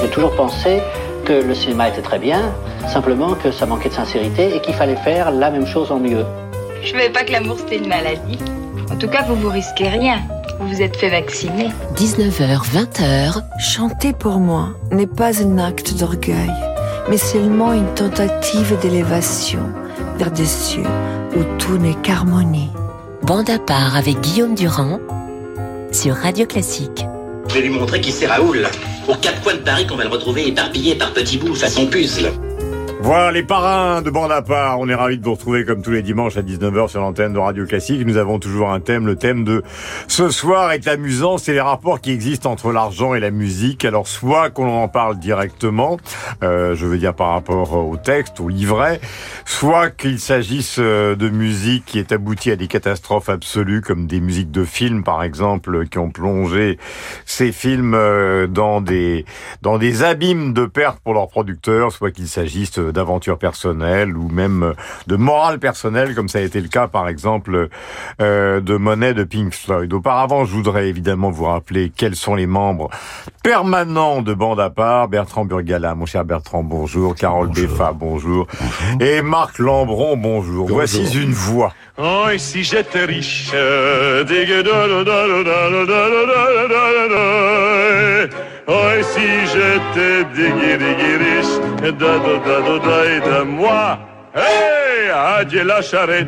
J'ai 0.00 0.08
toujours 0.08 0.34
pensé 0.36 0.80
que 1.24 1.32
le 1.32 1.54
cinéma 1.54 1.88
était 1.88 2.02
très 2.02 2.18
bien, 2.18 2.54
simplement 2.88 3.34
que 3.34 3.50
ça 3.50 3.66
manquait 3.66 3.88
de 3.88 3.94
sincérité 3.94 4.54
et 4.54 4.60
qu'il 4.60 4.74
fallait 4.74 4.96
faire 4.96 5.30
la 5.30 5.50
même 5.50 5.66
chose 5.66 5.90
en 5.90 5.98
mieux. 5.98 6.24
Je 6.82 6.92
savais 6.92 7.10
pas 7.10 7.24
que 7.24 7.32
l'amour 7.32 7.56
c'était 7.58 7.78
une 7.78 7.88
maladie. 7.88 8.38
En 8.90 8.96
tout 8.96 9.08
cas, 9.08 9.22
vous 9.22 9.34
vous 9.34 9.48
risquez 9.48 9.88
rien. 9.88 10.20
Vous 10.58 10.68
vous 10.68 10.80
êtes 10.80 10.96
fait 10.96 11.10
vacciner. 11.10 11.68
19h, 11.96 12.60
20h. 12.72 13.42
Chanter 13.58 14.12
pour 14.12 14.38
moi 14.38 14.70
n'est 14.90 15.06
pas 15.06 15.42
un 15.42 15.58
acte 15.58 15.94
d'orgueil, 15.98 16.52
mais 17.10 17.18
seulement 17.18 17.72
une 17.72 17.92
tentative 17.94 18.78
d'élévation 18.80 19.60
vers 20.16 20.30
des 20.30 20.46
cieux 20.46 20.86
où 21.36 21.42
tout 21.58 21.76
n'est 21.76 21.94
qu'harmonie. 22.02 22.70
Bande 23.26 23.50
à 23.50 23.58
part 23.58 23.96
avec 23.96 24.20
Guillaume 24.20 24.54
Durand 24.54 25.00
sur 25.90 26.14
Radio 26.14 26.46
Classique. 26.46 27.04
Je 27.48 27.54
vais 27.54 27.62
lui 27.62 27.70
montrer 27.70 28.00
qui 28.00 28.12
c'est 28.12 28.26
Raoul. 28.26 28.68
Aux 29.08 29.16
quatre 29.16 29.42
coins 29.42 29.54
de 29.54 29.62
Paris 29.62 29.84
qu'on 29.84 29.96
va 29.96 30.04
le 30.04 30.10
retrouver 30.10 30.46
éparpillé 30.46 30.94
par 30.94 31.12
petits 31.12 31.36
bouts 31.36 31.56
façon 31.56 31.88
puzzle. 31.88 32.30
Voilà 33.00 33.30
les 33.30 33.42
parrains 33.42 34.00
de 34.00 34.10
bande 34.10 34.32
à 34.32 34.42
part. 34.42 34.80
On 34.80 34.88
est 34.88 34.94
ravis 34.94 35.18
de 35.18 35.24
vous 35.24 35.34
retrouver 35.34 35.64
comme 35.64 35.82
tous 35.82 35.90
les 35.90 36.02
dimanches 36.02 36.36
à 36.38 36.42
19h 36.42 36.88
sur 36.88 37.00
l'antenne 37.00 37.34
de 37.34 37.38
Radio 37.38 37.66
Classique. 37.66 38.04
Nous 38.04 38.16
avons 38.16 38.38
toujours 38.38 38.70
un 38.70 38.80
thème. 38.80 39.06
Le 39.06 39.16
thème 39.16 39.44
de 39.44 39.62
ce 40.08 40.30
soir 40.30 40.72
est 40.72 40.88
amusant. 40.88 41.38
C'est 41.38 41.52
les 41.52 41.60
rapports 41.60 42.00
qui 42.00 42.10
existent 42.10 42.50
entre 42.50 42.72
l'argent 42.72 43.14
et 43.14 43.20
la 43.20 43.30
musique. 43.30 43.84
Alors 43.84 44.08
soit 44.08 44.50
qu'on 44.50 44.68
en 44.68 44.88
parle 44.88 45.18
directement, 45.18 45.98
euh, 46.42 46.74
je 46.74 46.86
veux 46.86 46.98
dire 46.98 47.14
par 47.14 47.32
rapport 47.32 47.74
au 47.74 47.96
texte, 47.96 48.40
au 48.40 48.48
livret, 48.48 49.00
soit 49.44 49.90
qu'il 49.90 50.18
s'agisse 50.18 50.76
euh, 50.78 51.14
de 51.14 51.28
musique 51.28 51.84
qui 51.84 51.98
est 51.98 52.12
aboutie 52.12 52.50
à 52.50 52.56
des 52.56 52.66
catastrophes 52.66 53.28
absolues 53.28 53.82
comme 53.82 54.06
des 54.06 54.20
musiques 54.20 54.50
de 54.50 54.64
films 54.64 55.04
par 55.04 55.22
exemple 55.22 55.86
qui 55.86 55.98
ont 55.98 56.10
plongé 56.10 56.78
ces 57.26 57.52
films 57.52 57.94
euh, 57.94 58.46
dans 58.46 58.80
des 58.80 59.26
dans 59.62 59.78
des 59.78 60.02
abîmes 60.02 60.54
de 60.54 60.64
pertes 60.64 60.98
pour 61.00 61.14
leurs 61.14 61.28
producteurs, 61.28 61.92
soit 61.92 62.10
qu'il 62.10 62.26
s'agisse 62.26 62.80
d'aventure 62.96 63.38
personnelle 63.38 64.16
ou 64.16 64.28
même 64.28 64.72
de 65.06 65.16
morale 65.16 65.58
personnelle, 65.58 66.14
comme 66.14 66.28
ça 66.28 66.38
a 66.38 66.42
été 66.42 66.60
le 66.60 66.68
cas 66.68 66.88
par 66.88 67.08
exemple 67.08 67.68
euh, 68.20 68.60
de 68.60 68.76
Monet 68.76 69.14
de 69.14 69.22
Pink 69.24 69.54
Floyd. 69.54 69.92
Auparavant, 69.92 70.44
je 70.44 70.52
voudrais 70.52 70.88
évidemment 70.88 71.30
vous 71.30 71.44
rappeler 71.44 71.92
quels 71.94 72.16
sont 72.16 72.34
les 72.34 72.46
membres 72.46 72.88
permanents 73.42 74.22
de 74.22 74.34
Bande 74.34 74.60
à 74.60 74.70
part. 74.70 75.08
Bertrand 75.08 75.44
Burgala, 75.44 75.94
mon 75.94 76.06
cher 76.06 76.24
Bertrand, 76.24 76.62
bonjour. 76.62 77.14
Carole 77.14 77.50
Beffa, 77.50 77.92
bonjour. 77.92 78.46
Et 79.00 79.22
Marc 79.22 79.58
Lambron, 79.58 80.16
bonjour. 80.16 80.66
Voici 80.68 81.04
une 81.20 81.32
voix. 81.32 81.72
Oh, 81.98 82.26
et 82.32 82.38
si 82.38 82.64
j'étais 82.64 83.04
riche, 83.04 83.52
Oh, 88.68 88.88
et 88.98 89.02
si 89.04 89.28
j'étais 89.52 90.24
déguériguériche, 90.34 91.54
dado 92.00 92.38
dado 92.44 92.78
daï 92.80 93.20
de 93.20 93.42
moi. 93.44 93.98
Hey, 94.34 95.08
adieu 95.08 95.62
la 95.64 95.80
charrette, 95.80 96.26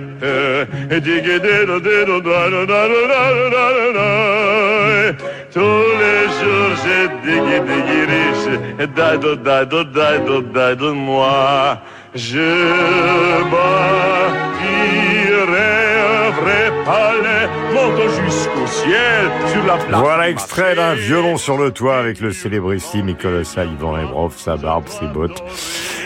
tous 5.53 5.89
les 6.01 6.23
jours 6.39 6.73
j'ai 6.83 7.05
dégui 7.25 7.59
dégui 7.69 8.03
riche, 8.13 8.49
dado 8.95 9.35
dado 9.35 10.95
moi, 10.95 11.83
je 12.15 12.51
bâtirai 13.51 14.59
un 16.87 17.68
monte 17.73 18.01
jusqu'au 18.25 18.67
ciel, 18.67 19.31
sur 19.53 19.65
la 19.65 19.77
place. 19.77 20.01
Voilà 20.01 20.29
extrait 20.29 20.75
d'un 20.75 20.95
violon 20.95 21.37
sur 21.37 21.59
le 21.59 21.71
toit 21.71 21.99
avec 21.99 22.21
le 22.21 22.33
célébrissime 22.33 23.15
colossal 23.17 23.69
Ivan 23.73 23.93
Rebrov, 23.93 24.35
sa 24.37 24.57
barbe, 24.57 24.89
ses 24.89 25.07
bottes. 25.07 25.43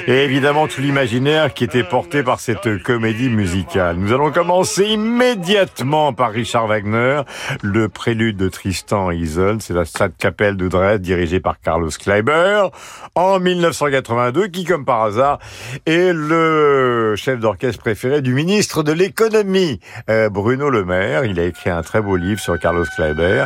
Et 0.09 0.25
évidemment 0.25 0.67
tout 0.67 0.81
l'imaginaire 0.81 1.55
qui 1.55 1.63
était 1.63 1.85
porté 1.85 2.25
par 2.25 2.41
cette 2.41 2.83
comédie 2.83 3.29
musicale. 3.29 3.97
Nous 3.97 4.13
allons 4.13 4.33
commencer 4.33 4.85
immédiatement 4.87 6.13
par 6.13 6.33
Richard 6.33 6.67
Wagner, 6.67 7.23
le 7.63 7.89
prélude 7.89 8.37
de 8.37 8.49
Tristan 8.49 9.13
et 9.13 9.17
Isolde. 9.17 9.63
C'est 9.63 9.75
la 9.75 9.85
Stadtkapelle 9.85 10.57
de 10.57 10.67
Dresde 10.67 11.03
dirigée 11.03 11.39
par 11.39 11.61
Carlos 11.61 11.91
Kleiber 11.91 12.67
en 13.15 13.39
1982 13.39 14.49
qui, 14.49 14.65
comme 14.65 14.85
par 14.85 15.03
hasard, 15.03 15.39
est 15.87 16.13
le 16.13 17.15
chef 17.17 17.39
d'orchestre 17.39 17.81
préféré 17.81 18.23
du 18.23 18.35
ministre 18.35 18.83
de 18.83 18.93
l'économie, 18.93 19.79
euh, 20.11 20.29
Bruno 20.29 20.69
Le 20.69 20.85
Maire. 20.85 21.25
Il 21.25 21.39
a 21.39 21.45
écrit 21.53 21.71
un 21.71 21.83
très 21.83 22.01
beau 22.01 22.17
livre 22.17 22.41
sur 22.41 22.59
Carlos 22.59 22.87
Kleiber. 22.97 23.45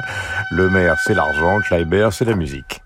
Le 0.53 0.71
Maire, 0.71 0.97
c'est 1.05 1.15
l'argent, 1.15 1.61
Kleiber, 1.61 2.09
c'est 2.13 2.25
la 2.25 2.35
musique. 2.35 2.83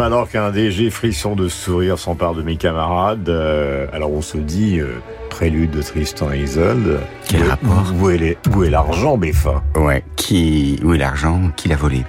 Alors 0.00 0.28
qu'un 0.28 0.50
DG 0.50 0.90
frisson 0.90 1.36
de 1.36 1.48
sourire 1.48 1.98
s'empare 1.98 2.34
de 2.34 2.42
mes 2.42 2.56
camarades. 2.56 3.28
Euh, 3.28 3.86
alors 3.92 4.10
on 4.12 4.22
se 4.22 4.36
dit, 4.36 4.80
euh, 4.80 4.96
prélude 5.30 5.70
de 5.70 5.82
Tristan 5.82 6.32
et 6.32 6.40
Isolde. 6.40 7.00
Quel 7.28 7.44
où, 7.44 7.48
rapport 7.48 7.92
Où 8.00 8.10
est, 8.10 8.70
l'argent, 8.70 9.16
Béfa 9.16 9.62
Ouais, 9.76 10.02
qui, 10.16 10.80
où 10.82 10.94
est 10.94 10.98
l'argent 10.98 11.40
Qui 11.56 11.68
l'a 11.68 11.76
volé 11.76 12.04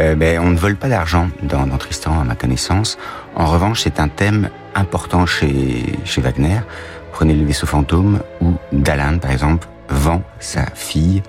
euh, 0.00 0.16
Ben, 0.16 0.40
on 0.40 0.50
ne 0.50 0.56
vole 0.56 0.76
pas 0.76 0.88
d'argent 0.88 1.28
dans, 1.42 1.66
dans 1.66 1.76
Tristan, 1.76 2.18
à 2.20 2.24
ma 2.24 2.34
connaissance. 2.34 2.98
En 3.36 3.46
revanche, 3.46 3.82
c'est 3.82 4.00
un 4.00 4.08
thème 4.08 4.50
important 4.74 5.24
chez, 5.24 5.84
chez 6.04 6.20
Wagner. 6.20 6.60
Prenez 7.12 7.34
le 7.34 7.44
vaisseau 7.44 7.66
fantôme 7.66 8.20
où 8.40 8.54
Dalan, 8.72 9.18
par 9.18 9.30
exemple, 9.30 9.68
vend 9.88 10.22
sa 10.40 10.66
fille 10.74 11.22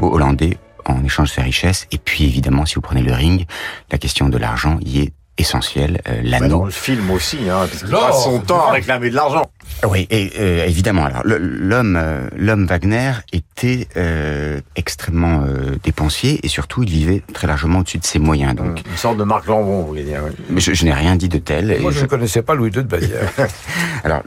aux 0.00 0.14
Hollandais 0.14 0.58
en 0.84 1.04
échange 1.04 1.28
de 1.30 1.34
ses 1.34 1.42
richesses. 1.42 1.86
Et 1.92 1.98
puis, 1.98 2.24
évidemment, 2.24 2.66
si 2.66 2.76
vous 2.76 2.80
prenez 2.80 3.02
le 3.02 3.12
ring, 3.12 3.46
la 3.90 3.98
question 3.98 4.28
de 4.28 4.38
l'argent 4.38 4.78
y 4.82 5.00
est 5.00 5.12
essentielle. 5.38 6.00
Euh, 6.08 6.16
Bah, 6.22 6.38
L'anneau. 6.38 6.58
Dans 6.60 6.64
le 6.64 6.70
film 6.70 7.10
aussi, 7.10 7.38
hein, 7.50 7.66
parce 7.70 7.82
qu'il 7.82 7.90
passe 7.90 8.24
son 8.24 8.40
temps 8.40 8.66
à 8.68 8.72
réclamer 8.72 9.10
de 9.10 9.14
l'argent. 9.14 9.50
Oui, 9.88 10.06
et, 10.10 10.30
euh, 10.38 10.64
évidemment. 10.66 11.04
Alors, 11.06 11.22
l'homme, 11.24 11.96
euh, 12.00 12.28
l'homme 12.36 12.66
Wagner 12.66 13.12
était 13.32 13.88
euh, 13.96 14.60
extrêmement 14.76 15.42
euh, 15.46 15.76
dépensier 15.82 16.38
et 16.44 16.48
surtout, 16.48 16.82
il 16.84 16.90
vivait 16.90 17.22
très 17.32 17.46
largement 17.46 17.80
au-dessus 17.80 17.98
de 17.98 18.04
ses 18.04 18.18
moyens. 18.18 18.54
Donc, 18.54 18.80
Une 18.88 18.96
sorte 18.96 19.16
de 19.18 19.24
Marc 19.24 19.46
Lambron, 19.46 19.80
vous 19.82 19.86
voulez 19.88 20.04
dire. 20.04 20.20
oui. 20.24 20.30
mais 20.50 20.60
je, 20.60 20.72
je 20.74 20.84
n'ai 20.84 20.92
rien 20.92 21.16
dit 21.16 21.28
de 21.28 21.38
tel. 21.38 21.70
et 21.72 21.78
Moi, 21.80 21.90
je 21.90 21.98
je- 21.98 22.02
ne 22.02 22.08
connaissais 22.08 22.42
pas 22.42 22.54
Louis 22.54 22.68
II 22.70 22.76
de 22.76 22.82
Bavière. 22.82 23.28
Alors, 24.04 24.22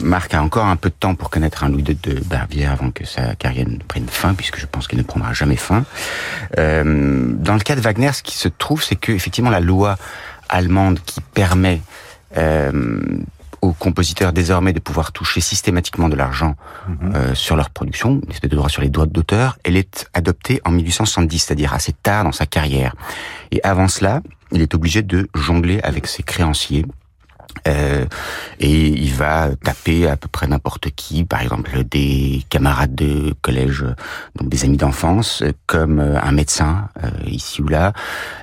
Marc 0.00 0.34
a 0.34 0.42
encore 0.42 0.66
un 0.66 0.76
peu 0.76 0.90
de 0.90 0.94
temps 0.98 1.14
pour 1.14 1.30
connaître 1.30 1.64
un 1.64 1.68
Louis 1.70 1.82
II 1.88 1.94
de 2.02 2.20
Bavière 2.20 2.72
avant 2.72 2.90
que 2.90 3.06
sa 3.06 3.34
carrière 3.36 3.66
ne 3.68 3.78
prenne 3.88 4.06
fin, 4.08 4.34
puisque 4.34 4.58
je 4.58 4.66
pense 4.66 4.86
qu'il 4.88 4.98
ne 4.98 5.04
prendra 5.04 5.32
jamais 5.32 5.56
fin. 5.56 5.84
Euh, 6.58 7.32
dans 7.34 7.54
le 7.54 7.60
cas 7.60 7.76
de 7.76 7.80
Wagner, 7.80 8.12
ce 8.12 8.22
qui 8.22 8.36
se 8.36 8.48
trouve, 8.48 8.82
c'est 8.82 8.96
que 8.96 9.12
effectivement 9.12 9.50
la 9.50 9.60
loi 9.60 9.96
allemande 10.50 11.00
qui 11.04 11.20
permet 11.20 11.80
euh, 12.36 12.72
aux 13.62 13.72
compositeurs 13.72 14.32
désormais 14.32 14.72
de 14.72 14.78
pouvoir 14.80 15.12
toucher 15.12 15.40
systématiquement 15.40 16.08
de 16.08 16.16
l'argent 16.16 16.56
euh, 17.14 17.34
sur 17.34 17.56
leur 17.56 17.70
production, 17.70 18.20
une 18.24 18.30
espèce 18.30 18.50
de 18.50 18.56
droit 18.56 18.68
sur 18.68 18.82
les 18.82 18.88
droits 18.88 19.06
d'auteur, 19.06 19.58
elle 19.64 19.76
est 19.76 20.08
adoptée 20.14 20.60
en 20.64 20.70
1870, 20.70 21.38
c'est-à-dire 21.38 21.74
assez 21.74 21.92
tard 21.92 22.24
dans 22.24 22.32
sa 22.32 22.46
carrière. 22.46 22.94
Et 23.50 23.60
avant 23.62 23.88
cela, 23.88 24.22
il 24.52 24.62
est 24.62 24.74
obligé 24.74 25.02
de 25.02 25.28
jongler 25.34 25.80
avec 25.82 26.06
ses 26.06 26.22
créanciers. 26.22 26.86
Euh, 27.66 28.06
et 28.60 28.86
il 28.86 29.12
va 29.12 29.50
taper 29.56 30.08
à 30.08 30.16
peu 30.16 30.28
près 30.28 30.46
n'importe 30.46 30.90
qui, 30.90 31.24
par 31.24 31.42
exemple 31.42 31.82
des 31.84 32.44
camarades 32.48 32.94
de 32.94 33.34
collège, 33.42 33.84
donc 34.36 34.48
des 34.48 34.64
amis 34.64 34.76
d'enfance, 34.76 35.42
comme 35.66 35.98
euh, 35.98 36.20
un 36.22 36.32
médecin 36.32 36.88
euh, 37.02 37.10
ici 37.26 37.60
ou 37.60 37.68
là, 37.68 37.92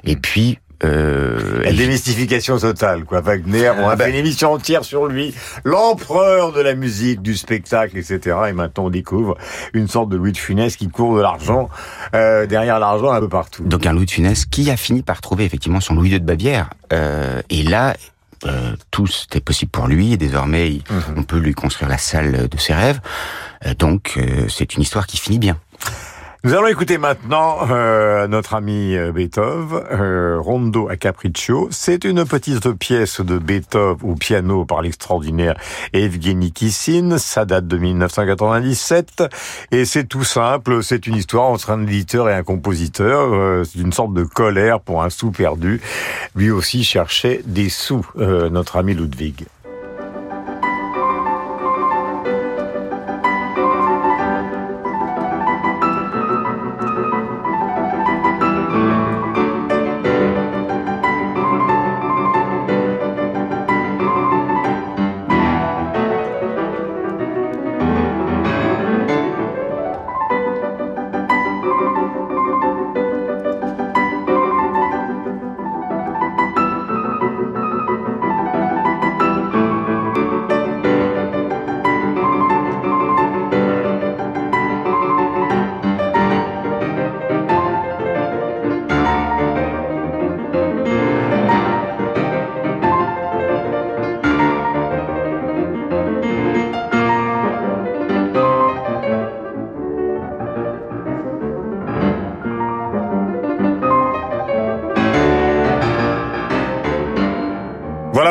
et 0.03 0.17
puis 0.17 0.59
euh, 0.83 1.63
La 1.63 1.73
démystification 1.73 2.57
totale, 2.57 3.03
quoi. 3.05 3.21
Wagner, 3.21 3.71
on 3.77 3.87
a 3.89 3.95
bah- 3.95 4.05
fait 4.05 4.11
une 4.11 4.15
émission 4.17 4.53
entière 4.53 4.83
sur 4.83 5.07
lui, 5.07 5.33
l'empereur 5.63 6.51
de 6.53 6.61
la 6.61 6.75
musique, 6.75 7.21
du 7.21 7.35
spectacle, 7.35 7.97
etc. 7.97 8.35
Et 8.49 8.53
maintenant, 8.53 8.85
on 8.85 8.89
découvre 8.89 9.37
une 9.73 9.87
sorte 9.87 10.09
de 10.09 10.17
Louis 10.17 10.31
de 10.31 10.37
Funès 10.37 10.75
qui 10.75 10.87
court 10.89 11.15
de 11.17 11.21
l'argent, 11.21 11.69
euh, 12.15 12.45
derrière 12.45 12.79
l'argent 12.79 13.11
un 13.11 13.19
peu 13.19 13.29
partout. 13.29 13.63
donc 13.63 13.85
un 13.85 13.93
Louis 13.93 14.05
de 14.05 14.11
Funès 14.11 14.45
qui 14.45 14.69
a 14.69 14.77
fini 14.77 15.01
par 15.03 15.21
trouver 15.21 15.45
effectivement 15.45 15.79
son 15.79 15.95
Louis 15.95 16.09
II 16.09 16.19
de 16.19 16.25
Bavière. 16.25 16.69
Euh, 16.93 17.41
et 17.49 17.63
là, 17.63 17.95
euh, 18.45 18.75
tout 18.91 19.07
c'était 19.07 19.41
possible 19.41 19.71
pour 19.71 19.87
lui 19.87 20.13
et 20.13 20.17
désormais 20.17 20.79
Mhm. 20.89 21.15
on 21.17 21.23
peut 21.23 21.39
lui 21.39 21.53
construire 21.53 21.89
la 21.89 21.97
salle 21.97 22.47
de 22.47 22.57
ses 22.57 22.73
rêves. 22.73 22.99
Euh, 23.65 23.73
donc 23.73 24.13
euh, 24.17 24.45
c'est 24.47 24.75
une 24.75 24.83
histoire 24.83 25.07
qui 25.07 25.17
finit 25.17 25.39
bien. 25.39 25.57
Nous 26.43 26.53
allons 26.53 26.67
écouter 26.67 26.99
maintenant 26.99 27.57
euh, 27.71 28.27
notre 28.27 28.53
ami 28.53 28.95
euh, 28.95 29.11
Beethoven, 29.11 29.83
euh, 29.91 30.37
Rondo 30.39 30.87
a 30.87 30.95
Capriccio. 30.95 31.67
C'est 31.71 32.03
une 32.03 32.25
petite 32.25 32.71
pièce 32.73 33.21
de 33.21 33.39
Beethoven 33.39 33.97
au 34.07 34.13
piano 34.13 34.63
par 34.63 34.83
l'extraordinaire 34.83 35.55
Evgeny 35.93 36.51
Kissin. 36.51 37.17
Ça 37.17 37.45
date 37.45 37.67
de 37.67 37.77
1997 37.79 39.23
et 39.71 39.83
c'est 39.85 40.05
tout 40.05 40.23
simple. 40.23 40.83
C'est 40.83 41.07
une 41.07 41.15
histoire 41.15 41.45
entre 41.45 41.71
un 41.71 41.81
éditeur 41.81 42.29
et 42.29 42.35
un 42.35 42.43
compositeur. 42.43 43.33
Euh, 43.33 43.63
c'est 43.63 43.79
une 43.79 43.91
sorte 43.91 44.13
de 44.13 44.23
colère 44.23 44.79
pour 44.79 45.01
un 45.01 45.09
sou 45.09 45.31
perdu. 45.31 45.81
Lui 46.35 46.51
aussi 46.51 46.83
cherchait 46.83 47.41
des 47.45 47.69
sous, 47.69 48.05
notre 48.15 48.77
ami 48.77 48.93
Ludwig. 48.93 49.47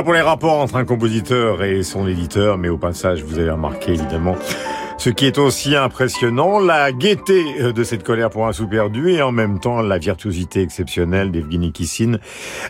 Pour 0.07 0.15
les 0.15 0.21
rapports 0.21 0.61
entre 0.61 0.77
un 0.77 0.85
compositeur 0.85 1.65
et 1.65 1.83
son 1.83 2.07
éditeur, 2.07 2.59
mais 2.59 2.69
au 2.69 2.79
passage, 2.79 3.25
vous 3.25 3.41
avez 3.41 3.51
remarqué 3.51 3.91
évidemment 3.91 4.37
ce 4.99 5.11
qui 5.11 5.27
est 5.27 5.37
aussi 5.37 5.75
impressionnant, 5.75 6.61
la 6.61 6.93
gaieté 6.93 7.73
de 7.73 7.83
cette 7.83 8.05
colère 8.05 8.31
pour 8.31 8.47
un 8.47 8.53
sou 8.53 8.69
perdu 8.69 9.11
et 9.11 9.21
en 9.21 9.33
même 9.33 9.59
temps 9.59 9.83
la 9.83 9.99
virtuosité 9.99 10.63
exceptionnelle 10.63 11.33
d'Evgeny 11.33 11.73
Kissin 11.73 12.19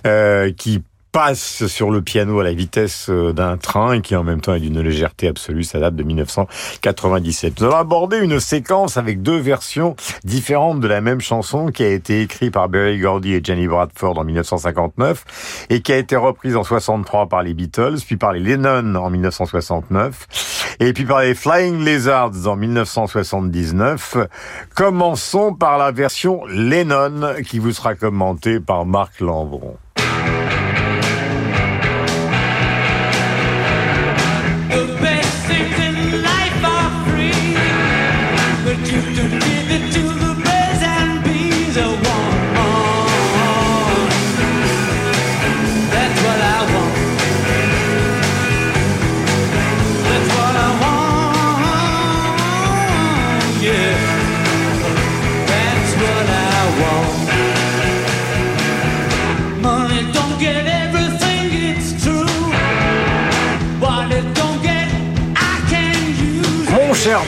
euh, 0.07 0.51
qui 0.51 0.83
passe 1.17 1.67
sur 1.67 1.91
le 1.91 2.03
piano 2.03 2.41
à 2.41 2.45
la 2.45 2.53
vitesse 2.53 3.07
euh, 3.09 3.33
d'un 3.33 3.57
train 3.57 3.95
et 3.95 4.01
qui 4.03 4.15
en 4.15 4.23
même 4.23 4.43
temps 4.43 4.53
est 4.53 4.61
d'une 4.61 4.83
légèreté 4.83 5.29
absolue. 5.29 5.65
Ça 5.65 5.81
date 5.81 5.97
de 5.97 6.03
1997. 6.03 7.59
Nous 7.59 7.69
allons 7.69 7.77
aborder 7.77 8.19
une 8.19 8.39
séquence 8.39 8.99
avec 8.99 9.23
deux 9.23 9.39
versions 9.39 9.97
différentes 10.25 10.81
de 10.81 10.87
la 10.87 11.01
même 11.01 11.23
chanson 11.23 11.69
qui 11.69 11.85
a 11.85 11.89
été 11.89 12.21
écrite 12.21 12.53
par 12.53 12.69
Berry 12.69 12.99
Gordy 12.99 13.33
et 13.33 13.41
Jenny 13.43 13.67
Bradford 13.67 14.19
en 14.19 14.25
1959 14.25 15.67
et 15.71 15.81
qui 15.81 15.91
a 15.95 15.97
été 15.97 16.17
reprise 16.17 16.55
en 16.55 16.65
63 16.65 17.31
par 17.31 17.43
les 17.43 17.55
Beatles, 17.55 17.97
puis 18.07 18.19
par 18.19 18.35
les 18.35 18.41
Lennon 18.41 18.95
en 18.97 19.09
1969 19.09 20.77
et 20.81 20.93
puis 20.93 21.07
par 21.07 21.23
les 21.23 21.35
Flying 21.35 21.83
Lizards 21.83 22.47
en 22.47 22.57
1979. 22.57 24.19
Commençons 24.75 25.55
par 25.55 25.79
la 25.79 25.93
version 25.93 26.45
Lennon 26.45 27.37
qui 27.43 27.59
vous 27.59 27.73
sera 27.73 27.95
commentée 27.95 28.61
par 28.61 28.85
Marc 28.85 29.21
Lambron. 29.21 29.79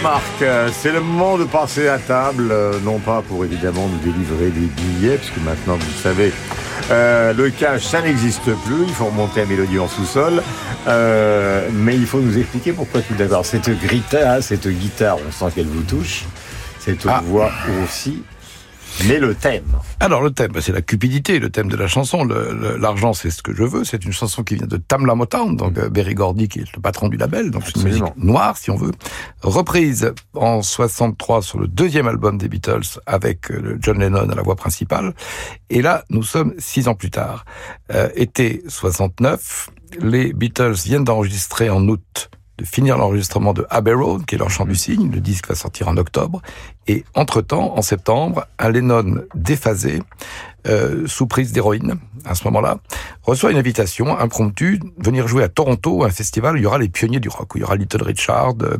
Marc, 0.02 0.22
euh, 0.42 0.68
c'est 0.72 0.92
le 0.92 1.00
moment 1.00 1.38
de 1.38 1.44
passer 1.44 1.88
à 1.88 1.98
table, 1.98 2.48
euh, 2.52 2.78
non 2.84 2.98
pas 2.98 3.22
pour 3.26 3.44
évidemment 3.44 3.88
nous 3.88 3.98
délivrer 4.12 4.50
des 4.50 4.66
billets, 4.66 5.16
puisque 5.16 5.38
maintenant 5.38 5.74
vous 5.76 5.86
le 5.86 6.02
savez, 6.02 6.32
euh, 6.90 7.32
le 7.32 7.50
cash 7.50 7.82
ça 7.82 8.00
n'existe 8.00 8.44
plus, 8.44 8.84
il 8.86 8.94
faut 8.94 9.06
remonter 9.06 9.40
à 9.40 9.46
Mélodie 9.46 9.78
en 9.78 9.88
sous-sol, 9.88 10.42
euh, 10.86 11.68
mais 11.72 11.96
il 11.96 12.06
faut 12.06 12.20
nous 12.20 12.38
expliquer 12.38 12.72
pourquoi 12.72 13.00
tout 13.02 13.14
d'abord. 13.14 13.44
Cette 13.44 13.70
guitare, 13.70 14.42
cette 14.42 14.68
guitare, 14.68 15.16
on 15.26 15.32
sent 15.32 15.52
qu'elle 15.56 15.66
vous 15.66 15.82
touche, 15.82 16.24
cette 16.78 17.04
Ah. 17.08 17.20
voix 17.24 17.50
aussi, 17.84 18.22
mais 19.06 19.18
le 19.18 19.34
thème. 19.34 19.64
Alors 20.00 20.22
le 20.22 20.30
thème, 20.30 20.52
c'est 20.60 20.72
la 20.72 20.82
cupidité, 20.82 21.38
le 21.38 21.50
thème 21.50 21.68
de 21.68 21.76
la 21.76 21.86
chanson. 21.86 22.24
L'argent, 22.24 23.12
c'est 23.12 23.30
ce 23.30 23.42
que 23.42 23.54
je 23.54 23.62
veux. 23.62 23.84
C'est 23.84 24.04
une 24.04 24.12
chanson 24.12 24.42
qui 24.42 24.56
vient 24.56 24.66
de 24.66 24.76
Tamla 24.76 25.14
Motown, 25.14 25.56
donc 25.56 25.78
euh, 25.78 25.88
Berry 25.88 26.14
Gordy 26.14 26.48
qui 26.48 26.60
est 26.60 26.74
le 26.74 26.80
patron 26.80 27.08
du 27.08 27.16
label, 27.16 27.50
donc 27.50 27.62
c'est 27.66 27.76
une 27.76 27.84
musique 27.84 28.16
noire 28.16 28.56
si 28.56 28.70
on 28.70 28.76
veut. 28.76 28.92
Reprise 29.42 30.12
en 30.34 30.62
63 30.62 31.42
sur 31.42 31.58
le 31.58 31.68
deuxième 31.68 32.08
album 32.08 32.38
des 32.38 32.48
Beatles 32.48 33.00
avec 33.06 33.50
euh, 33.50 33.78
John 33.80 33.98
Lennon 33.98 34.28
à 34.28 34.34
la 34.34 34.42
voix 34.42 34.56
principale. 34.56 35.14
Et 35.70 35.82
là, 35.82 36.04
nous 36.10 36.22
sommes 36.22 36.54
six 36.58 36.88
ans 36.88 36.94
plus 36.94 37.10
tard. 37.10 37.44
Euh, 37.94 38.08
été 38.14 38.62
69, 38.68 39.70
les 40.00 40.32
Beatles 40.32 40.74
viennent 40.84 41.04
d'enregistrer 41.04 41.70
en 41.70 41.86
août 41.88 42.30
de 42.58 42.64
finir 42.64 42.98
l'enregistrement 42.98 43.52
de 43.54 43.64
Abbey 43.70 43.92
Road, 43.92 44.26
qui 44.26 44.34
est 44.34 44.38
leur 44.38 44.50
chant 44.50 44.64
du 44.64 44.74
cygne. 44.74 45.10
Le 45.10 45.20
disque 45.20 45.48
va 45.48 45.54
sortir 45.54 45.86
en 45.88 45.96
octobre. 45.96 46.42
Et 46.88 47.04
entre-temps, 47.14 47.76
en 47.78 47.82
septembre, 47.82 48.46
un 48.58 48.70
Lennon 48.70 49.22
déphasé, 49.34 50.02
euh, 50.66 51.06
sous 51.06 51.26
prise 51.28 51.52
d'héroïne, 51.52 51.94
à 52.24 52.34
ce 52.34 52.44
moment-là, 52.44 52.78
reçoit 53.22 53.52
une 53.52 53.58
invitation 53.58 54.18
impromptue 54.18 54.78
de 54.78 54.86
venir 54.98 55.28
jouer 55.28 55.44
à 55.44 55.48
Toronto, 55.48 56.02
un 56.04 56.10
festival 56.10 56.54
où 56.54 56.56
il 56.58 56.62
y 56.64 56.66
aura 56.66 56.78
les 56.78 56.88
pionniers 56.88 57.20
du 57.20 57.28
rock, 57.28 57.54
où 57.54 57.58
il 57.58 57.60
y 57.60 57.64
aura 57.64 57.76
Little 57.76 58.02
Richard, 58.02 58.54
euh, 58.62 58.76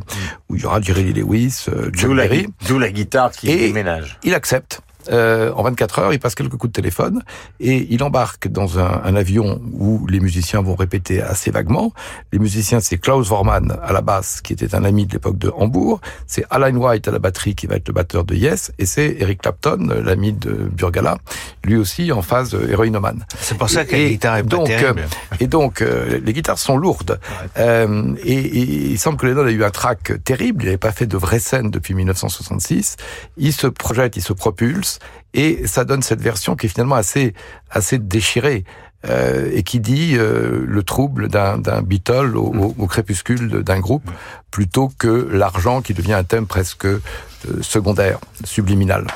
où 0.49 0.55
il 0.55 0.61
y 0.61 0.65
aura 0.65 0.81
Jerry 0.81 1.03
Lee 1.05 1.13
Lewis, 1.21 1.65
euh, 1.69 1.89
Chuck 1.91 2.09
D'où 2.09 2.13
la, 2.13 2.27
Berry. 2.27 2.47
d'où 2.67 2.79
la 2.79 2.91
guitare 2.91 3.31
qui 3.31 3.49
Et- 3.49 3.67
déménage. 3.67 4.19
Il 4.23 4.33
accepte. 4.33 4.81
Euh, 5.09 5.51
en 5.53 5.63
24 5.63 5.99
heures, 5.99 6.13
il 6.13 6.19
passe 6.19 6.35
quelques 6.35 6.51
coups 6.57 6.71
de 6.71 6.75
téléphone 6.75 7.23
et 7.59 7.87
il 7.89 8.03
embarque 8.03 8.47
dans 8.49 8.79
un, 8.79 9.01
un 9.03 9.15
avion 9.15 9.61
où 9.73 10.05
les 10.07 10.19
musiciens 10.19 10.61
vont 10.61 10.75
répéter 10.75 11.21
assez 11.21 11.51
vaguement. 11.51 11.93
Les 12.33 12.39
musiciens, 12.39 12.79
c'est 12.79 12.97
Klaus 12.97 13.27
Vormann 13.27 13.77
à 13.81 13.93
la 13.93 14.01
basse, 14.01 14.41
qui 14.41 14.53
était 14.53 14.75
un 14.75 14.83
ami 14.83 15.05
de 15.05 15.13
l'époque 15.13 15.37
de 15.37 15.49
Hambourg. 15.55 16.01
C'est 16.27 16.43
Alan 16.49 16.75
White 16.75 17.07
à 17.07 17.11
la 17.11 17.19
batterie, 17.19 17.55
qui 17.55 17.65
va 17.67 17.75
être 17.75 17.87
le 17.87 17.93
batteur 17.93 18.23
de 18.25 18.35
Yes. 18.35 18.71
Et 18.77 18.85
c'est 18.85 19.15
Eric 19.19 19.41
Clapton, 19.41 19.89
l'ami 20.03 20.33
de 20.33 20.51
Burgala, 20.51 21.17
lui 21.63 21.75
aussi 21.77 22.11
en 22.11 22.21
phase 22.21 22.53
euh, 22.53 22.69
héroïnomane. 22.69 23.25
C'est 23.39 23.57
pour 23.57 23.69
ça 23.69 23.85
que 23.85 23.93
la 23.93 23.97
Et 23.99 24.09
guitare 24.11 24.37
est 24.37 24.43
pas 24.43 24.49
donc, 24.49 24.67
terrible. 24.67 25.01
euh, 25.01 25.35
et 25.39 25.47
donc, 25.47 25.81
euh, 25.81 26.19
les 26.23 26.33
guitares 26.33 26.59
sont 26.59 26.77
lourdes. 26.77 27.19
Euh, 27.57 28.13
et, 28.23 28.33
et 28.33 28.91
il 28.91 28.99
semble 28.99 29.17
que 29.17 29.25
Lennon 29.25 29.45
a 29.45 29.51
eu 29.51 29.63
un 29.63 29.69
track 29.69 30.23
terrible. 30.23 30.63
Il 30.63 30.65
n'avait 30.65 30.77
pas 30.77 30.91
fait 30.91 31.05
de 31.07 31.17
vraies 31.17 31.39
scènes 31.39 31.71
depuis 31.71 31.93
1966. 31.93 32.97
Il 33.37 33.53
se 33.53 33.67
projette, 33.67 34.17
il 34.17 34.21
se 34.21 34.33
propulse, 34.33 34.88
et 35.33 35.67
ça 35.67 35.85
donne 35.85 36.01
cette 36.01 36.21
version 36.21 36.55
qui 36.55 36.65
est 36.65 36.69
finalement 36.69 36.95
assez, 36.95 37.33
assez 37.71 37.97
déchirée. 37.99 38.63
euh, 39.07 39.49
et 39.53 39.63
qui 39.63 39.79
dit 39.79 40.15
euh, 40.17 40.65
le 40.67 40.83
trouble 40.83 41.29
d'un 41.29 41.81
Beatle 41.81 42.35
au, 42.35 42.47
au- 42.53 42.75
au 42.77 42.85
crépuscule 42.87 43.63
d'un 43.63 43.79
groupe, 43.79 44.03
plutôt 44.51 44.91
que 44.99 45.29
l'argent 45.31 45.81
qui 45.81 45.93
devient 45.93 46.15
un 46.15 46.25
thème 46.25 46.47
presque 46.47 46.83
euh, 46.83 46.99
secondaire, 47.61 48.19
subliminal. 48.43 49.07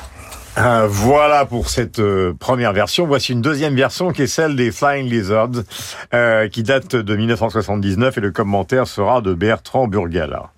Euh, 0.56 0.86
voilà 0.88 1.44
pour 1.44 1.68
cette 1.68 2.00
première 2.38 2.72
version. 2.72 3.06
Voici 3.06 3.32
une 3.32 3.42
deuxième 3.42 3.74
version 3.76 4.10
qui 4.12 4.22
est 4.22 4.26
celle 4.26 4.56
des 4.56 4.72
Flying 4.72 5.06
Lizards, 5.10 5.64
qui 6.50 6.62
date 6.62 6.96
de 6.96 7.16
1979 7.16 8.16
et 8.16 8.20
le 8.22 8.30
commentaire 8.30 8.86
sera 8.86 9.20
de 9.20 9.34
Bertrand 9.34 9.86
Burgala. 9.86 10.50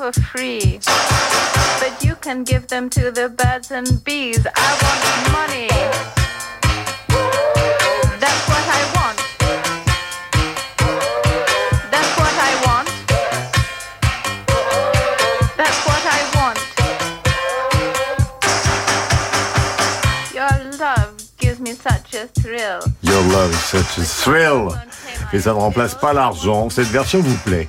The 0.00 0.06
best 0.06 0.20
things 0.32 0.56
in 0.56 0.80
life 0.80 0.80
are 0.80 0.80
free, 0.80 0.80
but 1.78 2.02
you 2.02 2.14
can 2.16 2.42
give 2.44 2.68
them 2.68 2.88
to 2.90 3.10
the 3.10 3.28
birds 3.28 3.70
and 3.70 4.02
bees. 4.02 4.46
I 4.56 4.72
want 4.82 5.32
money. 5.32 5.68
That's 8.18 8.48
what 8.48 8.64
I 8.66 8.82
want. 8.96 9.18
That's 11.90 12.12
what 12.16 12.34
I 12.48 12.52
want. 12.66 12.88
That's 15.56 15.80
what 15.86 16.04
I 16.06 16.20
want. 16.36 16.58
Your 20.34 20.54
love 20.78 21.12
gives 21.36 21.60
me 21.60 21.72
such 21.72 22.14
a 22.14 22.26
thrill. 22.28 22.80
Your 23.02 23.22
love 23.32 23.50
is 23.50 23.64
such 23.64 23.98
a 23.98 24.02
thrill. 24.02 24.74
Et 25.32 25.40
ça 25.40 25.50
ne 25.50 25.56
remplace 25.56 25.94
pas 25.94 26.12
l'argent. 26.12 26.70
Cette 26.70 26.88
version 26.88 27.20
vous 27.20 27.36
plaît 27.44 27.68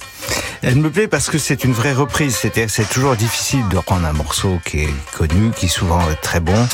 Elle 0.63 0.77
me 0.77 0.89
plaît 0.89 1.07
parce 1.07 1.29
que 1.29 1.37
c'est 1.37 1.63
une 1.63 1.73
vraie 1.73 1.93
reprise. 1.93 2.37
Que 2.39 2.67
c'est 2.67 2.89
toujours 2.89 3.15
difficile 3.15 3.67
de 3.69 3.77
reprendre 3.77 4.05
un 4.07 4.13
morceau 4.13 4.59
qui 4.65 4.81
est 4.81 4.93
connu, 5.13 5.51
qui 5.55 5.67
souvent 5.67 6.01
est 6.09 6.21
très 6.21 6.39
bon. 6.39 6.67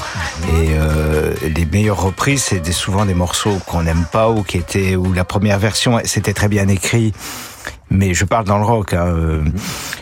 Et 0.50 0.70
euh, 0.72 1.34
les 1.44 1.66
meilleures 1.66 2.02
reprises, 2.02 2.44
c'est 2.44 2.72
souvent 2.72 3.06
des 3.06 3.14
morceaux 3.14 3.60
qu'on 3.66 3.84
n'aime 3.84 4.06
pas 4.12 4.30
ou 4.30 4.44
qui 4.44 4.58
étaient 4.58 4.96
où 4.96 5.12
la 5.14 5.26
première 5.26 5.60
version 5.60 6.00
c'était 6.06 6.34
très 6.34 6.48
bien 6.48 6.68
écrit. 6.68 7.14
Mais 7.90 8.14
je 8.14 8.26
parle 8.26 8.46
dans 8.46 8.58
le 8.58 8.66
rock. 8.66 8.94
Hein, 8.94 9.06
euh, 9.08 9.42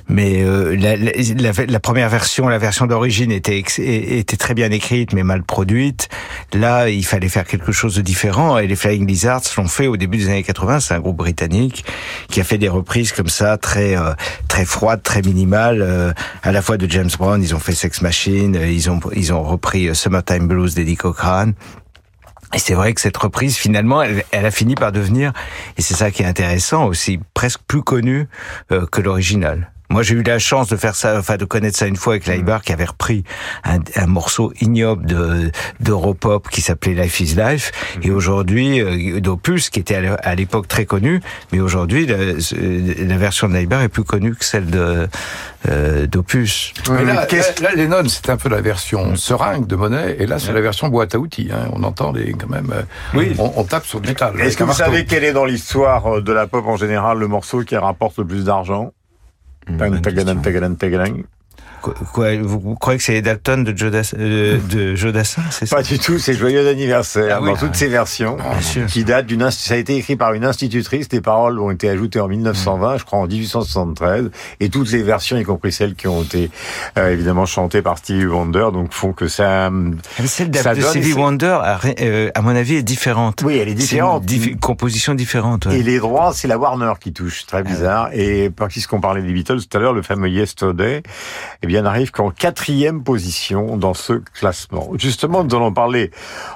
mais 0.10 0.44
euh, 0.44 0.76
la, 0.76 0.96
la- 0.96 1.66
la- 1.68 1.80
première 1.80 2.10
version, 2.10 2.48
la 2.48 2.58
version 2.58 2.88
d'origine 2.88 3.32
était 3.32 3.60
était 3.78 4.38
très 4.38 4.54
bien 4.54 4.72
écrite, 4.72 5.14
mais 5.14 5.24
mal 5.24 5.44
produite. 5.44 6.10
Là, 6.54 6.90
il 6.90 7.06
fallait 7.06 7.30
faire 7.30 7.46
quelque 7.46 7.72
chose 7.72 7.96
de 7.96 8.02
différent. 8.02 8.58
Et 8.58 8.68
les 8.68 8.76
Flying 8.76 9.06
Lizards 9.08 9.42
l'ont 9.58 9.68
fait 9.68 9.88
au 9.88 9.98
début 9.98 10.18
des 10.18 10.28
années 10.30 10.44
80. 10.44 10.80
C'est 10.80 10.94
un 10.96 11.00
groupe 11.00 11.18
britannique 11.18 11.86
qui 12.30 12.42
a 12.42 12.44
fait 12.44 12.58
des 12.58 12.70
reprises 12.70 13.12
comme 13.12 13.30
ça, 13.30 13.58
très 13.58 13.96
euh, 13.98 14.14
très 14.48 14.66
froides, 14.66 15.04
très 15.04 15.22
minimales, 15.22 15.82
euh, 15.82 16.12
à 16.44 16.52
la 16.52 16.62
fois 16.62 16.78
de 16.78 16.90
James 16.90 17.10
Brown. 17.20 17.42
Ils 17.42 17.54
ont 17.56 17.60
fait 17.60 17.76
Sex 17.76 18.02
Machine. 18.02 18.56
euh, 18.56 18.68
Ils 18.68 18.90
ont 18.90 19.00
ils 19.16 19.32
ont 19.32 19.44
repris 19.44 19.88
euh, 19.90 19.94
Summertime 19.94 20.48
Blues 20.48 20.74
d'Eddie 20.74 20.98
Cochrane. 20.98 21.54
Et 22.54 22.60
c'est 22.60 22.74
vrai 22.74 22.94
que 22.94 23.02
cette 23.02 23.18
reprise, 23.18 23.58
finalement, 23.58 24.02
elle, 24.02 24.24
a 24.32 24.52
fini 24.52 24.76
par 24.76 24.92
devenir, 24.92 25.34
et 25.78 25.82
c'est 25.82 25.96
ça 25.96 26.12
qui 26.12 26.24
est 26.24 26.26
intéressant 26.26 26.86
aussi, 26.86 27.20
presque 27.34 27.62
plus 27.68 27.82
connue 27.82 28.28
euh, 28.72 28.86
que 28.86 29.02
l'original. 29.02 29.72
Moi, 29.90 30.02
j'ai 30.04 30.16
eu 30.16 30.24
la 30.24 30.40
chance 30.40 30.68
de 30.68 30.76
faire 30.78 30.96
ça, 30.96 31.18
enfin 31.20 31.38
de 31.38 31.46
connaître 31.46 31.78
ça 31.78 31.86
une 31.88 31.96
fois 31.96 32.14
avec 32.14 32.26
Leibar, 32.28 32.62
qui 32.64 32.74
avait 32.74 32.86
repris 32.86 33.24
un, 33.64 33.80
un 33.96 34.08
morceau 34.08 34.52
ignoble 34.62 35.06
de 35.06 35.52
d'Europop 35.80 36.50
qui 36.50 36.62
s'appelait 36.62 36.94
Life 36.96 37.20
is 37.20 37.36
Life, 37.36 37.72
et 38.02 38.12
aujourd'hui 38.12 38.82
euh, 38.82 39.20
d'Opus, 39.20 39.70
qui 39.70 39.80
était 39.80 39.96
à 39.96 40.02
l'é- 40.02 40.16
à 40.24 40.36
l'époque 40.36 40.68
très 40.68 40.86
connu, 40.86 41.22
mais 41.52 41.60
aujourd'hui 41.60 42.06
la, 42.08 42.18
la 42.18 43.18
version 43.18 43.48
de 43.48 43.54
Leibar 43.54 43.82
est 43.82 43.90
plus 43.90 44.04
connue 44.04 44.34
que 44.36 44.44
celle 44.44 44.66
de 44.68 45.08
euh, 45.70 46.08
d'Opus. 46.08 46.74
Mais 46.90 47.04
là, 47.06 47.14
là, 47.14 47.26
là, 47.62 47.76
Lennon, 47.76 48.04
c'est 48.08 48.30
un 48.30 48.38
peu 48.38 48.50
la 48.50 48.62
version 48.62 49.16
seringue 49.16 49.68
de 49.68 49.76
Monet, 49.76 50.16
et 50.20 50.26
là, 50.28 50.40
c'est 50.40 50.54
la 50.54 50.62
version 50.62 50.88
boîte 50.90 51.16
à 51.16 51.20
outils. 51.20 51.50
hein. 51.54 51.70
On 51.74 51.84
entend 51.84 52.12
les, 52.12 52.34
quand 52.34 52.50
même. 52.50 52.72
euh, 52.74 52.82
Oui. 53.14 53.34
On, 53.40 53.52
on 53.56 53.64
tape 53.64 53.86
sur 53.86 54.00
du 54.02 54.10
métal. 54.10 54.40
Est-ce 54.40 54.58
que 54.58 54.64
vous 54.64 54.68
marteau. 54.70 54.84
savez 54.84 55.06
quel 55.06 55.24
est 55.24 55.34
dans 55.34 55.46
l'histoire 55.46 56.18
euh, 56.18 56.22
de 56.22 56.32
la 56.34 56.48
pop 56.48 56.66
en 56.68 56.78
général 56.78 57.18
le 57.20 57.28
morceau 57.28 57.62
qui 57.64 57.76
rapporte 57.78 58.18
le 58.20 58.26
plus 58.26 58.46
d'argent? 58.46 58.92
Tan, 59.66 60.02
tan, 60.02 60.14
tan, 60.14 60.76
tan, 60.78 61.26
Quoi, 62.14 62.38
vous, 62.42 62.76
croyez 62.76 62.98
que 62.98 63.04
c'est 63.04 63.22
Dalton 63.22 63.64
de 63.64 63.78
Joe 63.78 63.92
Dass- 63.92 64.16
euh, 64.18 64.58
de 64.70 64.96
Joe 64.96 65.14
Dassin, 65.14 65.44
c'est 65.52 65.66
ça? 65.66 65.76
Pas 65.76 65.84
du 65.84 66.00
tout, 66.00 66.18
c'est 66.20 66.34
Joyeux 66.34 66.68
anniversaire 66.68 67.38
Ah 67.38 67.42
oui. 67.42 67.50
dans 67.52 67.58
toutes 67.58 67.76
ses 67.76 67.88
versions, 67.88 68.38
Bien 68.76 68.86
qui 68.88 69.04
date 69.04 69.26
d'une, 69.28 69.50
ça 69.52 69.74
a 69.74 69.78
été 69.78 69.96
écrit 69.96 70.16
par 70.16 70.34
une 70.34 70.46
institutrice, 70.46 71.08
les 71.12 71.22
paroles 71.22 71.60
ont 71.60 71.72
été 71.72 71.90
ajoutées 71.90 72.20
en 72.20 72.28
1920, 72.28 72.98
je 72.98 73.04
crois 73.06 73.20
en 73.20 73.28
1873, 73.28 74.30
et 74.60 74.70
toutes 74.70 74.92
les 74.92 75.04
versions, 75.04 75.38
y 75.38 75.44
compris 75.44 75.72
celles 75.72 75.96
qui 75.96 76.08
ont 76.08 76.24
été 76.24 76.50
euh, 76.98 77.12
évidemment 77.12 77.46
chantées 77.46 77.82
par 77.82 77.98
Stevie 77.98 78.26
Wonder, 78.26 78.68
donc 78.74 78.92
font 78.94 79.14
que 79.14 79.28
ça, 79.28 79.70
Mais 79.70 80.28
celle 80.28 80.52
de, 80.52 80.58
ça 80.58 80.74
de 80.76 80.82
donne- 80.82 80.90
Stevie 80.90 81.14
Wonder, 81.14 81.58
à, 81.62 81.80
euh, 82.02 82.30
à 82.36 82.42
mon 82.42 82.56
avis, 82.56 82.76
est 82.76 82.84
différente. 82.84 83.42
Oui, 83.46 83.58
elle 83.58 83.70
est 83.70 83.74
différente. 83.74 84.24
C'est 84.28 84.36
une 84.38 84.60
composition 84.60 85.14
différente. 85.16 85.66
ouais. 85.66 85.80
Et 85.80 85.84
les 85.84 86.00
droits, 86.00 86.32
c'est 86.34 86.48
la 86.48 86.58
Warner 86.58 86.94
qui 87.00 87.14
touche, 87.14 87.46
très 87.46 87.64
bizarre. 87.64 88.10
Et 88.14 88.50
puisqu'on 88.70 89.00
parlait 89.02 89.22
des 89.22 89.32
Beatles 89.34 89.60
tout 89.70 89.78
à 89.78 89.80
l'heure, 89.82 89.94
le 89.94 90.02
fameux 90.02 90.30
Yesterday, 90.30 91.04
eh 91.62 91.68
bien, 91.68 91.75
n'arrive 91.82 92.12
qu'en 92.12 92.32
quatrième 92.32 93.04
position 93.04 93.78
dans 93.78 93.94
ce 93.94 94.14
classement. 94.14 94.90
Justement, 94.98 95.44
nous 95.44 95.56
allons 95.56 95.74
parler 95.74 96.12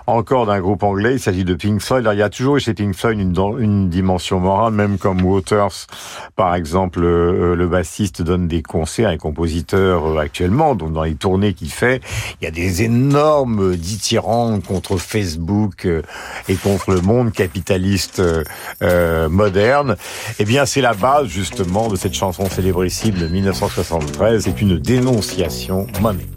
encore 0.08 0.46
d'un 0.46 0.60
groupe 0.60 0.84
anglais. 0.84 1.14
Il 1.14 1.20
s'agit 1.20 1.44
de 1.44 1.54
Pink 1.54 1.82
Floyd. 1.82 2.02
Alors, 2.02 2.14
il 2.14 2.20
y 2.20 2.24
a 2.24 2.30
toujours 2.30 2.60
chez 2.60 2.74
Pink 2.74 2.96
Floyd 2.96 3.20
une, 3.20 3.90
dimension 3.90 4.40
morale, 4.40 4.74
même 4.74 4.98
comme 4.98 5.22
Waters, 5.24 5.88
par 6.36 6.56
exemple, 6.56 7.02
euh, 7.04 7.56
le 7.56 7.68
bassiste 7.68 8.22
donne 8.22 8.48
des 8.48 8.62
concerts 8.62 9.10
et 9.12 9.18
compositeurs 9.18 10.06
euh, 10.06 10.18
actuellement, 10.18 10.76
donc 10.76 10.94
dans 10.94 11.04
les 11.04 11.16
tournées 11.16 11.54
qu'il 11.54 11.72
fait, 11.72 12.02
il 12.42 12.46
y 12.46 12.48
a 12.48 12.52
des 12.52 12.84
énormes 12.84 13.76
dithyrambes 13.76 14.62
contre 14.64 14.98
Facebook 14.98 15.86
euh, 15.86 16.02
et 16.48 16.56
contre 16.56 16.92
le 16.92 17.02
monde 17.02 17.32
capitaliste 17.32 18.20
euh, 18.20 18.44
euh, 18.82 19.30
moderne. 19.30 19.96
Eh 20.40 20.46
bien, 20.46 20.66
c'est 20.66 20.82
la 20.82 20.94
base 20.94 21.28
justement 21.28 21.88
de 21.88 21.96
cette 21.96 22.14
chanson 22.14 22.50
célébrissime 22.50 23.16
de 23.16 23.28
1973. 23.28 24.44
C'est 24.44 24.62
une 24.62 24.78
dénonciation 24.78 25.09
money. 26.02 26.28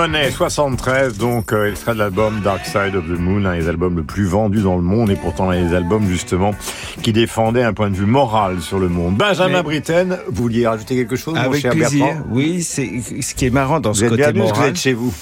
Money 0.00 0.30
73, 0.30 1.18
donc 1.18 1.52
euh, 1.52 1.68
extrait 1.70 1.92
de 1.92 1.98
l'album 1.98 2.40
Dark 2.42 2.64
Side 2.64 2.96
of 2.96 3.04
the 3.04 3.18
Moon, 3.20 3.44
un 3.44 3.58
des 3.58 3.68
albums 3.68 3.96
le 3.96 4.02
plus 4.02 4.24
vendus 4.24 4.62
dans 4.62 4.76
le 4.76 4.80
monde 4.82 5.10
et 5.10 5.14
pourtant 5.14 5.50
un 5.50 5.62
des 5.62 5.74
albums 5.74 6.08
justement 6.08 6.54
qui 7.02 7.12
défendait 7.12 7.62
un 7.62 7.74
point 7.74 7.90
de 7.90 7.96
vue 7.96 8.06
moral 8.06 8.62
sur 8.62 8.78
le 8.78 8.88
monde. 8.88 9.16
Benjamin 9.18 9.58
Mais- 9.58 9.62
Britten, 9.62 10.16
vous 10.26 10.42
vouliez 10.44 10.66
rajouter 10.66 10.96
quelque 10.96 11.16
chose, 11.16 11.34
mon 11.34 11.40
Avec 11.40 11.60
cher 11.60 11.72
plaisir. 11.72 12.06
Bertrand? 12.06 12.22
Oui, 12.30 12.62
c'est 12.62 12.90
ce 13.20 13.34
qui 13.34 13.44
est 13.44 13.50
marrant 13.50 13.78
dans 13.78 13.90
Vous 13.90 13.96
ce 13.96 14.04
êtes 14.04 14.10
côté 14.12 14.22
que 14.22 14.30
vous 14.30 14.38
moral. 14.38 14.70
êtes 14.70 14.76
chez 14.78 14.94
vous. 14.94 15.12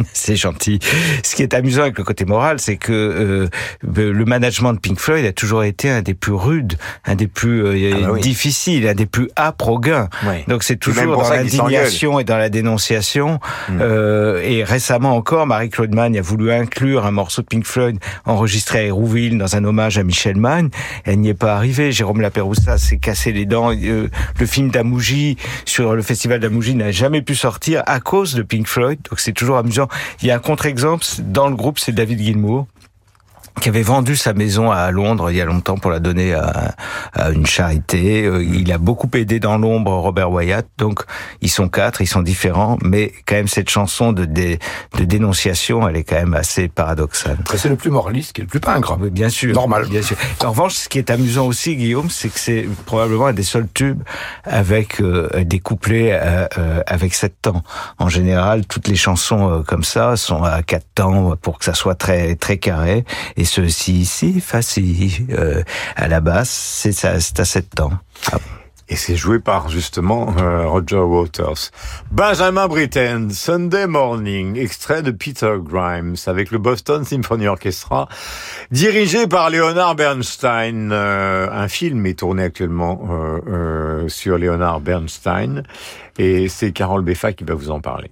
c'est 0.12 0.36
gentil. 0.36 0.78
Ce 1.22 1.34
qui 1.34 1.42
est 1.42 1.54
amusant 1.54 1.82
avec 1.82 1.98
le 1.98 2.04
côté 2.04 2.24
moral, 2.24 2.60
c'est 2.60 2.76
que 2.76 2.92
euh, 2.92 3.48
le 3.82 4.24
management 4.24 4.74
de 4.74 4.78
Pink 4.78 4.98
Floyd 4.98 5.24
a 5.24 5.32
toujours 5.32 5.64
été 5.64 5.90
un 5.90 6.02
des 6.02 6.14
plus 6.14 6.32
rudes, 6.32 6.78
un 7.04 7.14
des 7.14 7.26
plus 7.26 7.64
euh, 7.64 7.92
Ah 7.94 8.06
bah 8.06 8.08
oui. 8.12 8.20
difficiles, 8.20 8.86
un 8.86 8.94
des 8.94 9.06
plus 9.06 9.30
âpres 9.38 9.68
au 9.68 9.78
gain. 9.78 10.08
Ouais. 10.26 10.44
Donc 10.48 10.62
c'est 10.62 10.76
toujours 10.76 11.16
dans 11.16 11.30
l'indignation 11.30 12.18
et 12.20 12.24
dans 12.24 12.36
la 12.36 12.48
dénonciation. 12.48 13.40
Mm. 13.68 13.78
Euh, 13.80 14.42
et 14.42 14.64
récemment 14.64 15.16
encore, 15.16 15.46
Marie-Claude 15.46 15.94
Mann 15.94 16.16
a 16.16 16.20
voulu 16.20 16.52
inclure 16.52 17.06
un 17.06 17.10
morceau 17.10 17.42
de 17.42 17.46
Pink 17.46 17.66
Floyd 17.66 17.98
enregistré 18.24 18.78
à 18.78 18.82
Hérouville 18.84 19.38
dans 19.38 19.56
un 19.56 19.64
hommage 19.64 19.98
à 19.98 20.02
Michel 20.02 20.36
Mann. 20.36 20.70
Elle 21.04 21.20
n'y 21.20 21.28
est 21.28 21.34
pas 21.34 21.54
arrivée. 21.54 21.92
Jérôme 21.92 22.20
Lapéroussa 22.20 22.78
s'est 22.78 22.98
cassé 22.98 23.32
les 23.32 23.46
dents. 23.46 23.72
Euh, 23.72 24.08
le 24.38 24.46
film 24.46 24.70
d'Amouji 24.70 25.36
sur 25.64 25.94
le 25.94 26.02
festival 26.02 26.40
d'Amouji 26.40 26.74
n'a 26.74 26.90
jamais 26.92 27.22
pu 27.22 27.34
sortir 27.34 27.82
à 27.86 28.00
cause 28.00 28.34
de 28.34 28.42
Pink 28.42 28.66
Floyd. 28.66 28.98
Donc 29.08 29.20
c'est 29.20 29.32
toujours 29.32 29.56
amusant. 29.58 29.88
Il 30.22 30.28
y 30.28 30.30
a 30.30 30.36
un 30.36 30.40
contre-exemple 30.40 31.04
dans 31.18 31.48
le 31.48 31.56
groupe, 31.56 31.78
c'est 31.78 31.92
David 31.92 32.20
Gilmour 32.20 32.66
qui 33.60 33.68
avait 33.68 33.82
vendu 33.82 34.16
sa 34.16 34.32
maison 34.32 34.70
à 34.70 34.90
Londres 34.90 35.30
il 35.30 35.36
y 35.36 35.40
a 35.40 35.44
longtemps 35.44 35.76
pour 35.76 35.90
la 35.90 35.98
donner 35.98 36.34
à, 36.34 36.74
à 37.12 37.30
une 37.30 37.46
charité. 37.46 38.24
Euh, 38.24 38.42
Il 38.42 38.70
a 38.72 38.78
beaucoup 38.78 39.08
aidé 39.14 39.40
dans 39.40 39.58
l'ombre 39.58 39.92
Robert 39.92 40.30
Wyatt. 40.30 40.66
Donc 40.78 41.04
ils 41.40 41.48
sont 41.50 41.68
quatre, 41.68 42.00
ils 42.00 42.06
sont 42.06 42.22
différents, 42.22 42.78
mais 42.82 43.12
quand 43.26 43.34
même 43.34 43.48
cette 43.48 43.70
chanson 43.70 44.12
de, 44.12 44.24
dé- 44.24 44.58
de 44.98 45.04
dénonciation, 45.04 45.88
elle 45.88 45.96
est 45.96 46.04
quand 46.04 46.16
même 46.16 46.34
assez 46.34 46.68
paradoxale. 46.68 47.38
C'est 47.56 47.68
le 47.68 47.76
plus 47.76 47.90
moraliste 47.90 48.32
qui 48.32 48.40
est 48.40 48.44
le 48.44 48.48
plus 48.48 48.60
pingre. 48.60 48.96
Oui, 49.00 49.10
bien 49.10 49.28
sûr. 49.28 49.54
Normal. 49.54 49.86
Bien 49.88 50.02
sûr. 50.02 50.16
En 50.44 50.50
revanche, 50.50 50.74
ce 50.74 50.88
qui 50.88 50.98
est 50.98 51.10
amusant 51.10 51.46
aussi, 51.46 51.76
Guillaume, 51.76 52.10
c'est 52.10 52.28
que 52.28 52.38
c'est 52.38 52.66
probablement 52.86 53.26
un 53.26 53.32
des 53.32 53.42
seuls 53.42 53.68
tubes 53.72 54.02
avec 54.44 55.00
euh, 55.00 55.28
des 55.44 55.58
couplets 55.58 56.12
euh, 56.12 56.46
euh, 56.58 56.82
avec 56.86 57.14
sept 57.14 57.34
temps. 57.42 57.62
En 57.98 58.08
général, 58.08 58.66
toutes 58.66 58.88
les 58.88 58.96
chansons 58.96 59.50
euh, 59.50 59.62
comme 59.62 59.84
ça 59.84 60.16
sont 60.16 60.42
à 60.42 60.62
quatre 60.62 60.86
temps 60.94 61.36
pour 61.40 61.58
que 61.58 61.64
ça 61.64 61.74
soit 61.74 61.94
très 61.94 62.34
très 62.36 62.58
carré. 62.58 63.04
Et 63.40 63.44
ceci, 63.44 64.04
si, 64.04 64.38
fa, 64.38 64.60
si, 64.60 65.24
euh, 65.30 65.62
à 65.96 66.08
la 66.08 66.20
basse, 66.20 66.50
c'est 66.50 67.06
à 67.06 67.18
7 67.18 67.80
ans. 67.80 67.92
Et 68.90 68.96
c'est 68.96 69.16
joué 69.16 69.38
par 69.38 69.70
justement 69.70 70.36
euh, 70.36 70.66
Roger 70.66 70.96
Waters. 70.96 71.70
Benjamin 72.10 72.68
Britten, 72.68 73.30
Sunday 73.30 73.86
Morning, 73.86 74.58
extrait 74.58 75.00
de 75.00 75.10
Peter 75.10 75.54
Grimes 75.58 76.16
avec 76.26 76.50
le 76.50 76.58
Boston 76.58 77.02
Symphony 77.02 77.46
Orchestra, 77.46 78.10
dirigé 78.70 79.26
par 79.26 79.48
Leonard 79.48 79.94
Bernstein. 79.94 80.90
Euh, 80.92 81.48
un 81.50 81.68
film 81.68 82.04
est 82.04 82.18
tourné 82.18 82.42
actuellement 82.42 83.08
euh, 83.10 83.40
euh, 83.48 84.08
sur 84.08 84.36
Leonard 84.36 84.80
Bernstein 84.80 85.62
et 86.18 86.48
c'est 86.48 86.72
Carole 86.72 87.04
Beffa 87.04 87.32
qui 87.32 87.44
va 87.44 87.54
vous 87.54 87.70
en 87.70 87.80
parler. 87.80 88.10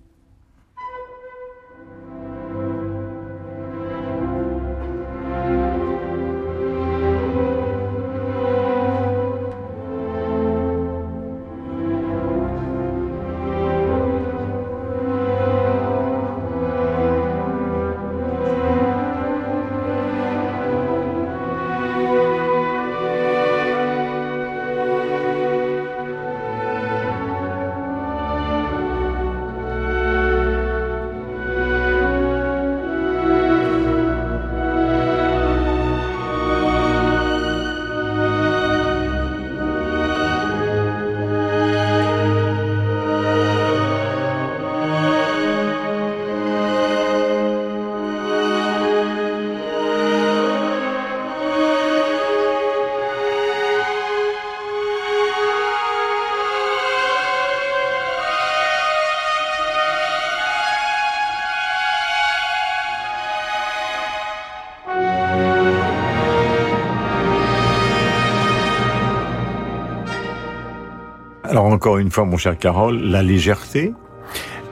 Une 71.98 72.10
fois, 72.10 72.24
mon 72.24 72.36
cher 72.36 72.58
Carole, 72.58 73.00
la 73.00 73.22
légèreté. 73.22 73.92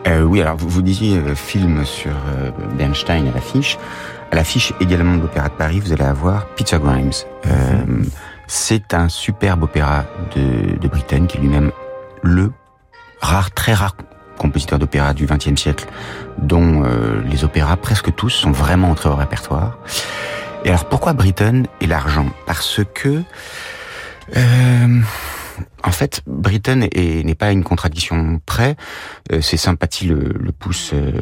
Euh, 0.06 0.22
oui, 0.22 0.40
alors 0.40 0.56
vous, 0.56 0.68
vous 0.68 0.82
disiez 0.82 1.18
euh, 1.18 1.34
film 1.34 1.84
sur 1.84 2.12
euh, 2.12 2.50
Bernstein 2.78 3.28
à 3.28 3.32
l'affiche. 3.32 3.78
À 4.30 4.36
l'affiche 4.36 4.72
également 4.80 5.16
de 5.16 5.22
l'Opéra 5.22 5.48
de 5.48 5.54
Paris, 5.54 5.80
vous 5.80 5.92
allez 5.92 6.04
avoir 6.04 6.46
Peter 6.56 6.78
Grimes. 6.82 7.10
Euh, 7.46 8.02
C'est 8.46 8.94
un 8.94 9.08
superbe 9.08 9.64
opéra 9.64 10.04
de, 10.36 10.78
de 10.78 10.88
Britten, 10.88 11.26
qui 11.26 11.38
est 11.38 11.40
lui-même 11.40 11.72
le 12.22 12.52
rare, 13.20 13.50
très 13.50 13.74
rare 13.74 13.96
compositeur 14.38 14.78
d'opéra 14.78 15.14
du 15.14 15.26
XXe 15.26 15.60
siècle, 15.60 15.86
dont 16.38 16.84
euh, 16.84 17.22
les 17.30 17.42
opéras, 17.44 17.76
presque 17.76 18.14
tous, 18.14 18.30
sont 18.30 18.52
vraiment 18.52 18.90
entrés 18.90 19.08
au 19.08 19.16
répertoire. 19.16 19.78
Et 20.64 20.68
alors 20.68 20.84
pourquoi 20.84 21.12
Britten 21.14 21.66
et 21.80 21.86
l'argent? 21.86 22.26
Parce 22.46 22.80
que... 22.94 23.22
Euh, 24.36 25.00
en 25.82 25.90
fait, 25.92 26.22
Britten 26.26 26.82
est- 26.92 27.24
n'est 27.24 27.34
pas 27.34 27.46
à 27.46 27.52
une 27.52 27.64
contradiction 27.64 28.40
près. 28.46 28.76
Euh, 29.32 29.40
ses 29.40 29.56
sympathies 29.56 30.06
le, 30.06 30.32
le 30.38 30.52
poussent 30.52 30.92
euh, 30.94 31.12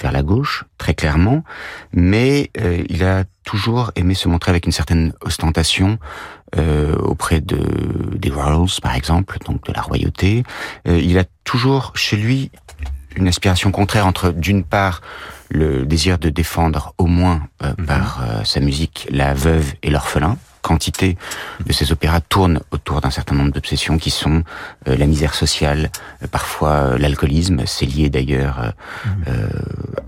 vers 0.00 0.12
la 0.12 0.22
gauche, 0.22 0.64
très 0.78 0.94
clairement, 0.94 1.44
mais 1.92 2.50
euh, 2.60 2.82
il 2.88 3.04
a 3.04 3.24
toujours 3.44 3.92
aimé 3.96 4.14
se 4.14 4.28
montrer 4.28 4.50
avec 4.50 4.66
une 4.66 4.72
certaine 4.72 5.12
ostentation 5.22 5.98
euh, 6.56 6.94
auprès 6.96 7.40
de 7.40 7.58
des 8.16 8.30
royals, 8.30 8.68
par 8.82 8.94
exemple, 8.94 9.38
donc 9.44 9.64
de 9.66 9.72
la 9.72 9.82
royauté. 9.82 10.44
Euh, 10.86 10.98
il 11.02 11.18
a 11.18 11.24
toujours 11.44 11.92
chez 11.94 12.16
lui 12.16 12.50
une 13.16 13.28
aspiration 13.28 13.70
contraire 13.72 14.06
entre, 14.06 14.30
d'une 14.30 14.64
part, 14.64 15.00
le 15.50 15.84
désir 15.86 16.18
de 16.18 16.28
défendre 16.28 16.94
au 16.98 17.06
moins 17.06 17.48
euh, 17.62 17.72
par 17.86 18.22
euh, 18.22 18.44
sa 18.44 18.60
musique 18.60 19.08
la 19.10 19.34
veuve 19.34 19.72
et 19.82 19.90
l'orphelin. 19.90 20.36
Quantité 20.62 21.16
de 21.64 21.72
ces 21.72 21.92
opéras 21.92 22.20
tournent 22.20 22.60
autour 22.70 23.00
d'un 23.00 23.10
certain 23.10 23.34
nombre 23.34 23.52
d'obsessions 23.52 23.98
qui 23.98 24.10
sont 24.10 24.42
euh, 24.88 24.96
la 24.96 25.06
misère 25.06 25.34
sociale, 25.34 25.90
euh, 26.22 26.26
parfois 26.26 26.70
euh, 26.70 26.98
l'alcoolisme. 26.98 27.62
C'est 27.66 27.86
lié 27.86 28.10
d'ailleurs 28.10 28.60
euh, 28.60 28.70
euh, 29.28 29.48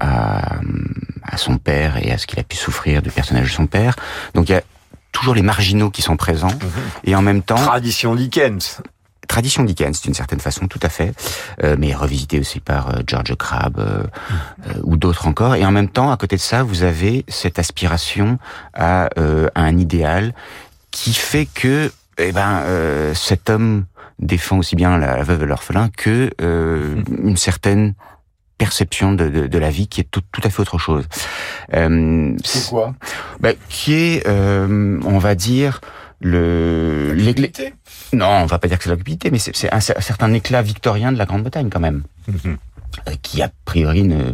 à, 0.01 0.57
à 1.23 1.37
son 1.37 1.57
père 1.59 1.97
et 1.99 2.13
à 2.13 2.19
ce 2.19 2.27
qu'il 2.27 2.39
a 2.39 2.43
pu 2.45 2.57
souffrir 2.57 3.03
du 3.03 3.11
personnage 3.11 3.49
de 3.51 3.55
son 3.55 3.67
père. 3.67 3.97
Donc 4.35 4.49
il 4.49 4.53
y 4.53 4.57
a 4.57 4.63
toujours 5.13 5.35
les 5.35 5.43
marginaux 5.43 5.91
qui 5.91 6.03
sont 6.03 6.17
présents 6.17 6.57
et 7.05 7.15
en 7.15 7.23
même 7.23 7.43
temps 7.43 7.57
Tradition 7.57 8.15
Dickens. 8.15 8.81
Tradition 9.31 9.63
Dickens 9.65 10.01
d'une 10.03 10.13
certaine 10.15 10.41
façon, 10.41 10.67
tout 10.67 10.81
à 10.83 10.89
fait, 10.89 11.13
euh, 11.63 11.77
mais 11.79 11.95
revisité 11.95 12.41
aussi 12.41 12.59
par 12.59 12.83
euh, 12.91 13.01
George 13.07 13.35
Crabbe 13.37 13.79
euh, 13.79 14.03
euh, 14.67 14.73
ou 14.83 14.97
d'autres 14.97 15.27
encore. 15.29 15.55
Et 15.55 15.65
en 15.65 15.71
même 15.71 15.89
temps, 15.89 16.11
à 16.11 16.17
côté 16.17 16.35
de 16.37 16.41
ça, 16.41 16.65
vous 16.65 16.83
avez 16.83 17.25
cette 17.29 17.59
aspiration 17.61 18.39
à, 18.75 19.09
euh, 19.19 19.49
à 19.55 19.63
un 19.63 19.79
idéal 19.79 20.35
qui 20.91 21.15
fait 21.15 21.47
que, 21.47 21.93
eh 22.19 22.33
ben, 22.33 22.63
euh, 22.65 23.15
cet 23.15 23.49
homme 23.51 23.85
défend 24.19 24.59
aussi 24.59 24.75
bien 24.77 24.99
la, 24.99 25.17
la 25.17 25.23
veuve 25.23 25.45
et 25.45 25.47
l'orphelin 25.47 25.89
que 25.97 26.31
euh, 26.43 26.97
une 27.23 27.37
certaine 27.37 27.95
perception 28.59 29.13
de, 29.13 29.29
de, 29.31 29.47
de 29.47 29.59
la 29.59 29.71
vie 29.71 29.87
qui 29.89 30.01
est 30.03 30.09
tout, 30.11 30.21
tout 30.33 30.43
à 30.45 30.51
fait 30.51 30.61
autre 30.61 30.77
chose. 30.79 31.05
Euh, 31.73 32.35
C'est 32.45 32.69
quoi? 32.69 32.95
bah, 33.41 33.53
Qui 33.69 33.95
est, 33.95 34.27
euh, 34.27 35.01
on 35.05 35.19
va 35.19 35.35
dire, 35.35 35.81
le 36.21 37.15
l'éclat- 37.15 37.49
Non, 38.13 38.27
on 38.29 38.47
va 38.47 38.59
pas 38.59 38.67
dire 38.69 38.77
que 38.79 38.85
c'est 38.85 38.91
la 38.91 38.97
cupidité, 38.97 39.31
mais 39.31 39.39
c'est 39.39 39.73
un, 39.73 39.79
cer- 39.79 40.01
certain 40.01 40.33
éclat 40.33 40.63
victorien 40.63 41.13
de 41.13 41.19
la 41.19 41.27
Grande-Bretagne 41.27 41.69
quand 41.71 41.81
même, 41.81 42.03
euh, 43.09 43.13
qui 43.23 43.41
a 43.43 43.51
priori 43.65 44.03
ne 44.03 44.17
euh, 44.23 44.33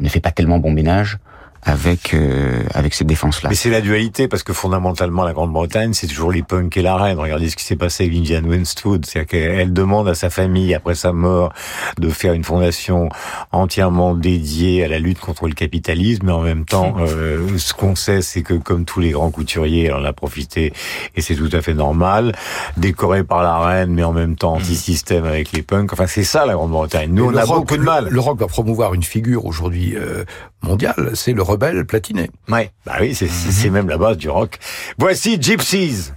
ne 0.00 0.08
fait 0.08 0.20
pas 0.20 0.30
tellement 0.32 0.58
bon 0.58 0.70
ménage 0.70 1.18
avec 1.62 2.14
euh, 2.14 2.62
avec 2.74 2.94
cette 2.94 3.06
défense-là. 3.06 3.48
Mais 3.50 3.54
c'est 3.54 3.70
la 3.70 3.80
dualité, 3.80 4.28
parce 4.28 4.42
que 4.42 4.52
fondamentalement, 4.52 5.24
la 5.24 5.32
Grande-Bretagne, 5.32 5.92
c'est 5.92 6.06
toujours 6.06 6.32
les 6.32 6.42
punks 6.42 6.76
et 6.76 6.82
la 6.82 6.96
reine. 6.96 7.18
Regardez 7.18 7.50
ce 7.50 7.56
qui 7.56 7.64
s'est 7.64 7.76
passé 7.76 8.04
avec 8.04 8.12
Vivienne 8.14 8.46
Westwood. 8.46 9.04
C'est-à-dire 9.06 9.28
qu'elle 9.28 9.72
demande 9.72 10.08
à 10.08 10.14
sa 10.14 10.30
famille, 10.30 10.74
après 10.74 10.94
sa 10.94 11.12
mort, 11.12 11.52
de 11.98 12.08
faire 12.08 12.32
une 12.32 12.44
fondation 12.44 13.08
entièrement 13.52 14.14
dédiée 14.14 14.84
à 14.84 14.88
la 14.88 14.98
lutte 14.98 15.20
contre 15.20 15.48
le 15.48 15.54
capitalisme. 15.54 16.26
Mais 16.26 16.32
en 16.32 16.42
même 16.42 16.64
temps, 16.64 16.94
euh, 17.00 17.58
ce 17.58 17.74
qu'on 17.74 17.94
sait, 17.94 18.22
c'est 18.22 18.42
que 18.42 18.54
comme 18.54 18.84
tous 18.84 19.00
les 19.00 19.10
grands 19.10 19.30
couturiers, 19.30 19.84
elle 19.86 19.94
en 19.94 20.04
a 20.04 20.12
profité, 20.12 20.72
et 21.16 21.20
c'est 21.20 21.34
tout 21.34 21.50
à 21.52 21.60
fait 21.62 21.74
normal, 21.74 22.34
décoré 22.76 23.22
par 23.24 23.42
la 23.42 23.58
reine, 23.58 23.92
mais 23.92 24.02
en 24.04 24.12
même 24.12 24.36
temps 24.36 24.54
anti-système 24.54 25.24
avec 25.24 25.52
les 25.52 25.62
punks. 25.62 25.92
Enfin, 25.92 26.06
c'est 26.06 26.24
ça, 26.24 26.46
la 26.46 26.54
Grande-Bretagne. 26.54 27.10
Nous, 27.12 27.30
Mais 27.30 27.36
on 27.36 27.38
a 27.38 27.42
le 27.42 27.46
rock- 27.46 27.58
beaucoup 27.60 27.74
de 27.74 27.80
le- 27.80 27.84
mal. 27.84 28.08
Le, 28.10 28.20
rock 28.20 28.38
va 28.38 28.46
promouvoir 28.46 28.94
une 28.94 29.02
figure 29.02 29.44
aujourd'hui 29.46 29.94
euh, 29.96 30.24
mondiale, 30.62 31.10
c'est 31.14 31.32
le 31.32 31.42
rebelle 31.42 31.84
platiné. 31.86 32.30
Ouais, 32.48 32.70
bah 32.86 32.94
oui, 33.00 33.14
c'est 33.14 33.28
c'est 33.28 33.70
même 33.70 33.88
la 33.88 33.98
base 33.98 34.16
du 34.16 34.28
rock. 34.28 34.58
Voici 34.98 35.40
Gypsies. 35.40 36.12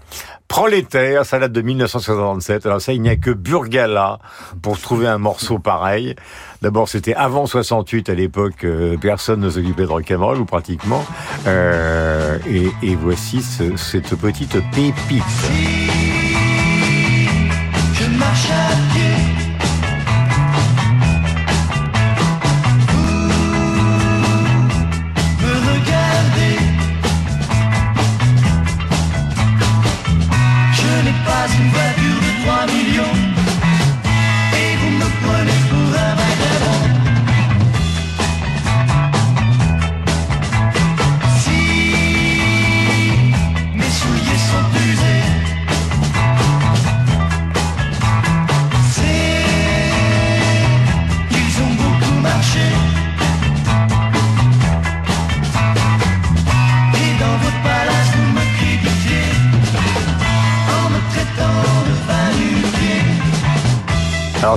Prolétaire, 0.50 1.26
ça 1.26 1.40
date 1.40 1.52
de 1.52 1.62
1967. 1.62 2.68
Alors 2.68 2.80
ça, 2.80 2.94
il 2.94 3.02
n'y 3.02 3.10
a 3.10 3.16
que 3.16 3.32
Burgala 3.32 4.20
pour 4.62 4.78
trouver 4.80 5.08
un 5.08 5.18
morceau 5.18 5.58
pareil. 5.58 6.16
D'abord, 6.62 6.88
c'était 6.88 7.16
avant 7.16 7.48
68, 7.48 8.10
à 8.10 8.14
l'époque, 8.14 8.64
euh, 8.64 8.96
personne 9.02 9.40
ne 9.40 9.50
s'occupait 9.50 9.82
de 9.84 9.88
rock'n'roll, 9.88 10.38
ou 10.40 10.46
pratiquement. 10.46 11.04
Euh, 11.48 12.38
et, 12.48 12.68
et 12.84 12.96
voici 12.96 13.42
ce- 13.42 13.76
cette 13.78 14.16
petite 14.16 14.58
pépite. 14.76 15.24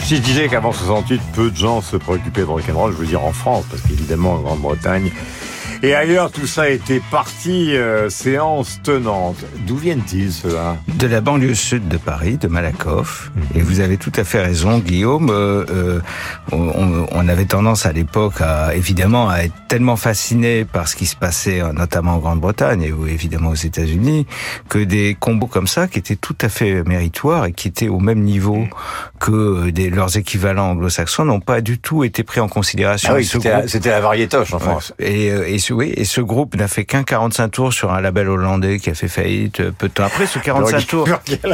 Si 0.07 0.15
je 0.15 0.23
disais 0.23 0.49
qu'avant 0.49 0.71
68, 0.71 1.21
peu 1.35 1.51
de 1.51 1.57
gens 1.57 1.81
se 1.81 1.97
préoccupaient 1.97 2.43
de 2.43 2.47
rock'n'roll, 2.47 2.93
je 2.93 2.97
veux 2.97 3.07
dire 3.07 3.25
en 3.25 3.33
France, 3.33 3.65
parce 3.69 3.83
qu'évidemment 3.83 4.35
en 4.35 4.39
Grande-Bretagne 4.39 5.11
et 5.87 5.95
ailleurs, 5.95 6.33
tout 6.33 6.47
ça 6.47 6.69
était 6.69 7.01
parti 7.11 7.77
euh, 7.77 8.11
séance 8.11 8.81
tenante. 8.83 9.37
D'où 9.67 9.77
viennent-ils 9.77 10.33
ceux-là 10.33 10.77
De 10.99 11.07
la 11.07 11.21
banlieue 11.21 11.55
sud 11.55 11.87
de 11.89 11.97
Paris, 11.97 12.39
de 12.39 12.49
Malakoff. 12.49 13.31
Et 13.55 13.61
vous 13.63 13.81
avez 13.81 13.97
tout 13.97 14.13
à 14.17 14.25
fait 14.25 14.43
raison, 14.43 14.79
Guillaume. 14.79 15.31
Euh, 15.31 15.65
euh, 15.71 16.01
on, 16.53 17.07
on 17.13 17.29
avait 17.29 17.45
tendance 17.45 17.87
à 17.87 17.93
l'époque, 17.93 18.41
à, 18.41 18.75
évidemment, 18.75 19.29
à 19.29 19.39
être 19.45 19.55
tellement 19.69 19.97
fasciné 19.97 20.65
par 20.65 20.89
ce 20.89 20.97
qui 20.97 21.07
se 21.07 21.15
passait, 21.17 21.61
euh, 21.61 21.73
notamment 21.73 22.15
en 22.15 22.19
Grande-Bretagne 22.19 22.83
et 22.83 23.13
évidemment 23.13 23.51
aux 23.51 23.55
États-Unis, 23.55 24.27
que 24.69 24.79
des 24.79 25.17
combos 25.19 25.47
comme 25.47 25.67
ça, 25.69 25.87
qui 25.87 25.99
étaient 25.99 26.17
tout 26.17 26.37
à 26.41 26.49
fait 26.49 26.83
méritoires 26.85 27.47
et 27.47 27.53
qui 27.53 27.69
étaient 27.69 27.89
au 27.89 28.01
même 28.01 28.21
niveau 28.23 28.67
que 29.21 29.71
des, 29.71 29.91
leurs 29.91 30.17
équivalents 30.17 30.71
anglo-saxons, 30.71 31.25
n'ont 31.25 31.41
pas 31.41 31.61
du 31.61 31.79
tout 31.79 32.03
été 32.05 32.23
pris 32.23 32.41
en 32.41 32.49
considération. 32.49 33.11
Ah 33.13 33.17
oui, 33.17 33.25
c'était 33.25 33.51
la- 33.51 33.97
la 33.97 34.01
variétoche 34.01 34.53
en. 34.53 34.59
France. 34.59 34.93
Et, 34.99 35.31
euh, 35.31 35.47
et, 35.49 35.59
oui, 35.77 35.93
et 35.95 36.07
ce 36.07 36.23
groupe 36.23 36.57
n'a 36.57 36.69
fait 36.69 36.87
qu'un 36.87 37.03
45 37.03 37.49
tours 37.49 37.73
sur 37.73 37.93
un 37.93 38.01
label 38.01 38.31
hollandais 38.31 38.79
qui 38.79 38.89
a 38.89 38.95
fait 38.95 39.09
faillite 39.09 39.61
euh, 39.61 39.73
peu 39.77 39.89
de 39.89 39.93
temps 39.93 40.05
après. 40.05 40.27
Ce 40.27 40.39
45 40.39 40.87
tours. 40.87 41.09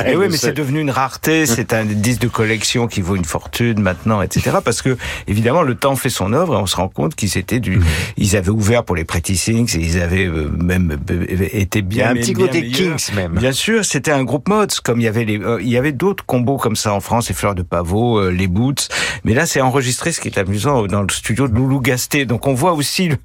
Et 0.07 0.15
oui, 0.15 0.27
mais 0.31 0.37
c'est 0.37 0.53
devenu 0.53 0.81
une 0.81 0.91
rareté. 0.91 1.45
C'est 1.45 1.73
un 1.73 1.85
disque 1.85 2.21
de 2.21 2.29
collection 2.29 2.87
qui 2.87 3.01
vaut 3.01 3.17
une 3.17 3.25
fortune 3.25 3.81
maintenant, 3.81 4.23
etc. 4.23 4.59
Parce 4.65 4.81
que 4.81 4.97
évidemment, 5.27 5.63
le 5.63 5.75
temps 5.75 5.97
fait 5.97 6.09
son 6.09 6.33
œuvre 6.33 6.55
et 6.55 6.59
on 6.59 6.67
se 6.67 6.77
rend 6.77 6.89
compte 6.89 7.17
qu'ils 7.17 7.37
étaient 7.37 7.59
du, 7.59 7.81
ils 8.17 8.37
avaient 8.37 8.51
ouvert 8.51 8.85
pour 8.85 8.95
les 8.95 9.05
Pretty 9.05 9.35
Things 9.35 9.77
et 9.77 9.81
ils 9.81 10.01
avaient 10.01 10.27
euh, 10.27 10.49
même 10.57 10.97
euh, 11.11 11.49
été 11.53 11.83
bien. 11.83 12.11
un 12.11 12.15
petit 12.15 12.33
côté. 12.33 12.69
Kings 12.69 13.13
même. 13.17 13.33
Bien 13.33 13.53
sûr, 13.53 13.85
c'était 13.85 14.13
un 14.13 14.23
groupe 14.23 14.49
mods, 14.49 14.67
comme 14.85 15.01
il 15.01 15.05
y 15.05 15.09
avait 15.09 15.25
les, 15.25 15.41
il 15.61 15.69
y 15.69 15.77
avait 15.77 15.93
d'autres 15.93 16.25
combos 16.25 16.59
comme 16.59 16.77
ça 16.77 16.95
en 16.95 17.01
France, 17.01 17.29
les 17.29 17.35
Fleurs 17.35 17.57
de 17.57 17.63
Pavot, 17.63 18.31
les 18.31 18.47
Boots. 18.47 18.87
Mais 19.25 19.35
là, 19.35 19.47
c'est 19.47 19.61
enregistré, 19.61 20.13
ce 20.13 20.21
qui 20.21 20.29
est 20.29 20.39
amusant, 20.39 20.87
dans 20.87 21.03
le 21.03 21.09
studio 21.11 21.49
de 21.49 21.55
Loulou 21.55 21.81
Gasté. 21.81 22.25
Donc, 22.25 22.47
on 22.47 22.55
voit 22.55 22.73
aussi 22.73 23.09
le, 23.09 23.17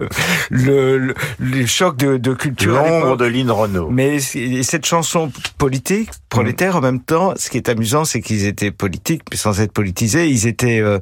le, 0.49 0.76
le, 0.77 1.13
les 1.39 1.67
chocs 1.67 1.97
de, 1.97 2.17
de 2.17 2.33
culture. 2.33 2.73
L'ombre 2.75 3.17
de 3.17 3.25
Lynn 3.25 3.49
Renault. 3.51 3.89
Mais 3.89 4.19
cette 4.19 4.85
chanson 4.85 5.31
politique, 5.57 6.09
prolétaire, 6.29 6.75
en 6.75 6.81
même 6.81 6.99
temps, 7.01 7.33
ce 7.35 7.49
qui 7.49 7.57
est 7.57 7.69
amusant, 7.69 8.05
c'est 8.05 8.21
qu'ils 8.21 8.45
étaient 8.45 8.71
politiques, 8.71 9.21
mais 9.31 9.37
sans 9.37 9.59
être 9.61 9.71
politisés. 9.71 10.27
Ils 10.27 10.47
étaient, 10.47 10.79
euh, 10.79 10.99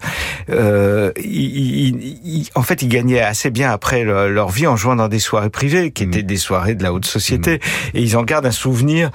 euh, 0.50 1.12
ils- 1.18 1.88
ils- 1.88 2.20
ils- 2.24 2.50
en 2.56 2.62
fait, 2.62 2.82
ils 2.82 2.88
gagnaient 2.90 3.22
assez 3.22 3.50
bien 3.50 3.72
après 3.72 4.04
leur, 4.04 4.28
leur 4.30 4.50
vie 4.50 4.68
en 4.68 4.76
jouant 4.76 4.96
dans 4.96 5.08
des 5.08 5.20
soirées 5.20 5.50
privées, 5.50 5.92
qui 5.92 6.04
étaient 6.04 6.24
des 6.24 6.38
soirées 6.38 6.76
de 6.76 6.84
la 6.84 6.94
haute 6.94 7.06
société. 7.06 7.60
Et 7.94 8.02
ils 8.02 8.16
en 8.18 8.24
gardent 8.24 8.46
un 8.46 8.52
souvenir. 8.52 9.12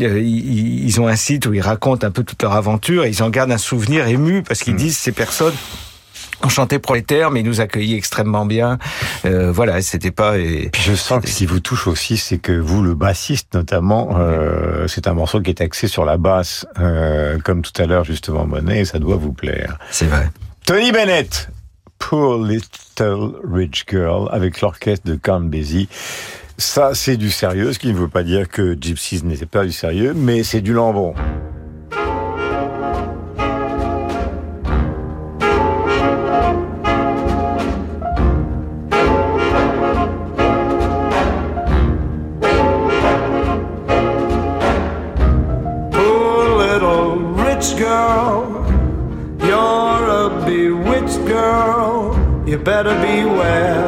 euh, 0.00 0.20
ils, 0.20 0.84
ils 0.84 1.00
ont 1.00 1.06
un 1.06 1.16
site 1.16 1.46
où 1.46 1.54
ils 1.54 1.60
racontent 1.60 2.06
un 2.06 2.10
peu 2.10 2.24
toute 2.24 2.42
leur 2.42 2.52
aventure. 2.52 3.04
Et 3.04 3.10
ils 3.10 3.22
en 3.22 3.30
gardent 3.30 3.52
un 3.52 3.58
souvenir 3.58 4.06
ému 4.08 4.42
parce 4.42 4.60
qu'ils 4.62 4.76
disent 4.76 4.98
ces 4.98 5.12
personnes. 5.12 5.54
On 6.44 6.48
chantait 6.48 6.78
prolétaire, 6.78 7.30
mais 7.30 7.40
ils 7.40 7.46
nous 7.46 7.60
accueillaient 7.62 7.96
extrêmement 7.96 8.44
bien. 8.44 8.78
Euh, 9.24 9.50
voilà, 9.50 9.80
c'était 9.80 10.10
pas. 10.10 10.38
Et... 10.38 10.68
Puis 10.70 10.82
je 10.82 10.94
sens 10.94 11.22
que 11.22 11.28
ce 11.28 11.38
qui 11.38 11.46
vous 11.46 11.60
touche 11.60 11.86
aussi, 11.86 12.18
c'est 12.18 12.38
que 12.38 12.52
vous, 12.52 12.82
le 12.82 12.94
bassiste 12.94 13.54
notamment, 13.54 14.16
euh, 14.18 14.86
c'est 14.86 15.08
un 15.08 15.14
morceau 15.14 15.40
qui 15.40 15.50
est 15.50 15.62
axé 15.62 15.88
sur 15.88 16.04
la 16.04 16.18
basse, 16.18 16.66
euh, 16.78 17.38
comme 17.42 17.62
tout 17.62 17.72
à 17.80 17.86
l'heure 17.86 18.04
justement 18.04 18.46
Monet, 18.46 18.80
et 18.80 18.84
ça 18.84 18.98
doit 18.98 19.16
vous 19.16 19.32
plaire. 19.32 19.78
C'est 19.90 20.06
vrai. 20.06 20.28
Tony 20.66 20.92
Bennett, 20.92 21.48
Poor 21.98 22.44
Little 22.44 23.32
Rich 23.50 23.86
Girl, 23.88 24.28
avec 24.30 24.60
l'orchestre 24.60 25.06
de 25.06 25.16
Count 25.16 25.40
Basie. 25.40 25.88
Ça, 26.58 26.90
c'est 26.94 27.16
du 27.16 27.30
sérieux, 27.30 27.72
ce 27.72 27.78
qui 27.78 27.88
ne 27.88 27.98
veut 27.98 28.08
pas 28.08 28.22
dire 28.22 28.48
que 28.48 28.76
Gypsies 28.78 29.22
n'était 29.24 29.46
pas 29.46 29.64
du 29.64 29.72
sérieux, 29.72 30.12
mais 30.14 30.44
c'est 30.44 30.60
du 30.60 30.72
lambron. 30.72 31.14
You 52.54 52.60
better 52.60 52.94
beware, 53.02 53.83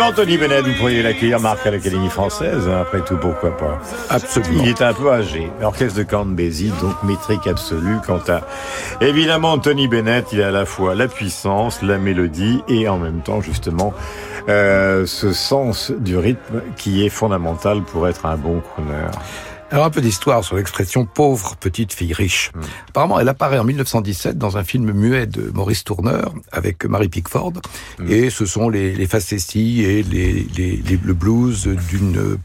Vivant, 0.00 0.12
Tony 0.14 0.38
Bennett. 0.38 0.64
Vous 0.64 0.72
pourriez 0.78 1.02
l'accueillir, 1.02 1.40
Marc, 1.40 1.66
à 1.66 1.70
l'Académie 1.70 2.08
française. 2.08 2.66
hein, 2.66 2.78
Après 2.80 3.02
tout, 3.02 3.18
pourquoi 3.18 3.54
pas 3.54 3.78
Absolument. 4.08 4.62
Il 4.62 4.68
est 4.70 4.80
un 4.80 4.94
peu 4.94 5.12
âgé. 5.12 5.50
L'orchestre 5.60 5.98
de 5.98 6.34
Basie, 6.34 6.72
donc 6.80 7.02
métrique 7.02 7.46
absolue. 7.46 7.98
Quant 8.06 8.22
à, 8.28 8.40
évidemment, 9.02 9.58
Tony 9.58 9.88
Bennett, 9.88 10.28
il 10.32 10.40
a 10.40 10.48
à 10.48 10.50
la 10.52 10.64
fois 10.64 10.94
la 10.94 11.06
puissance, 11.06 11.82
la 11.82 11.98
mélodie 11.98 12.62
et 12.66 12.88
en 12.88 12.96
même 12.96 13.20
temps, 13.20 13.42
justement, 13.42 13.92
euh, 14.48 15.04
ce 15.04 15.34
sens 15.34 15.90
du 15.90 16.16
rythme 16.16 16.62
qui 16.78 17.04
est 17.04 17.10
fondamental 17.10 17.82
pour 17.82 18.08
être 18.08 18.24
un 18.24 18.38
bon 18.38 18.60
crooner. 18.60 19.04
Alors 19.70 19.84
un 19.84 19.90
peu 19.90 20.00
d'histoire 20.00 20.42
sur 20.44 20.56
l'expression 20.56 21.06
pauvre 21.06 21.54
petite 21.56 21.92
fille 21.92 22.12
riche. 22.12 22.50
Apparemment, 22.88 23.20
elle 23.20 23.28
apparaît 23.28 23.58
en 23.58 23.64
1917 23.64 24.36
dans 24.36 24.56
un 24.56 24.64
film 24.64 24.90
muet 24.92 25.26
de 25.26 25.50
Maurice 25.54 25.84
Tourneur 25.84 26.34
avec 26.50 26.84
Mary 26.84 27.08
Pickford, 27.08 27.52
et 28.08 28.30
ce 28.30 28.46
sont 28.46 28.68
les, 28.68 28.94
les 28.94 29.06
facéties 29.06 29.82
et 29.84 30.02
les, 30.02 30.46
les, 30.56 30.76
les- 30.84 31.00
le 31.02 31.14
blues 31.14 31.68
d'une 31.88 32.38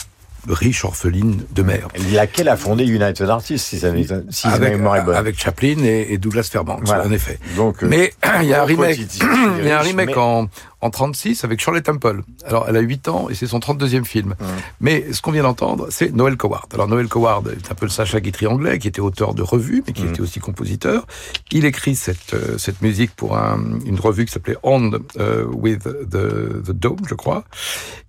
riche 0.48 0.86
orpheline 0.86 1.42
de 1.56 1.64
mère. 1.64 1.88
Laquelle 2.14 2.48
a 2.50 2.56
fondé 2.58 2.86
United 2.86 3.28
Artists, 3.28 3.66
si, 3.66 3.80
ça 3.80 3.92
si 4.30 4.46
Avec, 4.46 4.74
mémoire 4.74 4.98
est 4.98 5.02
bonne. 5.04 5.16
avec 5.16 5.40
Chaplin 5.40 5.80
et, 5.84 6.06
et 6.14 6.20
Douglas 6.20 6.48
Fairbanks, 6.52 6.86
Voilà. 6.86 7.08
en 7.08 7.12
effet. 7.12 7.40
Donc, 7.56 7.82
euh, 7.82 7.88
Mais 7.90 8.14
il 8.44 8.48
y 8.50 8.54
a 8.54 8.62
un 8.62 8.66
remake, 8.66 9.00
il 9.60 9.66
y 9.66 9.72
a 9.72 9.80
un 9.80 9.82
riche, 9.82 9.88
remake 9.90 10.10
mais- 10.10 10.18
en, 10.18 10.48
en 10.86 10.90
36 10.92 11.44
avec 11.44 11.60
Shirley 11.60 11.82
Temple. 11.82 12.22
Alors, 12.46 12.66
elle 12.70 12.78
a 12.78 12.80
8 12.80 13.08
ans 13.10 13.28
et 13.30 13.34
c'est 13.36 13.48
son 13.48 13.60
32e 13.60 14.06
film. 14.06 14.36
Mais 14.80 15.12
ce 15.12 15.22
qu'on 15.22 15.32
vient 15.32 15.44
d'entendre, 15.44 15.88
c'est 15.90 16.14
Noël 16.14 16.38
Coward. 16.38 16.68
Alors, 16.74 16.88
Noël 16.88 17.08
Coward 17.08 17.48
est 17.50 17.72
un 17.72 17.76
peu 17.76 17.86
le 17.88 17.92
Sacha 17.92 18.20
Guitry 18.22 18.46
anglais, 18.48 18.78
qui 18.80 18.88
était 18.88 19.02
auteur 19.02 19.34
de 19.34 19.42
revues, 19.42 19.84
mais 19.88 19.94
qui 19.94 20.04
était 20.06 20.22
aussi 20.22 20.40
compositeur. 20.40 21.08
Il 21.52 21.66
écrit 21.66 21.96
cette, 21.96 22.34
euh, 22.34 22.58
cette 22.58 22.82
musique 22.82 23.16
pour 23.16 23.36
un- 23.38 23.80
une 23.86 24.00
revue 24.00 24.26
qui 24.26 24.32
s'appelait 24.32 24.58
On 24.64 24.92
euh, 25.20 25.46
with 25.46 25.84
the, 25.84 26.64
the 26.64 26.72
Dome, 26.72 27.00
je 27.10 27.16
crois. 27.16 27.44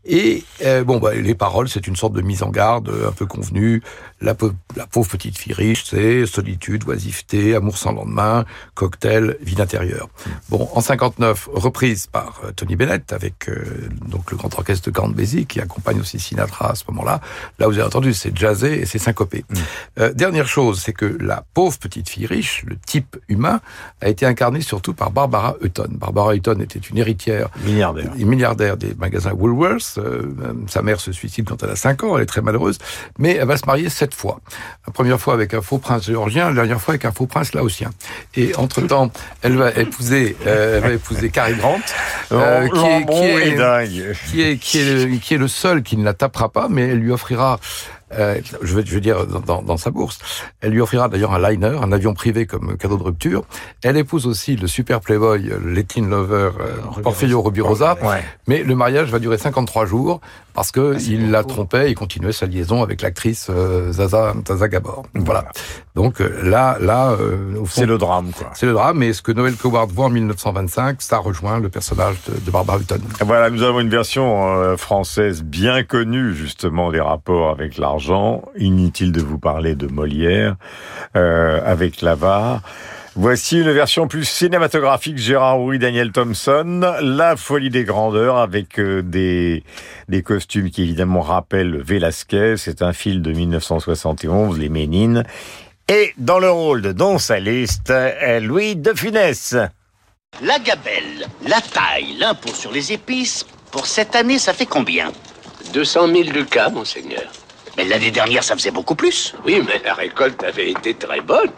Et 0.04 0.44
euh, 0.64 0.84
bon, 0.84 0.98
bah, 0.98 1.14
les 1.14 1.34
paroles, 1.34 1.68
c'est 1.68 1.86
une 1.86 1.96
sorte 1.96 2.12
de 2.12 2.22
mise 2.22 2.42
en 2.42 2.50
garde 2.50 2.92
un 3.08 3.12
peu 3.12 3.26
convenue. 3.26 3.82
La, 4.20 4.34
pau- 4.34 4.52
la 4.76 4.86
pauvre 4.86 5.08
petite 5.10 5.36
fille 5.38 5.52
riche, 5.52 5.84
c'est 5.84 6.24
solitude, 6.26 6.84
oisiveté, 6.88 7.54
amour 7.54 7.76
sans 7.76 7.92
lendemain, 7.92 8.44
cocktail, 8.74 9.36
vie 9.42 9.54
d'intérieur. 9.56 10.08
Bon, 10.48 10.68
en 10.72 10.80
59, 10.80 11.48
reprise 11.52 12.06
par 12.06 12.40
euh, 12.44 12.50
Tony 12.52 12.76
Bennett 12.76 13.12
avec 13.12 13.48
euh, 13.48 13.62
donc 14.08 14.30
le 14.30 14.36
grand 14.36 14.52
orchestre 14.54 14.90
de 14.90 14.94
Count 14.94 15.08
Basie 15.10 15.46
qui 15.46 15.60
accompagne 15.60 16.00
aussi 16.00 16.18
Sinatra 16.18 16.70
à 16.70 16.74
ce 16.74 16.84
moment-là. 16.88 17.20
Là, 17.58 17.66
vous 17.66 17.74
avez 17.74 17.82
entendu, 17.86 18.14
c'est 18.14 18.36
jazzé 18.36 18.80
et 18.80 18.86
c'est 18.86 18.98
syncopé. 18.98 19.44
Euh, 19.98 20.12
dernière 20.12 20.46
chose, 20.48 20.80
c'est 20.82 20.92
que 20.92 21.04
la 21.20 21.44
pauvre 21.54 21.78
petite 21.78 22.08
fille 22.08 22.26
riche, 22.26 22.64
le 22.66 22.76
type 22.76 23.16
humain, 23.28 23.60
a 24.00 24.08
été 24.08 24.24
incarné 24.26 24.60
surtout 24.62 24.94
par 24.94 25.10
Barbara 25.10 25.56
Hutton. 25.62 25.88
Barbara 25.90 26.34
Hutton 26.34 26.58
était 26.60 26.78
une 26.78 26.98
héritière 26.98 27.48
Milliardaire. 27.64 28.12
une 28.16 28.28
milliardaire 28.28 28.76
des 28.76 28.94
magasins 28.94 29.32
Woolworths. 29.32 29.98
Euh, 29.98 30.22
euh, 30.42 30.52
sa 30.68 30.82
mère 30.82 31.00
se 31.00 31.12
suicide 31.12 31.46
quand 31.48 31.62
elle 31.62 31.70
a 31.70 31.76
5 31.76 32.02
ans, 32.04 32.16
elle 32.16 32.22
est 32.22 32.26
très 32.26 32.40
malheureuse, 32.42 32.78
mais 33.18 33.34
elle 33.34 33.46
va 33.46 33.56
se 33.56 33.66
marier 33.66 33.88
sept 34.06 34.14
fois. 34.14 34.40
La 34.86 34.92
première 34.92 35.20
fois 35.20 35.34
avec 35.34 35.52
un 35.54 35.62
faux 35.62 35.78
prince 35.78 36.06
géorgien, 36.06 36.48
la 36.48 36.54
dernière 36.54 36.80
fois 36.80 36.92
avec 36.92 37.04
un 37.04 37.12
faux 37.12 37.26
prince 37.26 37.52
laotien. 37.54 37.90
Et 38.34 38.54
entre-temps, 38.56 39.10
elle 39.42 39.56
va 39.56 39.70
épouser, 39.72 40.36
euh, 40.46 40.76
elle 40.76 40.82
va 40.82 40.94
épouser 40.94 41.30
Cary 41.30 41.54
Grant, 41.54 41.80
euh, 42.32 42.68
qui, 42.68 42.68
est, 42.68 42.70
qui, 42.70 42.76
Lambron 42.78 43.22
est, 43.22 43.48
est 43.48 43.56
dingue. 43.56 44.16
qui, 44.28 44.42
est, 44.42 44.56
qui, 44.58 44.78
est 44.78 45.06
le, 45.06 45.16
qui 45.16 45.34
est 45.34 45.38
le 45.38 45.48
seul 45.48 45.82
qui 45.82 45.96
ne 45.96 46.04
la 46.04 46.14
tapera 46.14 46.50
pas, 46.50 46.68
mais 46.70 46.88
elle 46.88 46.98
lui 46.98 47.10
offrira 47.10 47.58
euh, 48.12 48.40
je, 48.62 48.74
veux, 48.74 48.84
je 48.84 48.94
veux 48.94 49.00
dire 49.00 49.26
dans, 49.26 49.40
dans, 49.40 49.62
dans 49.62 49.76
sa 49.76 49.90
bourse. 49.90 50.18
Elle 50.60 50.72
lui 50.72 50.80
offrira 50.80 51.08
d'ailleurs 51.08 51.34
un 51.34 51.50
liner, 51.50 51.76
un 51.82 51.90
avion 51.90 52.14
privé 52.14 52.46
comme 52.46 52.76
cadeau 52.76 52.96
de 52.96 53.02
rupture. 53.02 53.44
Elle 53.82 53.96
épouse 53.96 54.26
aussi 54.26 54.56
le 54.56 54.68
super 54.68 55.00
playboy, 55.00 55.50
euh, 55.50 55.58
le 55.62 55.72
Latin 55.72 56.02
lover 56.02 56.50
euh, 56.60 57.02
Porfirio 57.02 57.42
Rubirosa. 57.42 57.96
Ouais. 58.02 58.22
Mais 58.46 58.62
le 58.62 58.74
mariage 58.76 59.10
va 59.10 59.18
durer 59.18 59.38
53 59.38 59.86
jours 59.86 60.20
parce 60.56 60.72
que 60.72 60.96
il 61.08 61.30
la 61.30 61.44
trompait 61.44 61.90
et 61.90 61.94
continuait 61.94 62.32
sa 62.32 62.46
liaison 62.46 62.82
avec 62.82 63.02
l'actrice 63.02 63.48
euh, 63.50 63.92
Zaza, 63.92 64.34
Zaza 64.46 64.68
Gabor. 64.68 65.04
Voilà. 65.14 65.44
Donc 65.94 66.20
euh, 66.20 66.40
là, 66.42 66.76
là, 66.80 67.12
euh, 67.12 67.54
C'est 67.68 67.86
le 67.86 67.98
drame, 67.98 68.32
quoi. 68.36 68.50
c'est 68.54 68.66
le 68.66 68.72
drame. 68.72 69.02
Et 69.02 69.12
ce 69.12 69.22
que 69.22 69.32
Noël 69.32 69.54
Coward 69.54 69.88
voit 69.90 70.06
en 70.06 70.10
1925, 70.10 71.00
ça 71.00 71.18
rejoint 71.18 71.60
le 71.60 71.68
personnage 71.68 72.16
de, 72.28 72.38
de 72.38 72.50
Barbara 72.50 72.78
Hutton. 72.78 72.98
Voilà, 73.20 73.50
nous 73.50 73.62
avons 73.62 73.80
une 73.80 73.88
version 73.88 74.56
euh, 74.56 74.76
française 74.76 75.42
bien 75.42 75.84
connue, 75.84 76.34
justement, 76.34 76.90
des 76.90 77.00
rapports 77.00 77.50
avec 77.50 77.78
l'argent 77.78 77.86
l'argent. 77.86 78.42
Inutile 78.58 79.12
de 79.12 79.22
vous 79.22 79.38
parler 79.38 79.74
de 79.74 79.86
Molière 79.86 80.56
euh, 81.16 81.60
avec 81.64 82.02
l'avare. 82.02 82.62
Voici 83.18 83.56
une 83.56 83.72
version 83.72 84.08
plus 84.08 84.26
cinématographique, 84.26 85.16
Gérard 85.16 85.58
Houry, 85.58 85.78
Daniel 85.78 86.12
Thompson, 86.12 86.82
La 87.00 87.34
folie 87.36 87.70
des 87.70 87.84
grandeurs, 87.84 88.36
avec 88.36 88.78
euh, 88.78 89.00
des, 89.00 89.64
des 90.10 90.22
costumes 90.22 90.70
qui 90.70 90.82
évidemment 90.82 91.22
rappellent 91.22 91.80
Velasquez. 91.82 92.56
C'est 92.58 92.82
un 92.82 92.92
film 92.92 93.22
de 93.22 93.32
1971, 93.32 94.58
Les 94.58 94.68
Ménines. 94.68 95.24
Et 95.88 96.12
dans 96.18 96.38
le 96.38 96.50
rôle 96.50 96.82
de 96.82 96.92
Don 96.92 97.16
Saliste, 97.16 97.88
euh, 97.88 98.38
Louis 98.40 98.76
de 98.76 98.92
Funès. 98.92 99.56
La 100.42 100.58
gabelle, 100.58 101.26
la 101.48 101.62
taille, 101.62 102.18
l'impôt 102.18 102.52
sur 102.52 102.70
les 102.70 102.92
épices, 102.92 103.46
pour 103.70 103.86
cette 103.86 104.14
année, 104.14 104.38
ça 104.38 104.52
fait 104.52 104.66
combien? 104.66 105.10
200 105.72 106.08
000 106.08 106.22
ducats, 106.24 106.68
monseigneur. 106.68 107.32
Mais 107.78 107.86
l'année 107.86 108.10
dernière, 108.10 108.44
ça 108.44 108.54
faisait 108.54 108.70
beaucoup 108.70 108.94
plus. 108.94 109.34
Oui, 109.46 109.62
mais 109.66 109.80
la 109.82 109.94
récolte 109.94 110.44
avait 110.44 110.70
été 110.70 110.92
très 110.92 111.22
bonne. 111.22 111.50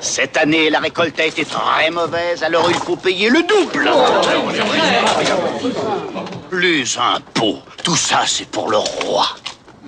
Cette 0.00 0.36
année, 0.36 0.70
la 0.70 0.80
récolte 0.80 1.18
a 1.20 1.24
été 1.24 1.44
très 1.44 1.90
mauvaise, 1.90 2.42
alors 2.42 2.70
il 2.70 2.76
faut 2.76 2.96
payer 2.96 3.28
le 3.30 3.42
double. 3.42 3.90
Les 6.52 6.98
impôts, 6.98 7.58
tout 7.82 7.96
ça, 7.96 8.22
c'est 8.26 8.48
pour 8.48 8.70
le 8.70 8.76
roi. 8.76 9.26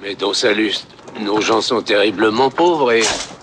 Mais 0.03 0.15
dans 0.15 0.33
Saluste, 0.33 0.89
nos 1.21 1.41
gens 1.41 1.61
sont 1.61 1.83
terriblement 1.83 2.51
pauvres 2.51 2.93
et... 2.93 3.03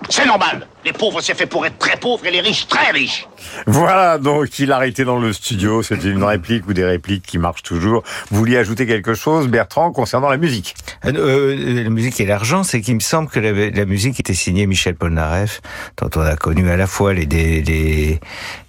C'est 0.10 0.26
normal. 0.26 0.68
Les 0.86 0.92
pauvres, 0.92 1.22
c'est 1.22 1.34
fait 1.34 1.46
pour 1.46 1.66
être 1.66 1.78
très 1.78 1.96
pauvres 1.98 2.26
et 2.26 2.32
les 2.32 2.42
riches, 2.42 2.68
très 2.68 2.92
riches. 2.92 3.28
Voilà, 3.68 4.18
donc 4.18 4.60
il 4.60 4.72
a 4.72 4.76
arrêté 4.76 5.06
dans 5.06 5.18
le 5.18 5.32
studio. 5.32 5.82
C'était 5.82 6.10
une 6.10 6.24
réplique 6.24 6.68
ou 6.68 6.74
des 6.74 6.84
répliques 6.84 7.24
qui 7.26 7.38
marchent 7.38 7.64
toujours. 7.64 8.04
Vous 8.30 8.38
vouliez 8.38 8.58
ajouter 8.58 8.86
quelque 8.86 9.14
chose, 9.14 9.48
Bertrand, 9.48 9.92
concernant 9.92 10.30
la 10.30 10.38
musique? 10.38 10.76
Euh, 11.06 11.12
euh, 11.16 11.84
la 11.84 11.90
musique 11.90 12.20
et 12.20 12.26
l'argent, 12.26 12.64
c'est 12.64 12.82
qu'il 12.82 12.96
me 12.96 13.00
semble 13.00 13.30
que 13.30 13.40
la, 13.40 13.70
la 13.70 13.86
musique 13.86 14.20
était 14.20 14.34
signée 14.34 14.68
Michel 14.68 14.96
Polnareff, 14.96 15.62
dont 16.02 16.10
on 16.16 16.22
a 16.22 16.36
connu 16.36 16.70
à 16.70 16.76
la 16.76 16.88
fois 16.88 17.14
les, 17.14 17.26
les, 17.26 17.62
les, 17.62 18.20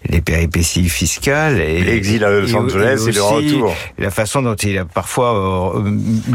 les 0.08 0.20
péripéties 0.20 0.88
fiscales 0.88 1.60
et 1.60 1.82
L'exil 1.82 2.24
à 2.24 2.30
Los 2.30 2.54
Angeles 2.54 3.06
et 3.08 3.12
le 3.12 3.22
aussi 3.22 3.54
retour. 3.54 3.74
La 3.98 4.10
façon 4.10 4.42
dont 4.42 4.54
il 4.54 4.78
a 4.78 4.84
parfois 4.84 5.76
euh, 5.76 5.80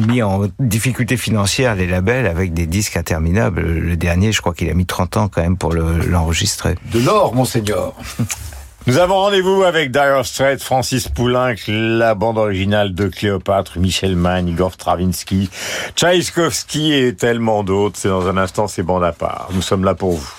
mis 0.07 0.21
en 0.21 0.47
difficulté 0.59 1.17
financière 1.17 1.75
les 1.75 1.87
labels 1.87 2.27
avec 2.27 2.53
des 2.53 2.67
disques 2.67 2.97
interminables. 2.97 3.61
Le 3.61 3.95
dernier, 3.95 4.31
je 4.31 4.41
crois 4.41 4.53
qu'il 4.53 4.69
a 4.69 4.73
mis 4.73 4.85
30 4.85 5.17
ans 5.17 5.27
quand 5.29 5.41
même 5.41 5.57
pour 5.57 5.68
le- 5.73 6.05
l'enregistrer. 6.05 6.75
De 6.91 6.99
l'or, 6.99 7.33
monseigneur. 7.35 7.93
Nous 8.87 8.97
avons 8.97 9.15
rendez-vous 9.15 9.63
avec 9.63 9.91
Dire 9.91 10.25
Straits, 10.25 10.63
Francis 10.63 11.09
Poulenc, 11.09 11.53
la 11.67 12.15
bande 12.15 12.37
originale 12.37 12.95
de 12.95 13.07
Cléopâtre, 13.07 13.77
Michel 13.77 14.15
Mann, 14.15 14.47
Igor 14.47 14.73
Stravinsky, 14.73 15.49
Tchaïkovski 15.95 16.93
et 16.93 17.13
tellement 17.13 17.63
d'autres. 17.63 17.97
C'est 17.99 18.07
dans 18.09 18.27
un 18.27 18.37
instant, 18.37 18.67
c'est 18.67 18.81
bande 18.83 19.03
à 19.03 19.11
part. 19.11 19.49
Nous 19.53 19.61
sommes 19.61 19.83
là 19.83 19.93
pour 19.95 20.13
vous. 20.13 20.33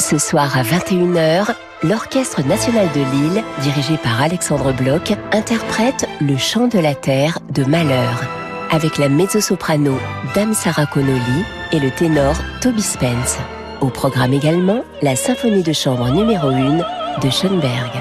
Ce 0.00 0.16
soir 0.18 0.56
à 0.56 0.62
21h, 0.62 1.50
l'Orchestre 1.82 2.42
national 2.46 2.86
de 2.94 3.00
Lille, 3.00 3.44
dirigé 3.60 3.96
par 3.98 4.22
Alexandre 4.22 4.72
Bloch, 4.72 5.12
interprète 5.32 6.06
Le 6.20 6.36
chant 6.38 6.68
de 6.68 6.78
la 6.78 6.94
terre 6.94 7.40
de 7.50 7.64
Malheur, 7.64 8.22
avec 8.70 8.98
la 8.98 9.08
mezzo-soprano 9.08 9.98
Dame 10.34 10.54
Sarah 10.54 10.86
Connolly 10.86 11.44
et 11.72 11.80
le 11.80 11.90
ténor 11.90 12.34
Toby 12.60 12.82
Spence. 12.82 13.38
Au 13.80 13.88
programme 13.88 14.32
également, 14.32 14.84
la 15.02 15.16
symphonie 15.16 15.62
de 15.62 15.72
chambre 15.72 16.10
numéro 16.10 16.48
1 16.48 16.78
de 17.22 17.30
Schoenberg. 17.30 17.92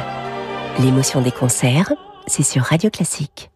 L'émotion 0.80 1.22
des 1.22 1.32
concerts, 1.32 1.94
c'est 2.28 2.44
sur 2.44 2.64
Radio 2.64 2.90
Classique. 2.90 3.50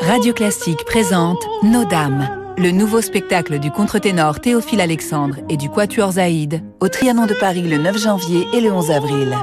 Radio 0.00 0.32
Classique 0.32 0.84
présente 0.84 1.42
Nos 1.62 1.84
Dames, 1.84 2.28
le 2.58 2.72
nouveau 2.72 3.00
spectacle 3.00 3.58
du 3.58 3.70
contre-ténor 3.70 4.40
Théophile 4.40 4.80
Alexandre 4.80 5.36
et 5.48 5.56
du 5.56 5.70
Quatuor 5.70 6.12
Zaïd 6.12 6.62
au 6.80 6.88
Trianon 6.88 7.26
de 7.26 7.34
Paris 7.34 7.62
le 7.62 7.78
9 7.78 7.98
janvier 7.98 8.46
et 8.52 8.60
le 8.60 8.72
11 8.72 8.90
avril. 8.90 9.36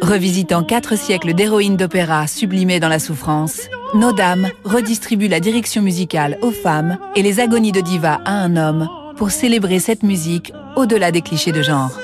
Revisitant 0.00 0.62
quatre 0.62 0.96
siècles 0.96 1.34
d'héroïnes 1.34 1.76
d'opéra 1.76 2.26
sublimées 2.26 2.80
dans 2.80 2.88
la 2.88 2.98
souffrance, 2.98 3.62
Nos 3.94 4.12
Dames 4.12 4.48
redistribue 4.64 5.28
la 5.28 5.40
direction 5.40 5.82
musicale 5.82 6.38
aux 6.42 6.50
femmes 6.50 6.98
et 7.16 7.22
les 7.22 7.40
agonies 7.40 7.72
de 7.72 7.80
diva 7.80 8.20
à 8.24 8.32
un 8.32 8.56
homme 8.56 8.88
pour 9.16 9.30
célébrer 9.30 9.78
cette 9.78 10.02
musique 10.02 10.52
au-delà 10.76 11.10
des 11.10 11.22
clichés 11.22 11.52
de 11.52 11.62
genre. 11.62 11.98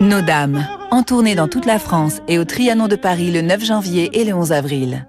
Nos 0.00 0.20
Dames, 0.20 0.66
en 0.90 1.02
tournée 1.02 1.34
dans 1.34 1.48
toute 1.48 1.66
la 1.66 1.78
France 1.78 2.20
et 2.28 2.38
au 2.38 2.44
Trianon 2.44 2.88
de 2.88 2.96
Paris 2.96 3.30
le 3.30 3.42
9 3.42 3.64
janvier 3.64 4.10
et 4.20 4.24
le 4.24 4.34
11 4.34 4.52
avril. 4.52 5.06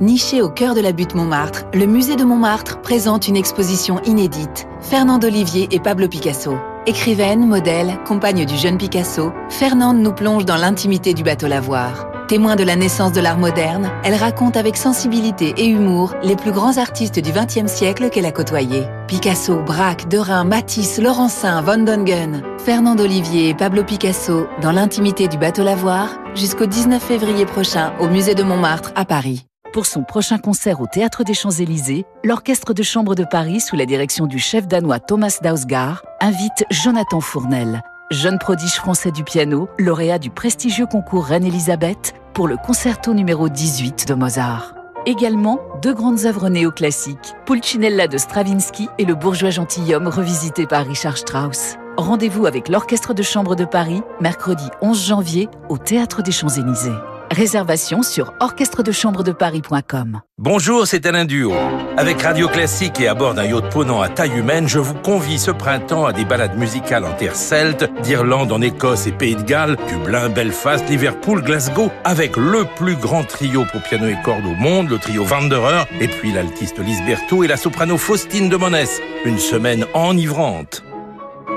Niché 0.00 0.40
au 0.40 0.48
cœur 0.48 0.74
de 0.74 0.80
la 0.80 0.92
butte 0.92 1.14
Montmartre, 1.14 1.66
le 1.74 1.84
musée 1.86 2.16
de 2.16 2.24
Montmartre 2.24 2.80
présente 2.80 3.28
une 3.28 3.36
exposition 3.36 4.00
inédite. 4.04 4.66
Fernande 4.80 5.24
Olivier 5.24 5.68
et 5.72 5.80
Pablo 5.80 6.08
Picasso. 6.08 6.56
Écrivaine, 6.86 7.46
modèle, 7.46 7.98
compagne 8.06 8.46
du 8.46 8.56
jeune 8.56 8.78
Picasso, 8.78 9.32
Fernande 9.50 9.98
nous 9.98 10.12
plonge 10.12 10.46
dans 10.46 10.56
l'intimité 10.56 11.12
du 11.12 11.22
bateau 11.22 11.46
lavoir. 11.46 12.10
Témoin 12.26 12.56
de 12.56 12.62
la 12.62 12.74
naissance 12.74 13.12
de 13.12 13.20
l'art 13.20 13.36
moderne, 13.36 13.90
elle 14.02 14.14
raconte 14.14 14.56
avec 14.56 14.78
sensibilité 14.78 15.52
et 15.58 15.66
humour 15.66 16.14
les 16.22 16.36
plus 16.36 16.52
grands 16.52 16.78
artistes 16.78 17.18
du 17.18 17.32
XXe 17.32 17.70
siècle 17.70 18.08
qu'elle 18.08 18.24
a 18.24 18.32
côtoyés. 18.32 18.84
Picasso, 19.08 19.60
Braque, 19.60 20.08
Derain, 20.08 20.44
Matisse, 20.44 20.98
Laurencin, 20.98 21.60
Von 21.60 21.84
Dongen, 21.84 22.42
Fernande 22.64 23.02
Olivier 23.02 23.50
et 23.50 23.54
Pablo 23.54 23.84
Picasso 23.84 24.46
dans 24.62 24.72
l'intimité 24.72 25.28
du 25.28 25.36
bateau 25.36 25.62
lavoir 25.62 26.18
jusqu'au 26.34 26.66
19 26.66 27.02
février 27.02 27.44
prochain 27.44 27.92
au 28.00 28.08
musée 28.08 28.34
de 28.34 28.42
Montmartre 28.42 28.92
à 28.94 29.04
Paris. 29.04 29.49
Pour 29.72 29.86
son 29.86 30.02
prochain 30.02 30.38
concert 30.38 30.80
au 30.80 30.88
Théâtre 30.88 31.22
des 31.22 31.34
Champs-Élysées, 31.34 32.04
l'Orchestre 32.24 32.74
de 32.74 32.82
Chambre 32.82 33.14
de 33.14 33.22
Paris, 33.22 33.60
sous 33.60 33.76
la 33.76 33.86
direction 33.86 34.26
du 34.26 34.40
chef 34.40 34.66
danois 34.66 34.98
Thomas 34.98 35.38
Dausgaard, 35.42 36.02
invite 36.20 36.64
Jonathan 36.70 37.20
Fournel, 37.20 37.80
jeune 38.10 38.40
prodige 38.40 38.74
français 38.74 39.12
du 39.12 39.22
piano, 39.22 39.68
lauréat 39.78 40.18
du 40.18 40.28
prestigieux 40.28 40.86
concours 40.86 41.26
Reine-Élisabeth, 41.26 42.14
pour 42.34 42.48
le 42.48 42.56
concerto 42.56 43.14
numéro 43.14 43.48
18 43.48 44.08
de 44.08 44.14
Mozart. 44.14 44.74
Également, 45.06 45.60
deux 45.82 45.94
grandes 45.94 46.26
œuvres 46.26 46.48
néoclassiques, 46.48 47.34
Pulcinella 47.46 48.08
de 48.08 48.18
Stravinsky 48.18 48.88
et 48.98 49.04
Le 49.04 49.14
bourgeois 49.14 49.50
gentilhomme 49.50 50.08
revisité 50.08 50.66
par 50.66 50.84
Richard 50.84 51.16
Strauss. 51.16 51.76
Rendez-vous 51.96 52.46
avec 52.46 52.68
l'Orchestre 52.68 53.14
de 53.14 53.22
Chambre 53.22 53.54
de 53.54 53.64
Paris, 53.64 54.02
mercredi 54.20 54.64
11 54.82 55.06
janvier, 55.06 55.48
au 55.68 55.78
Théâtre 55.78 56.22
des 56.22 56.32
Champs-Élysées. 56.32 56.90
Réservation 57.30 58.02
sur 58.02 58.34
orchestredechambre-de-paris.com. 58.40 60.20
Bonjour, 60.38 60.84
c'est 60.88 61.06
Alain 61.06 61.24
Duo. 61.24 61.52
Avec 61.96 62.22
Radio 62.22 62.48
Classique 62.48 63.00
et 63.00 63.06
à 63.06 63.14
bord 63.14 63.34
d'un 63.34 63.44
yacht 63.44 63.70
ponant 63.70 64.00
à 64.00 64.08
taille 64.08 64.36
humaine, 64.36 64.68
je 64.68 64.80
vous 64.80 64.94
convie 64.94 65.38
ce 65.38 65.52
printemps 65.52 66.06
à 66.06 66.12
des 66.12 66.24
balades 66.24 66.58
musicales 66.58 67.04
en 67.04 67.12
terre 67.12 67.36
celte, 67.36 67.88
d'Irlande 68.02 68.50
en 68.50 68.60
Écosse 68.60 69.06
et 69.06 69.12
Pays 69.12 69.36
de 69.36 69.42
Galles, 69.42 69.76
Dublin, 69.88 70.28
Belfast, 70.28 70.88
Liverpool, 70.88 71.42
Glasgow, 71.42 71.92
avec 72.02 72.36
le 72.36 72.64
plus 72.76 72.96
grand 72.96 73.22
trio 73.22 73.64
pour 73.70 73.80
piano 73.82 74.06
et 74.06 74.18
cordes 74.24 74.46
au 74.46 74.54
monde, 74.54 74.90
le 74.90 74.98
trio 74.98 75.24
Wanderer, 75.24 75.84
et 76.00 76.08
puis 76.08 76.32
l'altiste 76.32 76.80
Lise 76.80 77.02
Berthaud 77.06 77.44
et 77.44 77.48
la 77.48 77.56
soprano 77.56 77.96
Faustine 77.96 78.48
de 78.48 78.56
Monès. 78.56 79.00
Une 79.24 79.38
semaine 79.38 79.86
enivrante. 79.94 80.82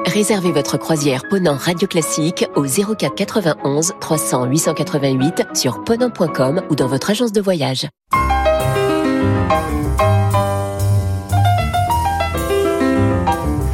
Réservez 0.06 0.52
votre 0.52 0.78
croisière 0.78 1.24
Ponant 1.30 1.56
Radio 1.56 1.88
Classique 1.88 2.46
au 2.56 2.64
04 2.64 3.16
91 3.16 3.94
300 4.00 4.46
888 4.46 5.44
sur 5.54 5.84
ponant.com 5.84 6.62
ou 6.70 6.76
dans 6.76 6.88
votre 6.88 7.10
agence 7.10 7.32
de 7.32 7.42
voyage. 7.42 7.88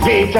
Vite 0.05 0.37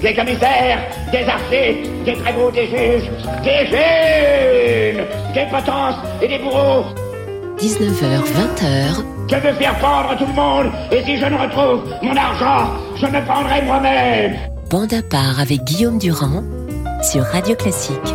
Des 0.00 0.14
commissaires, 0.14 0.78
des 1.12 1.24
archers, 1.24 1.82
des 2.04 2.12
prévôts, 2.12 2.50
des 2.50 2.66
juges, 2.66 3.10
des 3.44 3.66
juges 3.66 5.04
Des 5.34 5.46
potences 5.50 5.96
et 6.22 6.28
des 6.28 6.38
bourreaux 6.38 7.09
19h, 7.60 8.22
20h, 8.24 9.04
Je 9.28 9.36
veux 9.36 9.52
faire 9.52 9.78
pendre 9.78 10.16
tout 10.18 10.26
le 10.26 10.32
monde 10.32 10.72
Et 10.90 11.04
si 11.04 11.18
je 11.18 11.26
ne 11.26 11.36
retrouve 11.36 11.84
mon 12.02 12.16
argent, 12.16 12.70
je 12.96 13.06
me 13.06 13.26
pendrai 13.26 13.62
moi-même 13.62 14.50
bande 14.70 14.94
à 14.94 15.02
part 15.02 15.40
avec 15.40 15.64
Guillaume 15.64 15.98
Durand 15.98 16.44
sur 17.02 17.24
Radio 17.24 17.56
Classique. 17.56 18.14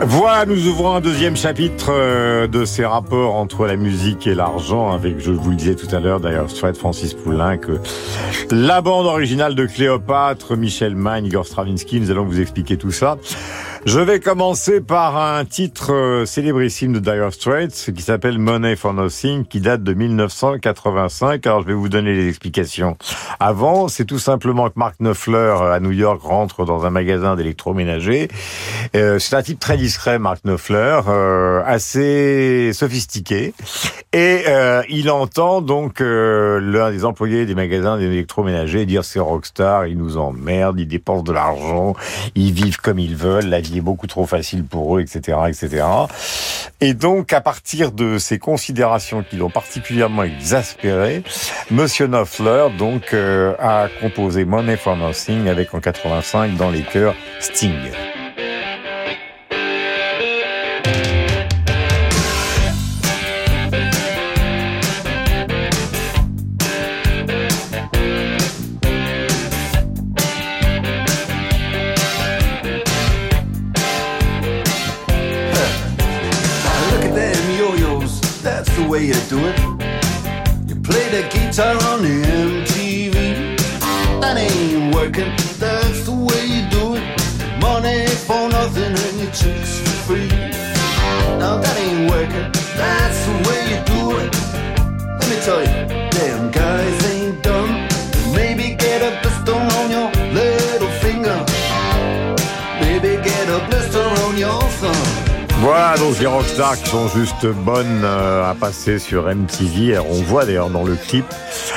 Voilà, 0.00 0.46
nous 0.46 0.66
ouvrons 0.68 0.94
un 0.94 1.00
deuxième 1.00 1.36
chapitre 1.36 1.90
euh, 1.90 2.46
de 2.46 2.64
ces 2.64 2.86
rapports 2.86 3.34
entre 3.34 3.66
la 3.66 3.76
musique 3.76 4.26
et 4.26 4.34
l'argent 4.34 4.92
avec, 4.92 5.18
je 5.18 5.30
vous 5.30 5.50
le 5.50 5.56
disais 5.56 5.74
tout 5.74 5.94
à 5.94 6.00
l'heure, 6.00 6.20
d'ailleurs, 6.20 6.50
Fred 6.50 6.76
Francis 6.76 7.12
Poulenc, 7.12 7.58
que 7.58 7.80
la 8.50 8.80
bande 8.80 9.06
originale 9.06 9.54
de 9.54 9.66
Cléopâtre, 9.66 10.56
Michel 10.56 10.94
Mann, 10.94 11.26
Igor 11.26 11.46
Stravinsky, 11.46 12.00
nous 12.00 12.10
allons 12.10 12.24
vous 12.24 12.40
expliquer 12.40 12.78
tout 12.78 12.92
ça. 12.92 13.18
Je 13.86 14.00
vais 14.00 14.18
commencer 14.18 14.80
par 14.80 15.16
un 15.16 15.44
titre 15.44 15.92
euh, 15.92 16.26
célébrissime 16.26 16.92
de 16.92 16.98
Dire 16.98 17.32
Straits 17.32 17.92
qui 17.94 18.02
s'appelle 18.02 18.36
Money 18.36 18.74
for 18.74 18.92
Nothing, 18.92 19.44
qui 19.46 19.60
date 19.60 19.84
de 19.84 19.94
1985. 19.94 21.46
Alors 21.46 21.62
je 21.62 21.68
vais 21.68 21.74
vous 21.74 21.88
donner 21.88 22.12
les 22.12 22.28
explications. 22.28 22.96
Avant, 23.38 23.86
c'est 23.86 24.04
tout 24.04 24.18
simplement 24.18 24.68
que 24.70 24.74
Mark 24.74 24.96
Knopfler 24.98 25.54
à 25.72 25.78
New 25.78 25.92
York 25.92 26.20
rentre 26.20 26.64
dans 26.64 26.84
un 26.84 26.90
magasin 26.90 27.36
d'électroménager. 27.36 28.26
Euh, 28.96 29.20
c'est 29.20 29.36
un 29.36 29.42
type 29.42 29.60
très 29.60 29.76
discret, 29.76 30.18
Mark 30.18 30.40
Knopfler, 30.42 31.02
euh, 31.06 31.62
assez 31.64 32.72
sophistiqué. 32.72 33.54
Et 34.12 34.44
euh, 34.48 34.82
il 34.88 35.10
entend 35.10 35.60
donc 35.60 36.00
euh, 36.00 36.58
l'un 36.60 36.90
des 36.90 37.04
employés 37.04 37.44
des 37.44 37.54
magasins 37.54 37.98
d'électroménager 37.98 38.86
dire 38.86 39.04
c'est 39.04 39.20
rockstar, 39.20 39.86
ils 39.86 39.98
nous 39.98 40.16
emmerdent, 40.16 40.80
ils 40.80 40.88
dépensent 40.88 41.22
de 41.22 41.32
l'argent, 41.32 41.94
ils 42.34 42.52
vivent 42.52 42.78
comme 42.78 42.98
ils 42.98 43.14
veulent, 43.14 43.46
la 43.46 43.60
vie 43.60 43.75
beaucoup 43.80 44.06
trop 44.06 44.26
facile 44.26 44.64
pour 44.64 44.96
eux, 44.96 45.00
etc., 45.00 45.38
etc. 45.48 45.84
Et 46.80 46.94
donc, 46.94 47.32
à 47.32 47.40
partir 47.40 47.92
de 47.92 48.18
ces 48.18 48.38
considérations 48.38 49.22
qui 49.22 49.36
l'ont 49.36 49.50
particulièrement 49.50 50.24
exaspéré, 50.24 51.22
Monsieur 51.70 52.06
Knopfler 52.06 52.68
donc 52.78 53.14
euh, 53.14 53.54
a 53.58 53.88
composé 54.00 54.44
Money 54.44 54.76
for 54.76 54.96
Nothing 54.96 55.48
avec 55.48 55.74
en 55.74 55.80
85 55.80 56.56
dans 56.56 56.70
les 56.70 56.82
chœurs 56.82 57.14
Sting. 57.40 57.72
Guitar 81.56 81.74
on 81.90 82.02
the 82.02 82.22
MTV. 82.22 83.56
That 84.20 84.36
ain't 84.36 84.94
working, 84.94 85.32
that's 85.58 86.04
the 86.04 86.12
way 86.12 86.44
you 86.44 86.68
do 86.68 86.96
it. 86.96 87.62
Money 87.62 88.06
for 88.26 88.46
nothing 88.50 88.92
and 88.92 89.18
your 89.18 89.30
chicks 89.32 89.78
for 89.80 89.96
free. 90.06 90.28
Now 91.38 91.56
that 91.56 91.78
ain't 91.78 92.10
working, 92.10 92.52
that's 92.76 93.24
the 93.24 93.32
way 93.48 93.60
you 93.72 93.78
do 93.86 94.18
it. 94.18 94.32
Let 95.18 95.28
me 95.30 95.36
tell 95.46 95.62
you, 95.62 96.05
Voilà 105.66 105.98
donc 105.98 106.20
les 106.20 106.26
rockstars 106.26 106.80
qui 106.80 106.90
sont 106.90 107.08
juste 107.08 107.44
bonnes 107.44 108.04
euh, 108.04 108.48
à 108.48 108.54
passer 108.54 109.00
sur 109.00 109.24
MTV. 109.24 109.98
On 109.98 110.22
voit 110.22 110.44
d'ailleurs 110.44 110.70
dans 110.70 110.84
le 110.84 110.94
clip, 110.94 111.24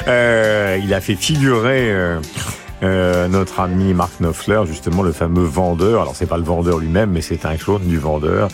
euh, 0.08 0.80
il 0.80 0.94
a 0.94 1.02
fait 1.02 1.16
figurer 1.16 1.90
euh, 2.84 3.28
notre 3.30 3.60
ami 3.60 3.96
Mark 3.96 4.12
Knopfler, 4.20 4.62
justement 4.68 5.02
le 5.02 5.12
fameux 5.12 5.44
vendeur. 5.44 6.04
Alors 6.04 6.16
c'est 6.16 6.28
pas 6.28 6.38
le 6.38 6.44
vendeur 6.44 6.78
lui-même, 6.78 7.10
mais 7.10 7.22
c'est 7.22 7.48
un 7.48 7.58
clone 7.58 7.82
du 7.82 7.98
vendeur. 7.98 8.50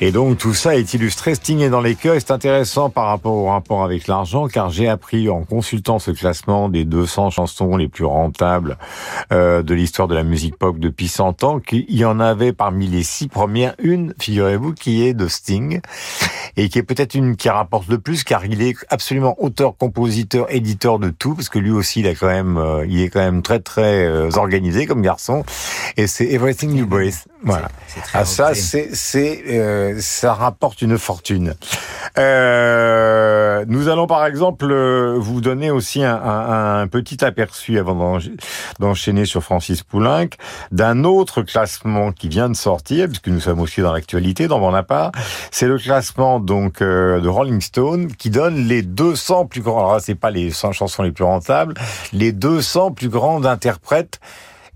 Et 0.00 0.12
donc 0.12 0.38
tout 0.38 0.54
ça 0.54 0.76
est 0.76 0.94
illustré, 0.94 1.34
Sting 1.34 1.58
est 1.60 1.70
dans 1.70 1.80
les 1.80 1.96
cœurs. 1.96 2.14
Et 2.14 2.20
C'est 2.20 2.30
intéressant 2.30 2.88
par 2.88 3.06
rapport 3.06 3.32
au 3.32 3.46
rapport 3.46 3.82
avec 3.82 4.06
l'argent, 4.06 4.46
car 4.46 4.70
j'ai 4.70 4.88
appris 4.88 5.28
en 5.28 5.42
consultant 5.42 5.98
ce 5.98 6.12
classement 6.12 6.68
des 6.68 6.84
200 6.84 7.30
chansons 7.30 7.76
les 7.76 7.88
plus 7.88 8.04
rentables 8.04 8.78
euh, 9.32 9.64
de 9.64 9.74
l'histoire 9.74 10.06
de 10.06 10.14
la 10.14 10.22
musique 10.22 10.56
pop 10.56 10.78
depuis 10.78 11.08
100 11.08 11.42
ans, 11.42 11.58
qu'il 11.58 11.84
y 11.88 12.04
en 12.04 12.20
avait 12.20 12.52
parmi 12.52 12.86
les 12.86 13.02
six 13.02 13.26
premières 13.26 13.74
une, 13.80 14.14
figurez-vous, 14.20 14.72
qui 14.72 15.04
est 15.04 15.14
de 15.14 15.26
Sting, 15.26 15.80
et 16.56 16.68
qui 16.68 16.78
est 16.78 16.84
peut-être 16.84 17.14
une 17.14 17.36
qui 17.36 17.48
rapporte 17.48 17.88
le 17.88 17.98
plus, 17.98 18.22
car 18.22 18.46
il 18.46 18.62
est 18.62 18.76
absolument 18.90 19.34
auteur, 19.42 19.76
compositeur, 19.76 20.46
éditeur 20.48 21.00
de 21.00 21.10
tout, 21.10 21.34
parce 21.34 21.48
que 21.48 21.58
lui 21.58 21.72
aussi, 21.72 22.00
il 22.00 22.06
a 22.06 22.14
quand 22.14 22.28
même, 22.28 22.56
euh, 22.56 22.86
il 22.88 23.00
est 23.02 23.08
quand 23.08 23.20
même 23.20 23.42
très 23.42 23.58
très 23.58 24.06
euh, 24.06 24.30
organisé 24.36 24.86
comme 24.86 25.02
garçon, 25.02 25.44
et 25.96 26.06
c'est 26.06 26.26
Everything 26.26 26.76
You 26.76 26.86
Breathe. 26.86 27.26
Voilà. 27.42 27.68
Ah, 28.14 28.24
ça, 28.24 28.54
c'est, 28.54 28.90
c'est, 28.92 29.42
ça 29.98 30.34
rapporte 30.34 30.82
une 30.82 30.98
fortune. 30.98 31.54
Euh, 32.18 33.64
nous 33.68 33.88
allons 33.88 34.06
par 34.06 34.26
exemple 34.26 34.66
euh, 34.70 35.16
vous 35.18 35.40
donner 35.40 35.70
aussi 35.70 36.02
un, 36.04 36.86
petit 36.88 37.24
aperçu 37.24 37.78
avant 37.78 37.94
d'en- 37.94 38.18
d'enchaîner 38.78 39.24
sur 39.24 39.42
Francis 39.42 39.82
Poulenc 39.82 40.26
d'un 40.72 41.04
autre 41.04 41.42
classement 41.42 42.12
qui 42.12 42.28
vient 42.28 42.48
de 42.48 42.56
sortir, 42.56 43.06
puisque 43.06 43.28
nous 43.28 43.40
sommes 43.40 43.60
aussi 43.60 43.80
dans 43.80 43.92
l'actualité 43.92 44.48
dans 44.48 44.58
Bonaparte. 44.58 45.14
C'est 45.50 45.66
le 45.66 45.78
classement 45.78 46.40
donc 46.40 46.82
euh, 46.82 47.20
de 47.20 47.28
Rolling 47.28 47.60
Stone 47.60 48.08
qui 48.14 48.30
donne 48.30 48.56
les 48.66 48.82
200 48.82 49.46
plus 49.46 49.60
grands. 49.60 49.78
Alors 49.88 50.00
c'est 50.00 50.14
pas 50.14 50.30
les 50.30 50.50
100 50.50 50.72
chansons 50.72 51.02
les 51.02 51.12
plus 51.12 51.24
rentables, 51.24 51.74
les 52.12 52.32
200 52.32 52.92
plus 52.92 53.08
grandes 53.08 53.46
interprètes 53.46 54.20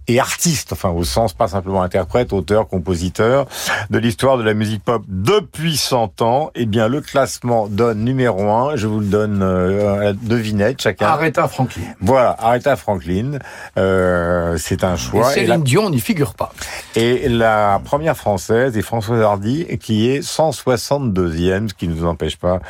et 0.08 0.18
artistes, 0.20 0.72
enfin 0.72 0.90
au 0.90 1.04
sens 1.04 1.32
pas 1.32 1.48
simplement 1.48 1.82
interprète, 1.82 2.32
auteur, 2.32 2.68
compositeur, 2.68 3.46
de 3.90 3.98
l'histoire 3.98 4.36
de 4.38 4.42
la 4.42 4.54
musique 4.54 4.82
pop 4.84 5.02
depuis 5.08 5.76
100 5.76 6.22
ans, 6.22 6.50
eh 6.54 6.66
bien 6.66 6.88
le 6.88 7.00
classement 7.00 7.66
donne 7.68 8.04
numéro 8.04 8.50
un, 8.50 8.76
je 8.76 8.86
vous 8.86 9.00
le 9.00 9.06
donne 9.06 9.40
euh, 9.42 10.10
à 10.10 10.12
devinette 10.12 10.80
chacun. 10.82 11.06
Aretha 11.06 11.46
Franklin. 11.48 11.82
Voilà, 12.00 12.36
Aretha 12.40 12.76
Franklin, 12.76 13.38
euh, 13.78 14.56
c'est 14.58 14.84
un 14.84 14.94
Et 14.94 14.98
choix. 14.98 15.30
Céline 15.30 15.48
la- 15.50 15.58
Dion 15.58 15.90
n'y 15.90 16.00
figure 16.00 16.34
pas. 16.34 16.52
et 16.96 17.28
la 17.28 17.80
première 17.84 18.16
française 18.16 18.76
est 18.76 18.82
Françoise 18.82 19.20
Hardy, 19.22 19.66
qui 19.78 20.08
est 20.10 20.20
162e, 20.22 21.68
ce 21.68 21.74
qui 21.74 21.88
ne 21.88 21.94
nous 21.94 22.06
empêche 22.06 22.36
pas 22.36 22.60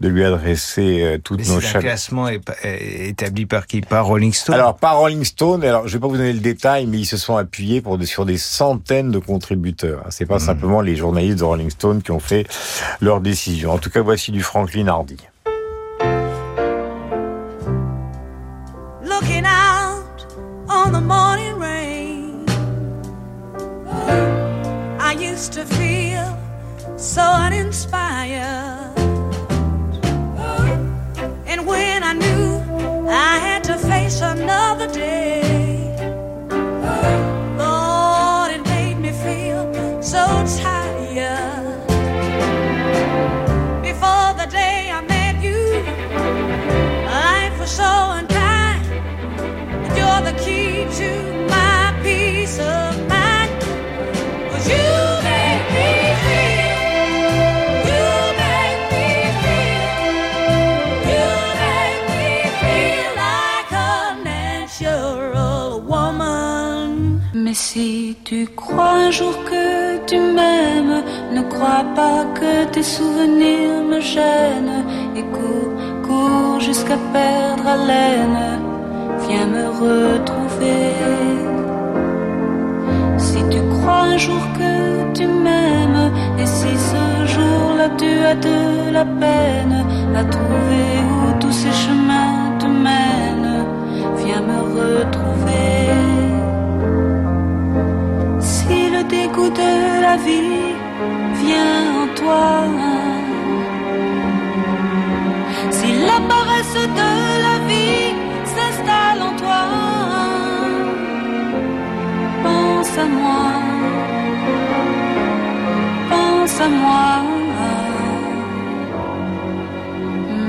de 0.00 0.08
lui 0.08 0.24
adresser 0.24 1.02
euh, 1.02 1.18
toutes 1.18 1.40
Mais 1.40 1.46
nos 1.54 1.60
chaleureuses 1.60 1.82
classement 1.84 2.28
é- 2.28 2.40
établi 3.08 3.46
par 3.46 3.66
qui? 3.66 3.80
Par 3.80 4.06
Rolling 4.06 4.32
Stone? 4.32 4.54
Alors, 4.54 4.76
par 4.76 4.98
Rolling 4.98 5.24
Stone, 5.24 5.64
alors 5.64 5.88
je 5.88 5.94
vais 5.94 6.00
pas 6.00 6.08
vous 6.08 6.16
donner 6.16 6.32
le 6.32 6.40
détail, 6.40 6.75
mais 6.84 6.98
ils 6.98 7.06
se 7.06 7.16
sont 7.16 7.36
appuyés 7.36 7.80
pour 7.80 7.96
des- 7.96 8.04
sur 8.06 8.26
des 8.26 8.36
centaines 8.36 9.10
de 9.10 9.18
contributeurs. 9.18 10.04
C'est 10.10 10.26
pas 10.26 10.38
simplement 10.38 10.80
les 10.82 10.96
journalistes 10.96 11.38
de 11.38 11.44
Rolling 11.44 11.70
Stone 11.70 12.02
qui 12.02 12.10
ont 12.10 12.20
fait 12.20 12.46
leur 13.00 13.20
décision. 13.22 13.72
En 13.72 13.78
tout 13.78 13.88
cas, 13.90 14.02
voici 14.02 14.32
du 14.32 14.42
Franklin 14.42 14.88
Hardy. 14.88 15.16
looking 19.02 19.46
out 19.46 20.26
on 20.68 20.92
the 20.92 21.00
morning 21.00 21.58
rain. 21.58 22.44
I 25.00 25.12
used 25.18 25.52
to 25.54 25.64
feel 25.64 26.24
so 26.96 27.22
uninspired. 27.22 28.92
And 31.46 31.66
when 31.66 32.02
I 32.02 32.12
knew 32.12 33.08
I 33.08 33.38
had 33.38 33.62
to 33.64 33.78
face 33.78 34.20
another 34.20 34.88
day, 34.92 35.25
si 68.06 68.14
tu 68.22 68.46
crois 68.54 68.92
un 69.06 69.10
jour 69.10 69.34
que 69.50 70.06
tu 70.06 70.16
m'aimes, 70.36 71.02
ne 71.36 71.42
crois 71.52 71.84
pas 72.00 72.20
que 72.38 72.52
tes 72.74 72.86
souvenirs 72.96 73.82
me 73.90 74.00
gênent. 74.00 74.84
Et 75.18 75.24
cours, 75.36 75.72
cours 76.06 76.60
jusqu'à 76.60 76.98
perdre 77.12 77.66
haleine. 77.74 78.44
Viens 79.24 79.48
me 79.56 79.64
retrouver. 79.84 80.86
Si 83.26 83.40
tu 83.52 83.60
crois 83.74 84.02
un 84.14 84.18
jour 84.26 84.44
que 84.60 84.74
tu 85.18 85.26
m'aimes, 85.26 86.10
et 86.40 86.46
si 86.46 86.72
ce 86.90 87.04
jour-là 87.34 87.88
tu 88.00 88.12
as 88.30 88.36
de 88.48 88.58
la 88.98 89.06
peine 89.22 89.78
à 90.20 90.22
trouver 90.36 90.90
où 91.12 91.40
tous 91.40 91.56
ces 91.62 91.74
chemins 91.84 92.38
te 92.60 92.66
mènent, 92.66 93.64
viens 94.20 94.44
me 94.50 94.58
retrouver. 94.78 95.85
Dégoût 99.08 99.50
de 99.50 100.00
la 100.02 100.16
vie 100.16 100.74
vient 101.40 101.84
en 102.02 102.06
toi, 102.16 102.64
si 105.70 105.92
la 106.08 106.18
paresse 106.28 106.74
de 107.00 107.10
la 107.46 107.56
vie 107.68 108.14
s'installe 108.44 109.22
en 109.22 109.34
toi, 109.36 109.64
pense 112.42 112.98
à 112.98 113.06
moi, 113.06 113.46
pense 116.10 116.60
à 116.60 116.68
moi. 116.68 117.22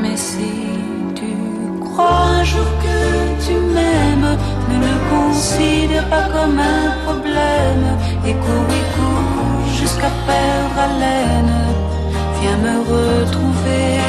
Mais 0.02 0.18
si 0.18 0.52
tu 1.14 1.32
crois 1.80 2.22
un 2.40 2.44
jour 2.44 2.70
que 2.84 3.46
tu 3.46 3.54
m'aimes, 3.54 4.38
ne 4.70 4.78
le 4.88 4.96
considère 5.12 6.10
pas 6.10 6.28
comme 6.34 6.60
un 6.60 6.92
problème 7.06 7.97
et 8.30 8.34
cours 8.34 8.72
et 8.80 8.86
cours 8.96 9.74
jusqu'à 9.80 10.12
perdre 10.28 10.80
haleine. 10.86 11.56
Viens 12.42 12.58
me 12.58 12.78
retrouver. 12.80 14.00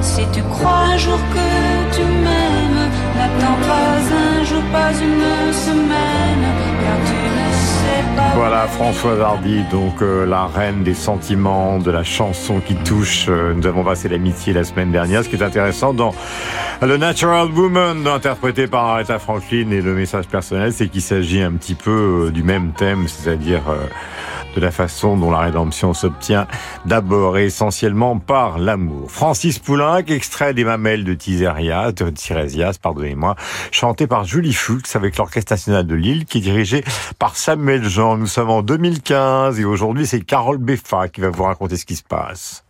Si 0.00 0.22
tu 0.32 0.42
crois 0.42 0.80
un 0.92 0.98
jour 0.98 1.18
que 1.34 1.96
tu 1.96 2.02
m'aimes, 2.02 2.84
n'attends 3.16 3.60
pas 3.66 3.96
un 4.24 4.44
jour, 4.44 4.62
pas 4.72 4.92
une 4.92 5.52
semaine, 5.52 6.46
car 6.82 6.98
tu 7.08 7.20
ne 7.38 7.48
sais 7.80 8.16
pas. 8.16 8.36
Voilà 8.36 8.66
Françoise 8.66 9.20
Hardy, 9.20 9.62
donc 9.70 10.02
euh, 10.02 10.26
la 10.26 10.46
reine 10.46 10.82
des 10.82 10.94
sentiments, 10.94 11.78
de 11.78 11.90
la 11.90 12.04
chanson 12.04 12.60
qui 12.60 12.74
touche. 12.74 13.26
Euh, 13.28 13.54
nous 13.54 13.66
avons 13.66 13.84
passé 13.84 14.08
l'amitié 14.08 14.52
la 14.52 14.64
semaine 14.64 14.92
dernière. 14.92 15.24
Ce 15.24 15.28
qui 15.30 15.36
est 15.36 15.42
intéressant 15.42 15.94
dans 15.94 16.14
The 16.82 16.98
Natural 16.98 17.48
Woman, 17.52 18.08
interprété 18.08 18.66
par 18.66 18.84
Aretha 18.86 19.20
Franklin, 19.20 19.70
et 19.70 19.80
le 19.80 19.94
message 19.94 20.26
personnel, 20.26 20.72
c'est 20.72 20.88
qu'il 20.88 21.00
s'agit 21.00 21.40
un 21.40 21.52
petit 21.52 21.76
peu 21.76 22.26
euh, 22.26 22.30
du 22.32 22.42
même 22.42 22.72
thème, 22.72 23.06
c'est-à-dire 23.06 23.62
euh, 23.68 23.86
de 24.56 24.60
la 24.60 24.72
façon 24.72 25.16
dont 25.16 25.30
la 25.30 25.38
rédemption 25.38 25.94
s'obtient 25.94 26.48
d'abord 26.84 27.38
et 27.38 27.44
essentiellement 27.44 28.18
par 28.18 28.58
l'amour. 28.58 29.12
Francis 29.12 29.60
Poulenc, 29.60 29.98
extrait 30.08 30.54
des 30.54 30.64
mamelles 30.64 31.04
de 31.04 31.14
Tiséria, 31.14 31.92
de 31.92 32.10
Tirésias, 32.10 32.78
pardonnez-moi, 32.82 33.36
chanté 33.70 34.08
par 34.08 34.24
Julie 34.24 34.52
Fuchs 34.52 34.96
avec 34.96 35.16
l'Orchestre 35.18 35.52
National 35.52 35.86
de 35.86 35.94
Lille, 35.94 36.24
qui 36.24 36.38
est 36.38 36.40
dirigé 36.42 36.82
par 37.16 37.36
Samuel 37.36 37.88
Jean. 37.88 38.16
Nous 38.16 38.26
sommes 38.26 38.50
en 38.50 38.62
2015 38.62 39.60
et 39.60 39.64
aujourd'hui 39.64 40.04
c'est 40.04 40.22
Carole 40.22 40.58
Beffa 40.58 41.06
qui 41.06 41.20
va 41.20 41.30
vous 41.30 41.44
raconter 41.44 41.76
ce 41.76 41.86
qui 41.86 41.94
se 41.94 42.02
passe. 42.02 42.64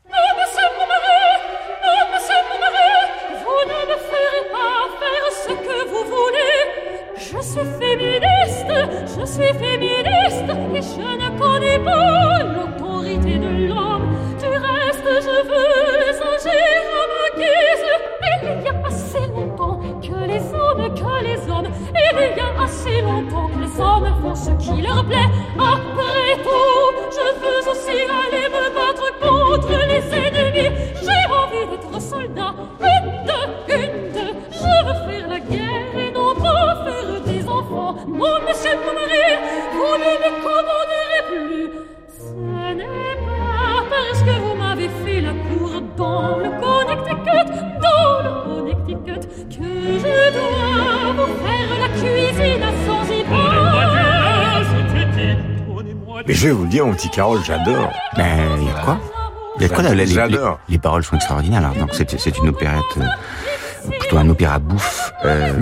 Ce 24.35 24.51
qui 24.53 24.81
leur 24.83 25.05
plaît. 25.05 25.31
Après 25.59 26.37
tout, 26.43 26.85
je 27.11 27.27
veux 27.41 27.70
aussi 27.70 27.99
aller 28.20 28.49
me 28.49 28.64
battre 28.75 29.09
contre 29.20 29.75
les 29.89 30.03
ennemis. 30.14 30.70
J'ai 31.03 31.23
envie 31.33 31.66
d'être 31.70 32.01
soldat, 32.01 32.55
une, 32.81 33.09
deux, 33.27 33.75
une, 33.75 34.12
deux. 34.12 34.33
Je 34.51 34.73
veux 34.87 34.99
faire 35.11 35.29
la 35.29 35.41
guerre 35.41 35.99
et 35.99 36.11
non 36.12 36.35
pas 36.35 36.85
faire 36.85 37.20
des 37.27 37.43
enfants. 37.49 37.97
Mon 38.07 38.37
monsieur 38.49 38.77
mon 38.85 38.95
mari, 38.95 39.29
vous 39.73 39.97
ne 40.03 40.12
me 40.23 40.31
commanderez 40.47 41.23
plus. 41.31 41.66
Ce 42.09 42.75
n'est 42.75 43.16
pas 43.27 43.85
parce 43.91 44.20
que 44.23 44.35
vous 44.41 44.55
m'avez 44.55 44.89
fait 45.05 45.20
la 45.20 45.33
cour 45.33 45.73
dans 45.97 46.39
le 46.39 46.51
Connecticut, 46.61 47.49
dans 47.83 48.23
le 48.25 48.33
Connecticut, 48.45 49.23
que 49.51 49.70
je 49.99 50.33
dois 50.33 51.12
vous 51.16 51.33
faire 51.45 51.70
la 51.81 51.89
cuisine 51.89 52.64
Mais 56.27 56.35
je 56.35 56.47
vais 56.49 56.53
vous 56.53 56.64
le 56.64 56.68
dire, 56.68 56.87
mon 56.87 56.95
petit 56.95 57.11
Carole, 57.11 57.41
j'adore. 57.45 57.93
Ben, 58.16 58.57
il 58.61 58.66
y 58.66 58.70
a 58.70 58.75
quoi? 58.85 59.01
Il 59.57 59.62
y 59.62 59.64
a 59.66 59.68
quoi 59.68 59.83
là, 59.83 59.95
les, 59.95 60.07
les, 60.07 60.14
J'adore. 60.14 60.59
les 60.68 60.79
paroles 60.79 61.05
sont 61.05 61.16
extraordinaires. 61.16 61.59
Alors, 61.61 61.75
donc 61.75 61.91
c'est 61.93 62.18
c'est 62.18 62.39
une 62.39 62.49
opérette, 62.49 62.83
euh, 62.97 63.91
plutôt 64.01 64.16
un 64.16 64.27
opéra 64.31 64.59
bouffe 64.59 65.12
euh, 65.27 65.53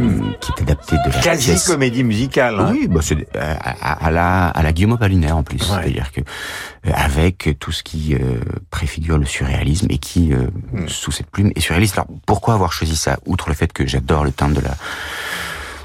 qui 0.40 0.52
est 0.52 0.62
adapté 0.62 0.94
de 1.04 1.12
la 1.12 1.20
Quasi 1.20 1.48
pièce. 1.48 1.66
comédie 1.66 2.04
musicale. 2.04 2.60
hein. 2.60 2.68
Oui, 2.70 2.86
bah 2.86 3.00
c'est 3.02 3.16
euh, 3.34 3.54
à, 3.60 4.06
à 4.06 4.10
la 4.12 4.46
à 4.48 4.62
la 4.62 4.72
Guillaume 4.72 4.92
Apollinaire 4.92 5.36
en 5.36 5.42
plus, 5.42 5.58
c'est-à-dire 5.58 6.12
que 6.12 6.20
euh, 6.20 6.92
avec 6.94 7.56
tout 7.58 7.72
ce 7.72 7.82
qui 7.82 8.14
euh, 8.14 8.38
préfigure 8.70 9.18
le 9.18 9.26
surréalisme 9.26 9.88
et 9.90 9.98
qui 9.98 10.32
euh, 10.32 10.46
sous 10.86 11.10
cette 11.10 11.28
plume 11.28 11.50
est 11.56 11.60
surréaliste. 11.60 11.94
Alors 11.98 12.06
pourquoi 12.26 12.54
avoir 12.54 12.72
choisi 12.72 12.94
ça? 12.94 13.18
Outre 13.26 13.48
le 13.48 13.56
fait 13.56 13.72
que 13.72 13.88
j'adore 13.88 14.22
le 14.22 14.30
timbre 14.30 14.54
de 14.54 14.60
la 14.64 14.76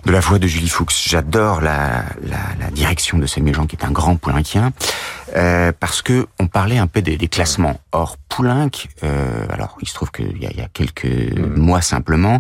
de 0.06 0.12
la 0.12 0.20
voix 0.20 0.40
de 0.40 0.48
Julie 0.48 0.70
Fuchs, 0.70 1.08
j'adore 1.10 1.62
la, 1.62 2.06
la, 2.24 2.38
la 2.60 2.70
direction 2.72 3.18
de 3.18 3.26
Samuel 3.26 3.56
Jean 3.56 3.66
qui 3.66 3.76
est 3.76 3.86
un 3.86 3.92
grand 3.92 4.16
Poulinkien, 4.18 4.72
euh, 5.36 5.72
parce 5.80 6.02
que 6.02 6.28
on 6.40 6.48
parlait 6.48 6.78
un 6.78 6.88
peu 6.88 7.02
des, 7.02 7.18
des 7.18 7.28
classements. 7.28 7.80
Or 7.92 8.18
Poulenc, 8.30 8.70
euh, 9.04 9.46
alors 9.50 9.78
il 9.82 9.88
se 9.88 9.94
trouve 9.94 10.12
qu'il 10.12 10.38
y 10.38 10.46
y 10.46 10.62
a 10.62 10.68
quelques 10.72 11.08
mois 11.40 11.82
simplement, 11.82 12.40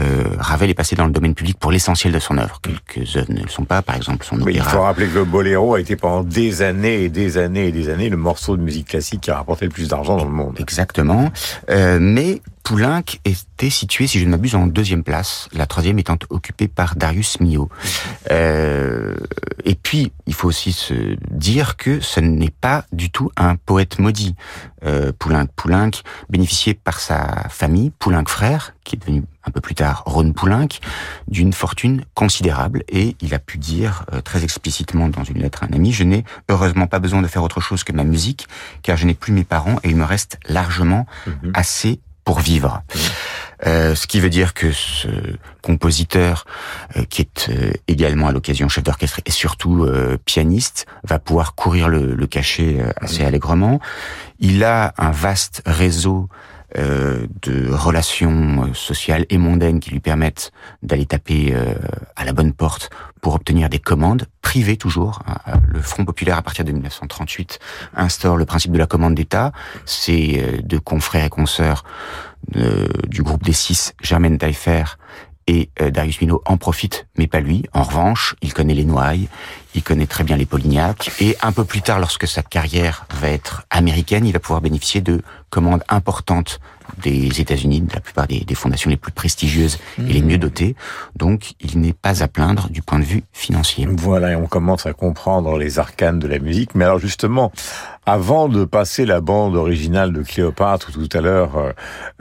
euh, 0.00 0.24
Ravel 0.38 0.70
est 0.70 0.74
passé 0.74 0.96
dans 0.96 1.06
le 1.06 1.12
domaine 1.12 1.34
public 1.34 1.58
pour 1.58 1.70
l'essentiel 1.70 2.12
de 2.12 2.18
son 2.18 2.38
œuvre. 2.38 2.60
Quelques 2.60 3.16
œuvres 3.16 3.32
ne 3.32 3.42
le 3.42 3.48
sont 3.48 3.64
pas, 3.64 3.82
par 3.82 3.94
exemple 3.96 4.24
son 4.24 4.36
Mais 4.36 4.54
il 4.54 4.62
faut 4.62 4.80
rappeler 4.80 5.06
que 5.06 5.14
le 5.14 5.24
boléro 5.24 5.74
a 5.74 5.80
été 5.80 5.94
pendant 5.94 6.24
des 6.24 6.62
années 6.62 7.04
et 7.04 7.08
des 7.08 7.38
années 7.38 7.68
et 7.68 7.72
des 7.72 7.88
années 7.88 8.08
le 8.08 8.16
morceau 8.16 8.56
de 8.56 8.62
musique 8.62 8.88
classique 8.88 9.20
qui 9.20 9.30
a 9.30 9.36
rapporté 9.36 9.64
le 9.66 9.70
plus 9.70 9.88
d'argent 9.88 10.16
dans 10.16 10.24
le 10.24 10.30
monde. 10.30 10.56
Exactement. 10.58 11.30
Euh, 11.70 11.98
mais 12.00 12.40
Poulenc 12.66 13.04
était 13.24 13.70
situé, 13.70 14.08
si 14.08 14.18
je 14.18 14.24
ne 14.24 14.30
m'abuse, 14.30 14.56
en 14.56 14.66
deuxième 14.66 15.04
place, 15.04 15.48
la 15.52 15.66
troisième 15.66 16.00
étant 16.00 16.18
occupée 16.30 16.66
par 16.66 16.96
Darius 16.96 17.38
Milhaud. 17.38 17.68
Euh, 18.32 19.14
et 19.64 19.76
puis, 19.76 20.10
il 20.26 20.34
faut 20.34 20.48
aussi 20.48 20.72
se 20.72 21.16
dire 21.30 21.76
que 21.76 22.00
ce 22.00 22.18
n'est 22.18 22.50
pas 22.50 22.84
du 22.90 23.10
tout 23.10 23.30
un 23.36 23.54
poète 23.54 24.00
maudit. 24.00 24.34
Euh, 24.84 25.12
Poulenc, 25.16 25.46
Poulenc 25.54 25.92
bénéficiait 26.28 26.74
par 26.74 26.98
sa 26.98 27.48
famille, 27.50 27.90
Poulenc 27.90 28.24
frère, 28.26 28.74
qui 28.82 28.96
est 28.96 28.98
devenu 28.98 29.22
un 29.44 29.52
peu 29.52 29.60
plus 29.60 29.76
tard 29.76 30.02
Ron 30.04 30.32
Poulenc, 30.32 30.68
d'une 31.28 31.52
fortune 31.52 32.04
considérable 32.14 32.82
et 32.88 33.16
il 33.20 33.32
a 33.32 33.38
pu 33.38 33.58
dire 33.58 34.04
euh, 34.12 34.20
très 34.20 34.42
explicitement 34.42 35.08
dans 35.08 35.22
une 35.22 35.38
lettre 35.38 35.62
à 35.62 35.66
un 35.66 35.72
ami, 35.72 35.92
je 35.92 36.02
n'ai 36.02 36.24
heureusement 36.48 36.88
pas 36.88 36.98
besoin 36.98 37.22
de 37.22 37.28
faire 37.28 37.44
autre 37.44 37.60
chose 37.60 37.84
que 37.84 37.92
ma 37.92 38.04
musique 38.04 38.48
car 38.82 38.96
je 38.96 39.06
n'ai 39.06 39.14
plus 39.14 39.32
mes 39.32 39.44
parents 39.44 39.76
et 39.84 39.90
il 39.90 39.96
me 39.96 40.04
reste 40.04 40.38
largement 40.48 41.06
assez 41.54 42.00
pour 42.26 42.40
vivre. 42.40 42.82
Euh, 43.66 43.94
ce 43.94 44.06
qui 44.06 44.20
veut 44.20 44.28
dire 44.28 44.52
que 44.52 44.70
ce 44.72 45.08
compositeur, 45.62 46.44
euh, 46.96 47.04
qui 47.04 47.22
est 47.22 47.48
euh, 47.48 47.72
également 47.88 48.26
à 48.26 48.32
l'occasion 48.32 48.68
chef 48.68 48.84
d'orchestre 48.84 49.20
et 49.24 49.30
surtout 49.30 49.84
euh, 49.84 50.18
pianiste, 50.22 50.84
va 51.04 51.18
pouvoir 51.18 51.54
courir 51.54 51.88
le, 51.88 52.14
le 52.14 52.26
cachet 52.26 52.80
euh, 52.80 52.90
assez 53.00 53.24
allègrement. 53.24 53.80
Il 54.40 54.62
a 54.62 54.92
un 54.98 55.10
vaste 55.10 55.62
réseau 55.64 56.28
de 56.74 57.70
relations 57.70 58.74
sociales 58.74 59.24
et 59.30 59.38
mondaines 59.38 59.80
qui 59.80 59.90
lui 59.90 60.00
permettent 60.00 60.50
d'aller 60.82 61.06
taper 61.06 61.54
à 62.16 62.24
la 62.24 62.32
bonne 62.34 62.52
porte 62.52 62.90
pour 63.22 63.34
obtenir 63.34 63.70
des 63.70 63.78
commandes 63.78 64.26
privées 64.46 64.76
toujours. 64.76 65.22
hein. 65.26 65.58
Le 65.66 65.80
Front 65.80 66.04
populaire 66.04 66.38
à 66.38 66.42
partir 66.42 66.64
de 66.64 66.70
1938 66.70 67.58
instaure 67.96 68.36
le 68.36 68.44
principe 68.44 68.70
de 68.70 68.78
la 68.78 68.86
commande 68.86 69.16
d'État. 69.16 69.50
Ces 69.86 70.40
euh, 70.40 70.62
deux 70.62 70.78
confrères 70.78 71.24
et 71.24 71.28
consoeurs 71.28 71.82
euh, 72.54 72.86
du 73.08 73.24
groupe 73.24 73.42
des 73.42 73.52
six, 73.52 73.94
Germaine 74.00 74.38
Taillefer 74.38 74.84
et 75.48 75.70
euh, 75.80 75.90
Darius 75.90 76.20
Milhaud 76.20 76.42
en 76.46 76.58
profitent, 76.58 77.08
mais 77.18 77.26
pas 77.26 77.40
lui. 77.40 77.64
En 77.72 77.82
revanche, 77.82 78.36
il 78.40 78.54
connaît 78.54 78.74
les 78.74 78.84
Noailles, 78.84 79.28
il 79.74 79.82
connaît 79.82 80.06
très 80.06 80.22
bien 80.22 80.36
les 80.36 80.46
Polignac, 80.46 81.10
et 81.20 81.36
un 81.42 81.50
peu 81.50 81.64
plus 81.64 81.82
tard, 81.82 81.98
lorsque 81.98 82.28
sa 82.28 82.44
carrière 82.44 83.06
va 83.20 83.28
être 83.28 83.64
américaine, 83.70 84.26
il 84.26 84.32
va 84.32 84.38
pouvoir 84.38 84.60
bénéficier 84.60 85.00
de 85.00 85.22
commandes 85.50 85.82
importantes 85.88 86.60
des 87.02 87.40
États-Unis, 87.40 87.82
de 87.82 87.94
la 87.94 88.00
plupart 88.00 88.26
des, 88.26 88.40
des 88.40 88.54
fondations 88.54 88.90
les 88.90 88.96
plus 88.96 89.12
prestigieuses 89.12 89.78
et 89.98 90.12
les 90.12 90.22
mieux 90.22 90.38
dotées. 90.38 90.76
Donc, 91.14 91.54
il 91.60 91.80
n'est 91.80 91.92
pas 91.92 92.22
à 92.22 92.28
plaindre 92.28 92.68
du 92.70 92.82
point 92.82 92.98
de 92.98 93.04
vue 93.04 93.22
financier. 93.32 93.86
Voilà, 93.90 94.32
et 94.32 94.36
on 94.36 94.46
commence 94.46 94.86
à 94.86 94.92
comprendre 94.92 95.58
les 95.58 95.78
arcanes 95.78 96.18
de 96.18 96.26
la 96.26 96.38
musique. 96.38 96.74
Mais 96.74 96.84
alors 96.84 96.98
justement, 96.98 97.52
avant 98.04 98.48
de 98.48 98.64
passer 98.64 99.04
la 99.04 99.20
bande 99.20 99.56
originale 99.56 100.12
de 100.12 100.22
Cléopâtre, 100.22 100.92
tout 100.92 101.08
à 101.12 101.20
l'heure, 101.20 101.56
euh, 101.56 101.72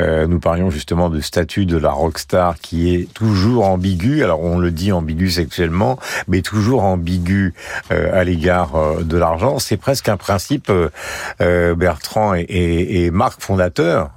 euh, 0.02 0.28
nous 0.28 0.40
parlions 0.40 0.70
justement 0.70 1.10
du 1.10 1.22
statut 1.22 1.66
de 1.66 1.78
la 1.78 1.92
rockstar 1.92 2.60
qui 2.60 2.94
est 2.94 3.14
toujours 3.14 3.66
ambigu. 3.66 4.24
Alors 4.24 4.42
on 4.42 4.58
le 4.58 4.72
dit 4.72 4.92
ambigu 4.92 5.30
sexuellement, 5.30 6.00
mais 6.28 6.42
toujours 6.42 6.84
ambigu 6.84 7.54
euh, 7.92 8.20
à 8.20 8.24
l'égard 8.24 8.76
euh, 8.76 9.04
de 9.04 9.18
l'argent. 9.18 9.60
C'est 9.60 9.78
presque 9.78 10.10
un 10.10 10.18
principe, 10.18 10.72
euh, 11.42 11.76
Bertrand 11.76 12.34
et, 12.34 12.42
et, 12.42 13.06
et 13.06 13.12
Marc 13.12 13.42
fondateur 13.42 14.12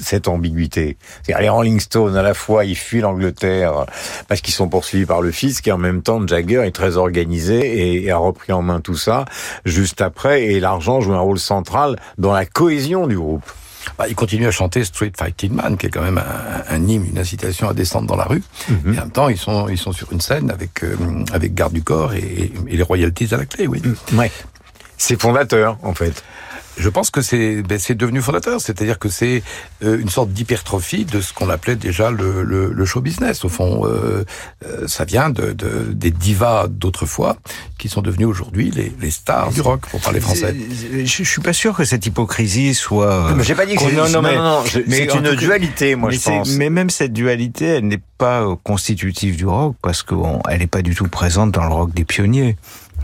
cette 0.00 0.28
ambiguïté. 0.28 0.96
C'est-à-dire 1.22 1.42
les 1.42 1.48
Rolling 1.48 1.80
Stones, 1.80 2.16
à 2.16 2.22
la 2.22 2.34
fois, 2.34 2.64
ils 2.64 2.76
fuient 2.76 3.00
l'Angleterre 3.00 3.86
parce 4.28 4.40
qu'ils 4.40 4.54
sont 4.54 4.68
poursuivis 4.68 5.06
par 5.06 5.20
le 5.20 5.30
fisc, 5.30 5.66
et 5.68 5.72
en 5.72 5.78
même 5.78 6.02
temps, 6.02 6.26
Jagger 6.26 6.62
est 6.64 6.74
très 6.74 6.96
organisé 6.96 8.04
et, 8.04 8.10
a 8.10 8.16
repris 8.16 8.52
en 8.52 8.62
main 8.62 8.80
tout 8.80 8.96
ça 8.96 9.24
juste 9.64 10.00
après, 10.00 10.44
et 10.44 10.60
l'argent 10.60 11.00
joue 11.00 11.14
un 11.14 11.20
rôle 11.20 11.38
central 11.38 11.96
dans 12.18 12.32
la 12.32 12.46
cohésion 12.46 13.06
du 13.06 13.16
groupe. 13.16 13.44
Bah, 13.98 14.06
il 14.08 14.14
continue 14.14 14.46
à 14.46 14.50
chanter 14.50 14.84
Street 14.84 15.12
Fighting 15.16 15.52
Man, 15.52 15.76
qui 15.76 15.86
est 15.86 15.90
quand 15.90 16.02
même 16.02 16.18
un, 16.18 16.74
un 16.74 16.88
hymne, 16.88 17.06
une 17.06 17.18
incitation 17.18 17.68
à 17.68 17.74
descendre 17.74 18.06
dans 18.06 18.16
la 18.16 18.24
rue. 18.24 18.42
Et 18.68 18.90
en 18.90 19.02
même 19.02 19.10
temps, 19.10 19.28
ils 19.28 19.36
sont, 19.36 19.68
ils 19.68 19.78
sont 19.78 19.92
sur 19.92 20.10
une 20.12 20.20
scène 20.20 20.50
avec, 20.50 20.82
euh, 20.82 20.96
avec 21.32 21.54
garde 21.54 21.72
du 21.72 21.82
corps 21.82 22.14
et, 22.14 22.52
et 22.68 22.76
les 22.76 22.82
royalties 22.82 23.28
à 23.32 23.36
la 23.36 23.44
clé, 23.44 23.66
oui. 23.66 23.82
Ouais. 24.14 24.30
C'est 24.96 25.20
fondateur, 25.20 25.76
en 25.82 25.94
fait. 25.94 26.22
Je 26.76 26.88
pense 26.88 27.10
que 27.10 27.22
c'est 27.22 27.62
ben, 27.62 27.78
c'est 27.78 27.94
devenu 27.94 28.20
fondateur, 28.20 28.60
c'est-à-dire 28.60 28.98
que 28.98 29.08
c'est 29.08 29.42
euh, 29.84 29.98
une 30.00 30.08
sorte 30.08 30.30
d'hypertrophie 30.30 31.04
de 31.04 31.20
ce 31.20 31.32
qu'on 31.32 31.48
appelait 31.48 31.76
déjà 31.76 32.10
le, 32.10 32.42
le, 32.42 32.72
le 32.72 32.84
show 32.84 33.00
business. 33.00 33.44
Au 33.44 33.48
fond, 33.48 33.86
euh, 33.86 34.24
euh, 34.66 34.88
ça 34.88 35.04
vient 35.04 35.30
de, 35.30 35.52
de 35.52 35.92
des 35.92 36.10
divas 36.10 36.66
d'autrefois 36.68 37.36
qui 37.78 37.88
sont 37.88 38.02
devenues 38.02 38.24
aujourd'hui 38.24 38.70
les, 38.70 38.92
les 39.00 39.10
stars 39.10 39.50
du 39.52 39.60
rock, 39.60 39.86
pour 39.90 40.00
parler 40.00 40.20
français. 40.20 40.54
Je, 41.04 41.04
je 41.04 41.22
suis 41.28 41.40
pas 41.42 41.52
sûr 41.52 41.74
que 41.76 41.84
cette 41.84 42.06
hypocrisie 42.06 42.74
soit. 42.74 43.32
Mais 43.36 43.44
j'ai 43.44 43.54
pas 43.54 43.66
dit 43.66 43.76
que 43.76 43.82
c'est- 43.82 43.92
non, 43.92 44.08
non, 44.08 44.22
non, 44.22 44.34
non, 44.34 44.64
c'est- 44.66 44.84
une 45.14 45.34
dualité, 45.36 45.94
moi, 45.94 46.10
mais 46.10 46.16
je 46.16 46.22
pense. 46.22 46.50
Mais 46.56 46.70
même 46.70 46.90
cette 46.90 47.12
dualité, 47.12 47.66
elle 47.66 47.86
n'est 47.86 48.02
pas 48.18 48.42
euh, 48.42 48.56
constitutive 48.64 49.36
du 49.36 49.46
rock 49.46 49.76
parce 49.82 50.02
qu'elle 50.02 50.58
n'est 50.58 50.66
pas 50.66 50.82
du 50.82 50.94
tout 50.94 51.08
présente 51.08 51.52
dans 51.52 51.62
le 51.64 51.72
rock 51.72 51.94
des 51.94 52.04
pionniers. 52.04 52.56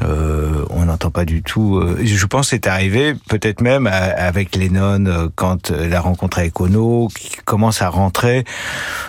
Euh, 0.02 0.64
on 0.70 0.84
n'entend 0.86 1.10
pas 1.10 1.24
du 1.24 1.42
tout. 1.42 1.76
euh, 1.76 1.98
je 2.02 2.26
pense 2.26 2.46
que 2.46 2.50
c'est 2.56 2.66
arrivé 2.66 3.14
peut-être 3.28 3.60
même 3.60 3.86
à- 3.86 3.92
avec 3.92 4.56
Lennon 4.56 5.04
euh, 5.06 5.28
quand 5.34 5.70
euh, 5.70 5.88
la 5.88 6.00
rencontre 6.00 6.38
avec 6.38 6.58
Ono 6.60 7.08
qui 7.08 7.36
commence 7.44 7.82
à 7.82 7.88
rentrer 7.88 8.44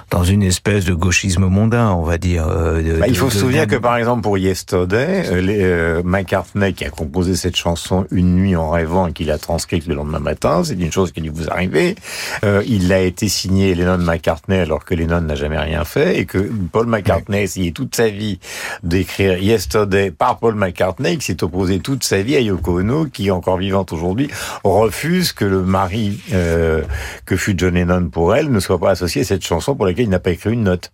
dans 0.10 0.24
une 0.24 0.44
espèce 0.44 0.84
de 0.86 0.94
gauchisme 0.94 1.46
mondain, 1.46 1.92
on 1.92 2.04
va 2.04 2.18
dire. 2.18 2.48
euh, 2.50 2.82
de- 2.82 3.00
Bah, 3.00 3.08
il 3.08 3.14
de- 3.14 3.18
faut 3.18 3.30
se 3.30 3.40
souvenir 3.40 3.66
de- 3.68 3.72
que 3.72 3.76
par 3.78 3.96
exemple 3.98 4.22
pour 4.22 4.38
Yesterday, 4.38 5.24
euh, 5.32 5.42
les, 5.42 5.60
euh, 5.62 6.02
McCartney 6.04 6.74
qui 6.74 6.84
a 6.84 6.90
composé 6.90 7.36
cette 7.36 7.56
chanson 7.56 8.06
une 8.12 8.36
nuit 8.36 8.56
en 8.56 8.70
rêvant 8.70 9.08
et 9.08 9.14
qui 9.14 9.24
l'a 9.24 9.38
transcrite 9.38 9.88
le 9.88 9.96
lendemain 9.96 10.20
matin, 10.20 10.64
c'est 10.64 10.74
une 10.74 10.92
chose 10.92 11.12
qui 11.14 11.22
a 11.22 11.24
dû 11.24 11.30
vous 11.30 11.50
arriver. 11.50 11.96
Euh, 12.44 12.64
il 12.68 12.92
a 12.92 13.00
été 13.00 13.30
signé 13.30 13.74
Lennon 13.76 13.98
McCartney 14.00 14.58
alors 14.60 14.84
que 14.84 14.94
Lennon 14.96 15.22
n'a 15.22 15.36
jamais 15.36 15.58
rien 15.58 15.86
fait 15.86 16.20
et 16.20 16.26
que 16.26 16.38
Paul 16.72 16.88
McCartney 16.88 17.38
a 17.38 17.42
essayé 17.44 17.72
toute 17.72 17.96
sa 17.96 18.10
vie 18.10 18.40
d'écrire 18.84 19.38
Yesterday 19.38 20.12
par 20.12 20.38
Paul 20.40 20.56
McCartney 20.56 20.81
qui 21.18 21.22
s'est 21.22 21.44
opposé 21.44 21.80
toute 21.80 22.04
sa 22.04 22.22
vie 22.22 22.36
à 22.36 22.40
Yoko 22.40 22.80
Ono 22.80 23.06
qui 23.06 23.32
encore 23.32 23.58
vivante 23.58 23.94
aujourd'hui 23.94 24.30
refuse 24.64 25.32
que 25.32 25.46
le 25.46 25.62
mari 25.62 26.20
euh, 26.34 26.82
que 27.26 27.36
fut 27.36 27.54
John 27.58 27.76
Lennon 27.76 28.10
pour 28.10 28.36
elle 28.36 28.52
ne 28.52 28.60
soit 28.60 28.80
pas 28.80 28.92
associé 28.92 29.22
à 29.22 29.24
cette 29.26 29.46
chanson 29.46 29.76
pour 29.76 29.86
laquelle 29.86 30.06
il 30.06 30.10
n'a 30.10 30.20
pas 30.20 30.32
écrit 30.32 30.54
une 30.54 30.64
note. 30.64 30.92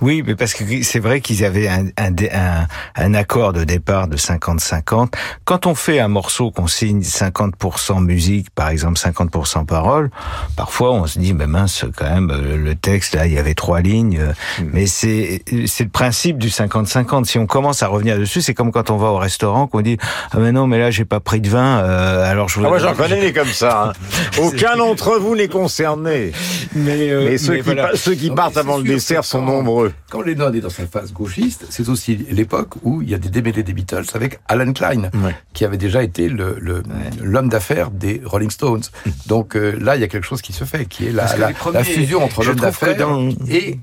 Oui, 0.00 0.22
mais 0.26 0.34
parce 0.36 0.54
que 0.54 0.62
c'est 0.82 0.98
vrai 1.00 1.20
qu'ils 1.20 1.44
avaient 1.44 1.68
un, 1.68 1.86
un, 1.96 2.12
un, 2.32 2.66
un 2.94 3.14
accord 3.14 3.52
de 3.52 3.64
départ 3.64 4.06
de 4.08 4.16
50-50. 4.16 5.12
Quand 5.44 5.66
on 5.66 5.74
fait 5.74 5.98
un 6.00 6.08
morceau 6.08 6.50
qu'on 6.50 6.66
signe 6.68 7.00
50% 7.00 8.02
musique, 8.04 8.50
par 8.50 8.68
exemple 8.68 8.98
50% 8.98 9.66
paroles, 9.66 10.10
parfois 10.56 10.92
on 10.92 11.06
se 11.06 11.18
dit, 11.18 11.32
mais 11.34 11.46
mince, 11.46 11.84
quand 11.96 12.08
même, 12.08 12.30
euh, 12.30 12.56
le 12.56 12.74
texte, 12.74 13.14
là, 13.14 13.26
il 13.26 13.32
y 13.32 13.38
avait 13.38 13.54
trois 13.54 13.80
lignes. 13.80 14.18
euh, 14.20 14.32
Mais 14.72 14.86
c'est 14.86 15.42
le 15.50 15.88
principe 15.88 16.38
du 16.38 16.48
50-50. 16.48 17.24
Si 17.24 17.38
on 17.38 17.46
commence 17.46 17.82
à 17.82 17.88
revenir 17.88 18.18
dessus, 18.18 18.40
c'est 18.40 18.54
comme 18.54 18.72
quand 18.72 18.90
on 18.90 18.96
va 18.96 19.08
au 19.08 19.18
restaurant, 19.18 19.66
qu'on 19.66 19.80
dit, 19.80 19.98
ah 20.30 20.38
mais 20.38 20.52
non, 20.52 20.66
mais 20.66 20.78
là, 20.78 20.90
j'ai 20.90 21.04
pas 21.04 21.20
pris 21.20 21.40
de 21.40 21.48
vin, 21.48 21.80
euh, 21.80 22.30
alors 22.30 22.48
je 22.48 22.60
Ah, 22.60 22.68
moi 22.68 22.78
j'en 22.78 22.94
connais 22.94 23.20
des 23.20 23.32
comme 23.32 23.48
ça. 23.48 23.88
hein. 23.88 23.92
Aucun 24.42 24.76
d'entre 24.76 25.18
vous 25.18 25.34
n'est 25.34 25.48
concerné. 25.48 26.32
Mais, 26.74 27.10
euh, 27.10 27.24
Mais 27.30 27.38
ceux 27.38 27.52
mais 27.52 27.58
qui, 27.58 27.64
voilà. 27.64 27.88
pa- 27.88 27.96
ceux 27.96 28.14
qui 28.14 28.28
Non, 28.28 28.34
partent 28.36 28.56
avant 28.56 28.76
le 28.78 28.84
dessert 28.84 29.24
sont 29.24 29.44
quand- 29.44 29.87
Quand 30.10 30.22
Lennon 30.22 30.52
est 30.52 30.60
dans 30.60 30.70
sa 30.70 30.86
phase 30.86 31.12
gauchiste, 31.12 31.66
c'est 31.70 31.88
aussi 31.88 32.16
l'époque 32.30 32.74
où 32.82 33.02
il 33.02 33.10
y 33.10 33.14
a 33.14 33.18
des 33.18 33.28
démêlés 33.28 33.62
des 33.62 33.72
Beatles 33.72 34.04
avec 34.14 34.38
Alan 34.48 34.72
Klein, 34.72 35.10
qui 35.52 35.64
avait 35.64 35.76
déjà 35.76 36.02
été 36.02 36.28
le- 36.28 36.56
le- 36.60 36.82
l'homme 37.22 37.48
d'affaires 37.48 37.90
des 37.90 38.20
Rolling 38.24 38.50
Stones. 38.50 38.82
Donc 39.26 39.56
euh, 39.56 39.76
là, 39.80 39.96
il 39.96 40.00
y 40.00 40.04
a 40.04 40.08
quelque 40.08 40.26
chose 40.26 40.42
qui 40.42 40.52
se 40.52 40.64
fait, 40.64 40.86
qui 40.86 41.06
est 41.06 41.12
la, 41.12 41.26
premiers- 41.52 41.78
fusion 41.84 42.24
entre 42.24 42.42
l'homme 42.44 42.56
d'affaires 42.60 42.96
dans- 42.96 43.28
et, 43.48 43.78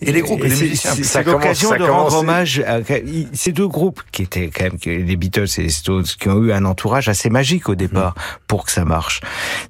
et 0.00 0.12
les 0.12 0.20
groupes, 0.20 0.40
et 0.44 0.48
les 0.48 0.56
musiciens. 0.56 0.92
c'est- 0.94 1.02
l'occasion 1.32 1.70
de 1.70 1.86
commence- 1.86 2.12
rendre 2.12 2.18
hommage 2.18 2.60
à 2.66 2.78
ces 3.32 3.52
deux 3.52 3.68
groupes 3.68 4.00
qui 4.12 4.22
étaient 4.22 4.50
quand 4.50 4.64
même 4.64 4.78
les 5.06 5.16
Beatles 5.16 5.46
et 5.58 5.62
les 5.62 5.68
Stones, 5.70 6.04
qui 6.04 6.28
ont 6.28 6.42
eu 6.44 6.52
un 6.52 6.64
entourage 6.64 7.08
assez 7.08 7.30
magique 7.30 7.68
au 7.68 7.74
départ 7.74 8.14
pour 8.46 8.64
que 8.64 8.72
ça 8.72 8.84
marche. 8.84 9.20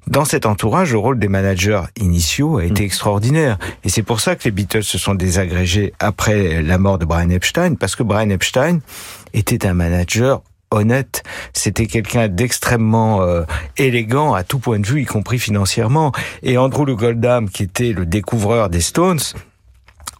Dans 0.07 0.25
cet 0.25 0.45
entourage, 0.45 0.91
le 0.91 0.97
rôle 0.97 1.19
des 1.19 1.27
managers 1.27 1.81
initiaux 1.97 2.57
a 2.57 2.65
été 2.65 2.83
extraordinaire, 2.83 3.57
et 3.83 3.89
c'est 3.89 4.03
pour 4.03 4.19
ça 4.21 4.35
que 4.35 4.43
les 4.45 4.51
Beatles 4.51 4.83
se 4.83 4.97
sont 4.97 5.15
désagrégés 5.15 5.80
après 5.99 6.61
la 6.61 6.77
mort 6.77 6.97
de 6.97 7.05
Brian 7.05 7.29
Epstein, 7.29 7.75
parce 7.75 7.95
que 7.95 8.03
Brian 8.03 8.29
Epstein 8.29 8.79
était 9.33 9.65
un 9.65 9.73
manager 9.73 10.41
honnête. 10.71 11.23
C'était 11.53 11.85
quelqu'un 11.85 12.27
d'extrêmement 12.27 13.21
euh, 13.21 13.43
élégant 13.77 14.33
à 14.33 14.43
tout 14.43 14.59
point 14.59 14.79
de 14.79 14.87
vue, 14.87 15.01
y 15.01 15.05
compris 15.05 15.37
financièrement. 15.37 16.11
Et 16.43 16.57
Andrew 16.57 16.85
Le 16.85 16.95
Goldham, 16.95 17.49
qui 17.49 17.63
était 17.63 17.91
le 17.91 18.05
découvreur 18.05 18.69
des 18.69 18.81
Stones, 18.81 19.19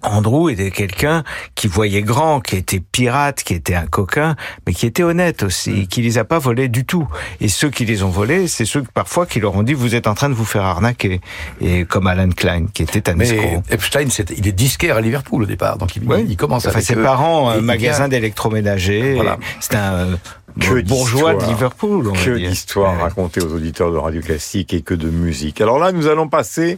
Andrew 0.04 0.50
était 0.50 0.72
quelqu'un 0.72 1.24
qui 1.56 1.68
voyait 1.68 2.02
grand, 2.02 2.40
qui 2.42 2.56
était 2.56 2.80
pirate, 2.80 3.44
qui 3.44 3.54
était 3.54 3.76
un 3.76 3.86
coquin, 3.86 4.36
mais 4.66 4.74
qui 4.74 4.86
était 4.86 5.04
honnête 5.04 5.44
aussi, 5.44 5.88
qui 5.88 6.02
les 6.02 6.18
a 6.18 6.24
pas 6.24 6.40
volés 6.40 6.68
du 6.70 6.86
tout. 6.86 7.08
Et 7.40 7.48
ceux 7.48 7.70
qui 7.70 7.86
les 7.86 8.04
ont 8.04 8.10
volés, 8.10 8.48
c'est 8.48 8.66
ceux 8.66 8.84
parfois 8.94 9.26
qui 9.26 9.40
leur 9.40 9.56
ont 9.56 9.64
dit 9.64 9.74
vous 9.74 9.96
êtes 9.96 10.08
en 10.08 10.14
train 10.14 10.30
de 10.30 10.34
vous 10.34 10.46
faire 10.46 10.64
arnaquer. 10.64 11.22
Et 11.62 11.86
comme 11.86 12.08
Alan 12.08 12.30
Klein, 12.30 12.66
qui 12.74 12.84
était 12.84 13.10
un 13.10 13.16
Mais 13.16 13.30
escroc. 13.30 13.64
Epstein, 13.70 14.06
il 14.38 14.48
est 14.48 14.52
disquaire 14.52 14.98
à 14.98 15.02
Liverpool 15.02 15.44
au 15.44 15.46
départ, 15.46 15.78
donc 15.78 15.96
il, 15.96 16.04
Ouais. 16.08 16.26
il 16.28 16.36
commence 16.38 16.66
Enfin, 16.66 16.76
avec 16.76 16.86
ses 16.86 16.96
eux. 16.96 17.04
parents, 17.04 17.50
un 17.50 17.62
magasin 17.62 18.08
d'électroménager. 18.08 19.14
Voilà. 19.16 19.38
C'est 19.60 19.76
un 19.76 19.94
euh, 19.94 20.16
Que 20.60 20.82
bourgeois 20.82 21.34
de 21.34 21.40
d'histoires. 21.40 21.52
Liverpool, 21.52 22.08
on 22.08 22.14
Que 22.14 22.38
d'histoires 22.38 23.00
racontées 23.00 23.42
aux 23.42 23.54
auditeurs 23.54 23.92
de 23.92 23.98
Radio 23.98 24.22
Classique 24.22 24.74
et 24.74 24.82
que 24.82 24.94
de 24.94 25.10
musique. 25.10 25.62
Alors 25.62 25.80
là, 25.80 25.92
nous 25.92 26.08
allons 26.08 26.28
passer 26.28 26.78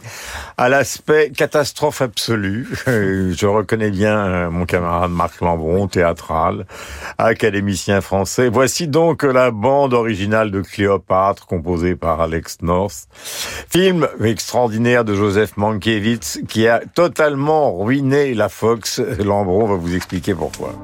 à 0.56 0.68
l'aspect 0.68 1.30
catastrophe 1.30 2.02
absolue. 2.02 2.68
Je 2.86 3.46
reconnais 3.46 3.90
bien 3.90 4.16
euh, 4.16 4.50
mon 4.50 4.66
camarade 4.66 5.10
Marc 5.10 5.40
Lambron, 5.40 5.88
théâtral, 5.88 6.66
académicien 7.18 8.00
français. 8.00 8.48
Voici 8.48 8.88
donc 8.88 9.22
la 9.22 9.50
bande 9.50 9.94
originale 9.94 10.50
de 10.50 10.60
Cléopâtre, 10.60 11.46
composée 11.46 11.96
par 11.96 12.20
Alex 12.20 12.58
North. 12.62 13.08
Film 13.68 14.08
extraordinaire 14.22 15.04
de 15.04 15.14
Joseph 15.14 15.56
Mankiewicz, 15.56 16.40
qui 16.48 16.68
a 16.68 16.80
totalement 16.94 17.76
ruiné 17.76 18.34
la 18.34 18.48
Fox. 18.48 19.00
Lambron 19.00 19.66
va 19.66 19.76
vous 19.76 19.94
expliquer 19.94 20.34
pourquoi. 20.34 20.74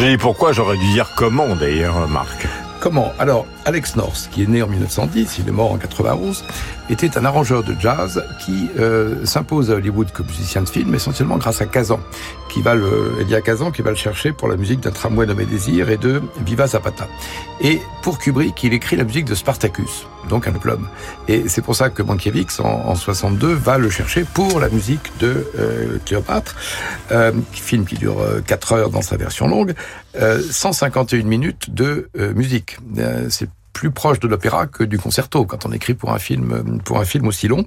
J'ai 0.00 0.12
dit 0.12 0.16
pourquoi, 0.16 0.52
j'aurais 0.52 0.78
dû 0.78 0.92
dire 0.92 1.10
comment 1.14 1.54
d'ailleurs, 1.54 2.08
Marc? 2.08 2.46
Comment? 2.80 3.12
Alors, 3.18 3.44
Alex 3.66 3.96
North, 3.96 4.30
qui 4.32 4.42
est 4.42 4.46
né 4.46 4.62
en 4.62 4.66
1910, 4.66 5.40
il 5.40 5.48
est 5.48 5.52
mort 5.52 5.72
en 5.72 5.76
91, 5.76 6.42
était 6.88 7.18
un 7.18 7.26
arrangeur 7.26 7.62
de 7.62 7.74
jazz 7.78 8.24
qui 8.42 8.70
euh, 8.78 9.26
s'impose 9.26 9.70
à 9.70 9.74
Hollywood 9.74 10.10
comme 10.12 10.24
musicien 10.26 10.62
de 10.62 10.68
film, 10.70 10.94
essentiellement 10.94 11.36
grâce 11.36 11.60
à 11.60 11.66
Kazan, 11.66 12.00
qui 12.48 12.62
va 12.62 12.74
le, 12.74 13.16
Elia 13.20 13.42
Kazan, 13.42 13.70
qui 13.70 13.82
va 13.82 13.90
le 13.90 13.96
chercher 13.96 14.32
pour 14.32 14.48
la 14.48 14.56
musique 14.56 14.80
d'un 14.80 14.90
tramway 14.90 15.26
nommé 15.26 15.44
Désir 15.44 15.90
et 15.90 15.98
de 15.98 16.22
Viva 16.46 16.66
Zapata. 16.66 17.06
Et 17.62 17.80
pour 18.02 18.18
Kubrick, 18.18 18.62
il 18.64 18.72
écrit 18.72 18.96
la 18.96 19.04
musique 19.04 19.26
de 19.26 19.34
Spartacus, 19.34 20.06
donc 20.30 20.48
un 20.48 20.52
plum. 20.52 20.88
Et 21.28 21.48
c'est 21.48 21.60
pour 21.60 21.76
ça 21.76 21.90
que 21.90 22.02
Mankiewicz, 22.02 22.60
en, 22.60 22.64
en 22.64 22.94
62, 22.94 23.52
va 23.52 23.76
le 23.76 23.90
chercher 23.90 24.24
pour 24.24 24.60
la 24.60 24.70
musique 24.70 25.12
de 25.18 25.46
euh, 25.58 25.98
Cléopâtre, 26.06 26.56
euh, 27.12 27.32
film 27.52 27.84
qui 27.84 27.96
dure 27.96 28.16
4 28.46 28.72
heures 28.72 28.90
dans 28.90 29.02
sa 29.02 29.16
version 29.18 29.46
longue, 29.46 29.74
euh, 30.16 30.40
151 30.42 31.22
minutes 31.24 31.74
de 31.74 32.08
euh, 32.18 32.32
musique. 32.34 32.78
Euh, 32.98 33.28
plus 33.72 33.90
proche 33.90 34.20
de 34.20 34.28
l'opéra 34.28 34.66
que 34.66 34.84
du 34.84 34.98
concerto 34.98 35.44
quand 35.44 35.66
on 35.66 35.72
écrit 35.72 35.94
pour 35.94 36.12
un 36.12 36.18
film 36.18 36.80
pour 36.84 36.98
un 36.98 37.04
film 37.04 37.26
aussi 37.26 37.48
long. 37.48 37.64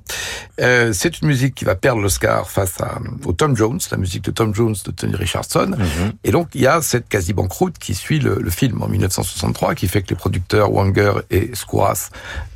Euh, 0.62 0.94
c'est 0.94 1.22
une 1.22 1.28
musique 1.28 1.56
qui 1.56 1.66
va 1.66 1.76
perdre 1.76 2.02
l'Oscar 2.02 2.50
face 2.50 2.80
à 2.82 3.00
au 3.26 3.34
Tom 3.34 3.56
Jones, 3.56 3.80
la 3.92 3.98
musique 3.98 4.24
de 4.24 4.32
Tom 4.32 4.54
Jones 4.54 4.76
de 4.86 4.92
Tony 4.92 5.16
Richardson. 5.16 5.76
Et 6.24 6.32
donc 6.32 6.50
il 6.54 6.62
y 6.62 6.68
a 6.68 6.82
cette 6.82 7.08
quasi 7.10 7.34
banqueroute 7.34 7.78
qui 7.78 7.96
suit 7.96 8.20
le, 8.20 8.38
le 8.40 8.50
film 8.50 8.82
en 8.82 8.88
1963, 8.88 9.76
qui 9.76 9.88
fait 9.88 10.02
que 10.02 10.10
les 10.10 10.16
producteurs 10.16 10.72
Wanger 10.72 11.14
et 11.30 11.52
Skouras 11.54 12.10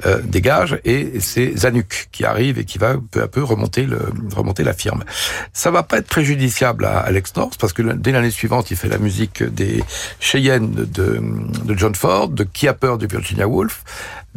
euh, 0.05 0.21
dégagent, 0.23 0.79
et 0.85 1.19
c'est 1.19 1.55
Zanuck 1.57 2.09
qui 2.11 2.25
arrive 2.25 2.59
et 2.59 2.65
qui 2.65 2.77
va 2.77 2.95
peu 3.11 3.21
à 3.21 3.27
peu 3.27 3.43
remonter 3.43 3.83
le 3.83 3.99
remonter 4.35 4.63
la 4.63 4.73
firme. 4.73 5.03
Ça 5.53 5.71
va 5.71 5.83
pas 5.83 5.97
être 5.97 6.07
préjudiciable 6.07 6.85
à 6.85 6.99
Alex 6.99 7.35
North 7.35 7.57
parce 7.59 7.73
que 7.73 7.81
dès 7.81 8.11
l'année 8.11 8.31
suivante, 8.31 8.71
il 8.71 8.77
fait 8.77 8.89
la 8.89 8.97
musique 8.97 9.43
des 9.43 9.83
Cheyenne 10.19 10.71
de, 10.71 10.85
de 11.65 11.77
John 11.77 11.95
Ford, 11.95 12.29
de 12.29 12.43
Qui 12.43 12.67
a 12.67 12.73
peur 12.73 12.97
de 12.97 13.07
Virginia 13.07 13.36
Virginia 13.37 13.67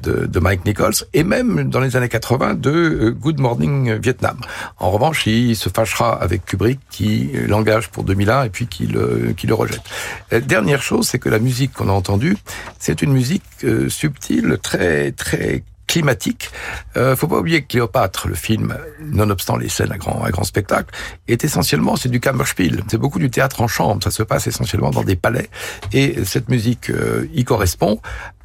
de, 0.03 0.41
Mike 0.41 0.65
Nichols, 0.65 1.05
et 1.13 1.25
même 1.25 1.69
dans 1.69 1.81
les 1.81 1.95
années 1.95 2.09
80 2.09 2.55
de 2.55 2.71
euh, 2.71 3.11
Good 3.11 3.39
Morning 3.39 3.99
Vietnam. 3.99 4.39
En 4.79 4.91
revanche, 4.91 5.27
il 5.27 5.55
se 5.57 5.69
fâchera 5.69 6.15
avec 6.15 6.47
Kubrick 6.47 6.81
qui 6.91 7.31
l'engage 7.47 7.91
pour 7.91 8.05
2001 8.05 8.45
et 8.45 8.49
puis 8.49 8.67
qui 8.67 8.87
le, 8.87 9.35
rejette. 9.51 9.83
La 10.31 10.41
dernière 10.41 10.83
chose, 10.83 11.07
c'est 11.07 11.19
que 11.19 11.29
la 11.29 11.39
musique 11.39 11.75
qu'on 11.75 11.91
a 11.91 11.93
entendue, 11.93 12.39
c'est 12.79 13.03
une 13.03 13.13
musique 13.13 13.43
euh, 13.65 13.91
subtile, 13.91 14.57
très 14.63 15.13
très 15.13 15.65
climatique. 15.91 16.51
Euh, 16.97 17.17
faut 17.17 17.27
pas 17.27 17.39
oublier 17.39 17.63
que 17.63 17.67
Cléopâtre, 17.67 18.29
le 18.29 18.37
film, 18.37 18.77
nonobstant 19.01 19.57
les 19.57 19.69
scènes 19.69 19.91
à 19.91 19.99
grand, 19.99 20.25
grand 20.31 20.45
spectacle, 20.45 20.95
est 21.27 21.43
essentiellement, 21.43 21.97
c'est 21.97 22.09
du 22.09 22.21
Kammerspiel. 22.21 22.85
C'est 22.89 22.97
beaucoup 22.97 23.19
du 23.19 23.29
théâtre 23.29 23.61
en 23.61 23.67
chambre. 23.67 24.01
Ça 24.05 24.13
se 24.13 24.23
passe 24.23 24.47
essentiellement 24.47 24.91
dans 24.91 25.03
des 25.03 25.17
palais. 25.17 25.51
Et 25.93 26.25
cette 26.25 26.49
musique 26.49 26.91
euh, 26.91 27.27
y 27.35 27.43
correspond 27.43 28.01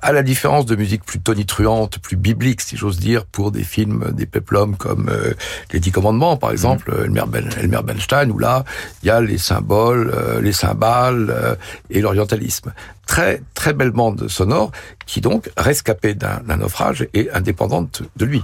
à 0.06 0.12
la 0.12 0.22
différence 0.22 0.68
de 0.68 0.76
musique 0.76 1.04
plus 1.04 1.20
tonitruante, 1.20 1.98
plus 1.98 2.16
biblique, 2.16 2.62
si 2.62 2.78
j'ose 2.78 3.00
dire, 3.00 3.26
pour 3.26 3.52
des 3.52 3.64
films 3.64 4.12
des 4.14 4.28
peplums 4.28 4.78
comme 4.78 5.10
euh, 5.10 5.34
Les 5.74 5.80
Dix 5.80 5.92
Commandements, 5.92 6.38
par 6.38 6.52
exemple, 6.52 6.92
mmh. 6.92 7.06
Elmer, 7.06 7.24
ben, 7.28 7.50
Elmer 7.60 7.80
Bernstein, 7.84 8.30
où 8.30 8.38
là, 8.38 8.66
il 9.02 9.08
y 9.08 9.10
a 9.10 9.20
les 9.20 9.40
symboles, 9.40 10.12
euh, 10.14 10.42
les 10.42 10.52
cymbales 10.52 11.32
euh, 11.32 11.56
et 11.90 12.02
l'orientalisme. 12.02 12.72
Très, 13.08 13.42
très 13.56 13.74
belle 13.74 13.90
bande 13.90 14.28
sonore 14.28 14.72
qui 15.08 15.22
donc, 15.22 15.50
rescapée 15.58 16.14
d'un 16.14 16.58
naufrage, 16.58 17.08
est 17.14 17.32
indépendante 17.32 18.04
de 18.16 18.26
lui. 18.26 18.44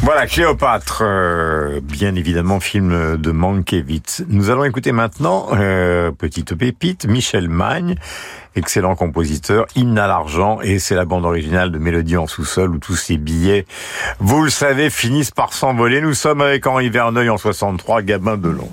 Voilà, 0.00 0.26
Cléopâtre, 0.26 1.04
bien 1.82 2.16
évidemment, 2.16 2.58
film 2.58 3.16
de 3.16 3.30
Mankiewicz. 3.30 4.24
Nous 4.28 4.50
allons 4.50 4.64
écouter 4.64 4.90
maintenant, 4.90 5.50
petite 6.18 6.56
pépite, 6.56 7.06
Michel 7.06 7.48
Magne, 7.48 7.94
excellent 8.56 8.96
compositeur, 8.96 9.66
hymne 9.76 9.98
à 9.98 10.06
l'argent, 10.06 10.60
et 10.62 10.78
c'est 10.78 10.94
la 10.94 11.04
bande 11.04 11.24
originale 11.24 11.70
de 11.70 11.78
Mélodie 11.78 12.16
en 12.16 12.26
sous-sol 12.26 12.74
où 12.74 12.78
tous 12.78 12.96
ces 12.96 13.16
billets, 13.18 13.66
vous 14.18 14.42
le 14.42 14.50
savez, 14.50 14.90
finissent 14.90 15.30
par 15.30 15.52
s'envoler. 15.52 16.00
Nous 16.00 16.14
sommes 16.14 16.40
avec 16.40 16.66
Henri 16.66 16.88
Verneuil 16.88 17.28
en 17.28 17.36
63, 17.36 18.02
Gabin 18.02 18.36
Delon. 18.36 18.70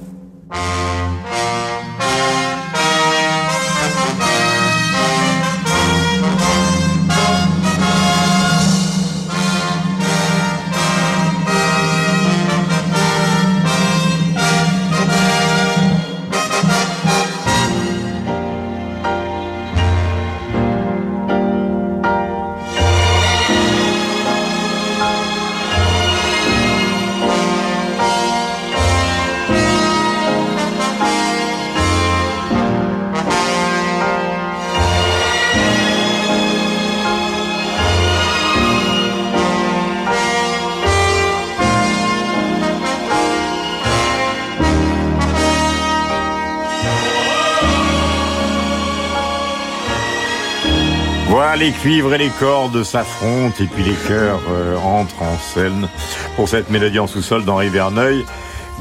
Les 51.56 51.72
cuivres 51.72 52.14
et 52.14 52.18
les 52.18 52.30
cordes 52.30 52.84
s'affrontent 52.84 53.56
et 53.60 53.68
puis 53.68 53.84
les 53.84 53.96
chœurs 54.08 54.42
euh, 54.50 54.78
entrent 54.78 55.22
en 55.22 55.38
scène 55.38 55.88
pour 56.36 56.50
cette 56.50 56.70
mélodie 56.70 57.00
en 57.00 57.08
sous-sol 57.08 57.46
d'Henri 57.46 57.70
Verneuil. 57.70 58.26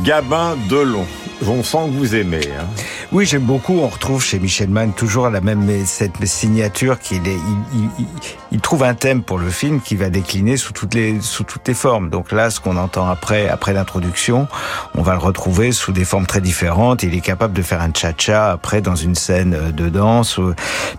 Gabin 0.02 0.56
Delon, 0.68 1.06
on 1.46 1.62
sent 1.62 1.86
que 1.86 1.98
vous 1.98 2.14
aimez. 2.14 2.48
Hein. 2.58 2.66
Oui, 3.12 3.26
j'aime 3.26 3.42
beaucoup. 3.42 3.78
On 3.80 3.88
retrouve 3.88 4.24
chez 4.24 4.38
Michel 4.38 4.70
Mann 4.70 4.94
toujours 4.94 5.28
la 5.28 5.42
même 5.42 5.68
cette 5.84 6.24
signature 6.24 6.98
qu'il 6.98 7.28
est. 7.28 7.36
Il, 7.74 7.80
il, 7.98 8.06
il, 8.52 8.60
trouve 8.60 8.82
un 8.84 8.94
thème 8.94 9.22
pour 9.22 9.38
le 9.38 9.50
film 9.50 9.82
qui 9.82 9.96
va 9.96 10.08
décliner 10.08 10.56
sous 10.56 10.72
toutes 10.72 10.94
les 10.94 11.20
sous 11.20 11.44
toutes 11.44 11.68
les 11.68 11.74
formes. 11.74 12.08
Donc 12.08 12.32
là, 12.32 12.48
ce 12.48 12.58
qu'on 12.58 12.78
entend 12.78 13.06
après 13.06 13.50
après 13.50 13.74
l'introduction, 13.74 14.48
on 14.94 15.02
va 15.02 15.12
le 15.12 15.18
retrouver 15.18 15.72
sous 15.72 15.92
des 15.92 16.06
formes 16.06 16.24
très 16.24 16.40
différentes. 16.40 17.02
Il 17.02 17.14
est 17.14 17.20
capable 17.20 17.52
de 17.52 17.60
faire 17.60 17.82
un 17.82 17.90
cha-cha 17.94 18.50
après 18.50 18.80
dans 18.80 18.96
une 18.96 19.14
scène 19.14 19.72
de 19.72 19.88
danse. 19.90 20.40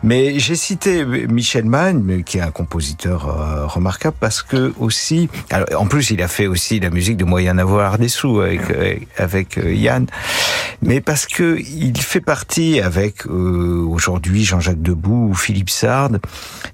Mais 0.03 0.37
j'ai 0.37 0.55
cité 0.55 1.03
Michel 1.05 1.65
Mann, 1.65 2.23
qui 2.23 2.37
est 2.37 2.41
un 2.41 2.51
compositeur 2.51 3.27
euh, 3.27 3.65
remarquable 3.65 4.17
parce 4.19 4.43
que 4.43 4.71
aussi, 4.79 5.29
alors, 5.49 5.81
en 5.81 5.87
plus, 5.87 6.11
il 6.11 6.21
a 6.21 6.27
fait 6.27 6.45
aussi 6.45 6.79
la 6.79 6.91
musique 6.91 7.17
de 7.17 7.25
Moyen 7.25 7.57
avoir 7.57 7.97
des 7.97 8.07
sous 8.07 8.39
avec 8.41 8.61
avec 9.17 9.59
Yann, 9.65 10.05
mais 10.83 11.01
parce 11.01 11.25
que 11.25 11.57
il 11.57 12.02
fait 12.03 12.21
partie 12.21 12.79
avec 12.79 13.25
euh, 13.25 13.85
aujourd'hui 13.87 14.43
Jean-Jacques 14.43 14.81
Debout 14.81 15.29
ou 15.29 15.33
Philippe 15.33 15.69
Sard 15.69 16.11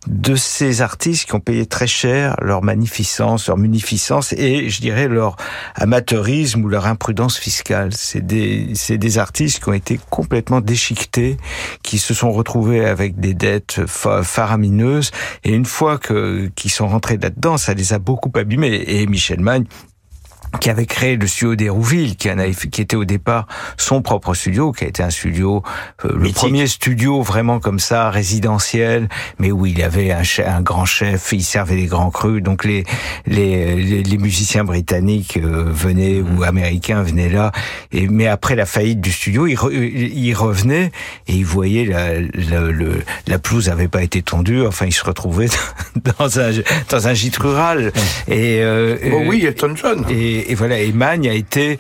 de 0.08 0.36
ces 0.36 0.82
artistes 0.82 1.26
qui 1.26 1.36
ont 1.36 1.40
payé 1.40 1.66
très 1.66 1.88
cher 1.88 2.36
leur 2.42 2.62
magnificence, 2.62 3.48
leur 3.48 3.58
munificence 3.58 4.34
et 4.34 4.70
je 4.70 4.82
dirais 4.82 5.08
leur 5.08 5.36
amateurisme 5.76 6.64
ou 6.64 6.68
leur 6.68 6.88
imprudence 6.88 7.38
fiscale. 7.38 7.94
C'est 7.94 8.26
des 8.26 8.72
c'est 8.76 8.98
des 8.98 9.18
artistes 9.18 9.64
qui 9.64 9.70
ont 9.70 9.74
été 9.74 10.00
complètement 10.10 10.62
déchiquetés, 10.62 11.38
qui 11.84 12.00
se 12.00 12.14
sont 12.14 12.32
retrouvés 12.32 12.86
avec 12.86 13.20
des 13.20 13.34
dettes 13.34 13.86
faramineuses 13.88 15.12
et 15.44 15.54
une 15.54 15.66
fois 15.66 15.98
que 15.98 16.50
qu'ils 16.56 16.72
sont 16.72 16.88
rentrés 16.88 17.18
là-dedans, 17.18 17.58
ça 17.58 17.74
les 17.74 17.94
a 17.94 18.00
beaucoup 18.00 18.32
abîmés 18.36 18.84
et 18.88 19.08
Michel 19.08 19.40
Magne 19.40 19.66
qui 20.60 20.70
avait 20.70 20.86
créé 20.86 21.16
le 21.16 21.28
studio 21.28 21.56
d'Hérouville, 21.56 22.16
qui, 22.16 22.30
en 22.30 22.38
qui 22.72 22.82
était 22.82 22.96
au 22.96 23.06
départ 23.06 23.48
son 23.78 24.02
propre 24.02 24.34
studio, 24.34 24.72
qui 24.72 24.86
a 24.86 24.88
été 24.88 25.04
un 25.04 25.10
studio, 25.10 25.64
euh, 26.06 26.12
le 26.18 26.32
premier 26.32 26.68
studio 26.68 27.22
vraiment 27.22 27.60
comme 27.60 27.80
ça, 27.80 28.10
résidentiel, 28.10 29.10
mais 29.38 29.52
où 29.52 29.66
il 29.66 29.78
y 29.78 29.84
avait 29.84 30.12
un, 30.12 30.24
un 30.46 30.62
grand 30.62 30.86
chef, 30.86 31.32
il 31.32 31.44
servait 31.44 31.76
des 31.76 31.86
grands 31.86 32.10
crus, 32.10 32.42
donc 32.42 32.66
les 32.66 32.84
les, 33.26 34.04
les, 34.04 34.18
musiciens 34.18 34.64
britanniques 34.64 35.38
euh, 35.38 35.66
venaient 35.68 36.22
ou 36.22 36.44
américains 36.44 37.04
venaient 37.04 37.30
là, 37.30 37.52
et 37.92 38.08
mais 38.08 38.28
après 38.28 38.56
la 38.56 38.66
faillite 38.66 39.02
du 39.02 39.12
studio, 39.12 39.48
ils, 39.48 39.58
ils 39.72 40.34
revenaient 40.34 40.92
et 41.28 41.34
ils 41.34 41.46
voyaient 41.46 41.86
la, 41.86 42.20
la, 42.20 42.62
le, 42.62 43.04
la 43.28 43.40
pelouse 43.40 43.70
avait 43.70 43.88
pas 43.88 44.04
été 44.04 44.22
tondue, 44.22 44.66
enfin 44.66 44.86
ils 44.86 44.94
se 44.94 45.06
retrouvaient 45.06 45.50
dans 46.18 46.40
un 46.40 46.52
dans 46.90 47.08
un 47.08 47.14
gîte 47.14 47.38
rural. 47.38 47.92
Et 48.28 48.62
euh, 48.62 48.98
oh 49.14 49.22
oui, 49.28 49.46
Elton 49.46 49.74
John. 49.76 50.06
et, 50.10 50.39
et, 50.48 50.56
voilà, 50.56 50.80
et 50.80 50.92
a 51.30 51.34
été 51.34 51.80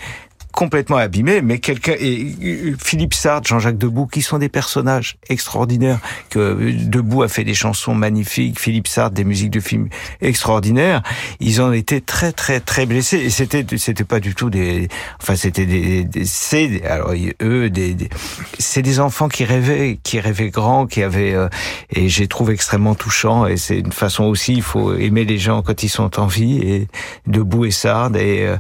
complètement 0.60 0.98
abîmé, 0.98 1.42
mais 1.42 1.60
quelqu'un 1.60 1.94
et 1.98 2.36
Philippe 2.84 3.14
Sartre, 3.14 3.48
Jean-Jacques 3.48 3.78
Debout, 3.78 4.08
qui 4.08 4.22
sont 4.22 4.40
des 4.40 4.50
personnages 4.50 5.16
extraordinaires. 5.30 6.00
Que 6.30 6.74
Debout 6.86 7.24
a 7.24 7.30
fait 7.30 7.46
des 7.46 7.54
chansons 7.54 7.96
magnifiques, 7.96 8.60
Philippe 8.60 8.90
Sartre 8.90 9.16
des 9.16 9.24
musiques 9.24 9.52
de 9.52 9.62
films 9.62 9.88
extraordinaires. 10.20 11.02
Ils 11.40 11.62
ont 11.62 11.72
été 11.72 12.02
très 12.02 12.34
très 12.34 12.60
très 12.60 12.86
blessés 12.86 13.20
et 13.20 13.30
c'était 13.30 13.66
c'était 13.78 14.04
pas 14.04 14.20
du 14.20 14.36
tout 14.36 14.50
des, 14.50 14.90
enfin 15.22 15.38
c'était 15.38 15.66
des, 15.66 16.06
c'est 16.26 16.84
alors 16.86 17.14
eux 17.42 17.70
des, 17.70 17.94
des 17.94 18.10
c'est 18.58 18.82
des 18.82 19.00
enfants 19.00 19.30
qui 19.30 19.46
rêvaient, 19.46 19.98
qui 20.04 20.20
rêvaient 20.20 20.50
grand, 20.50 20.88
qui 20.88 21.04
avaient 21.04 21.36
euh, 21.36 21.48
et 21.90 22.10
j'ai 22.10 22.28
trouvé 22.28 22.54
extrêmement 22.54 22.96
touchant 22.96 23.46
et 23.46 23.56
c'est 23.56 23.80
une 23.80 23.94
façon 23.94 24.26
aussi 24.26 24.56
il 24.56 24.62
faut 24.62 24.94
aimer 24.94 25.24
les 25.24 25.38
gens 25.38 25.62
quand 25.62 25.84
ils 25.84 25.90
sont 25.90 26.20
en 26.20 26.28
vie 26.28 26.58
et 26.58 26.88
Debout 27.28 27.64
et 27.64 27.72
Sartre 27.72 28.18
et 28.18 28.46
euh, 28.46 28.58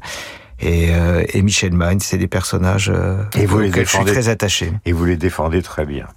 et, 0.62 0.94
euh, 0.94 1.24
et 1.34 1.42
Michel 1.42 1.74
Magne, 1.74 2.00
c'est 2.02 2.18
des 2.18 2.28
personnages 2.28 2.92
euh, 2.94 3.24
et 3.38 3.46
vous 3.46 3.60
les 3.60 3.70
auxquels 3.70 3.86
je 3.88 3.92
suis 3.92 4.06
très 4.06 4.30
attaché. 4.30 4.72
Et 4.86 4.92
vous 4.92 5.06
les 5.06 5.18
défendez 5.18 5.62
très 5.62 5.86
bien. 5.86 6.08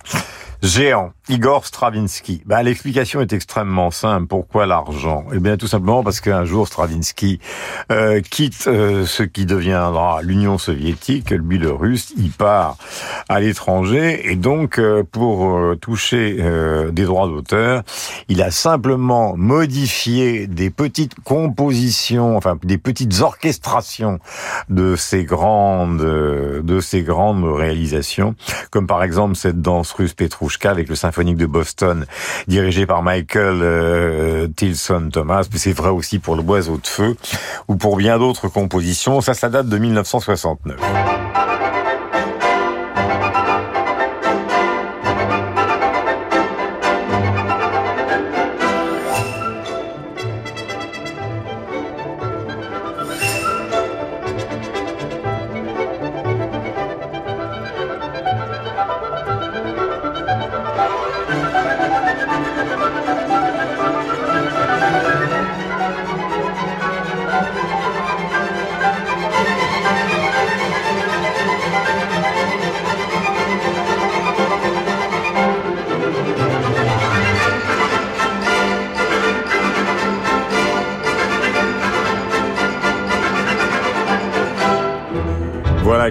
Géant, 0.62 1.12
Igor 1.28 1.66
Stravinsky. 1.66 2.42
Ben, 2.46 2.62
L'explication 2.62 3.20
est 3.20 3.32
extrêmement 3.32 3.90
simple. 3.90 4.26
Pourquoi 4.26 4.66
l'argent? 4.66 5.24
Eh 5.32 5.38
bien, 5.38 5.56
tout 5.56 5.68
simplement 5.68 6.02
parce 6.02 6.20
qu'un 6.20 6.44
jour, 6.44 6.66
Stravinsky 6.66 7.38
euh, 7.92 8.20
quitte 8.20 8.64
euh, 8.66 9.06
ce 9.06 9.22
qui 9.22 9.46
deviendra 9.46 10.20
l'Union 10.22 10.58
soviétique, 10.58 11.30
lui 11.30 11.58
le 11.58 11.70
russe, 11.70 12.12
il 12.16 12.30
part 12.30 12.76
à 13.28 13.40
l'étranger, 13.40 14.30
et 14.30 14.36
donc, 14.36 14.78
euh, 14.78 15.04
pour 15.10 15.56
euh, 15.56 15.76
toucher 15.80 16.38
euh, 16.40 16.90
des 16.90 17.04
droits 17.04 17.28
d'auteur, 17.28 17.82
il 18.28 18.42
a 18.42 18.50
simplement 18.50 19.36
modifié 19.36 20.46
des 20.46 20.70
petites 20.70 21.14
compositions, 21.22 22.36
enfin, 22.36 22.58
des 22.64 22.78
petites 22.78 23.20
orchestrations 23.20 24.18
de 24.68 24.96
ces 24.96 25.24
grandes, 25.24 26.02
de 26.02 26.80
ces 26.80 27.02
grandes 27.02 27.44
réalisations, 27.44 28.34
comme 28.70 28.86
par 28.86 29.02
exemple 29.02 29.36
cette 29.36 29.60
danse 29.62 29.92
russe 29.92 30.14
Petrouchka, 30.14 30.70
avec 30.70 30.88
le 30.88 30.96
symphonique 31.12 31.36
de 31.36 31.46
Boston 31.46 32.06
dirigé 32.48 32.86
par 32.86 33.02
Michael 33.02 33.60
euh, 33.62 34.48
Tilson 34.48 35.10
Thomas, 35.12 35.46
mais 35.52 35.58
c'est 35.58 35.74
vrai 35.74 35.90
aussi 35.90 36.18
pour 36.18 36.36
le 36.36 36.42
Boiseau 36.42 36.78
de 36.78 36.86
feu 36.86 37.16
ou 37.68 37.76
pour 37.76 37.98
bien 37.98 38.18
d'autres 38.18 38.48
compositions. 38.48 39.20
Ça, 39.20 39.34
ça 39.34 39.50
date 39.50 39.68
de 39.68 39.76
1969. 39.76 41.11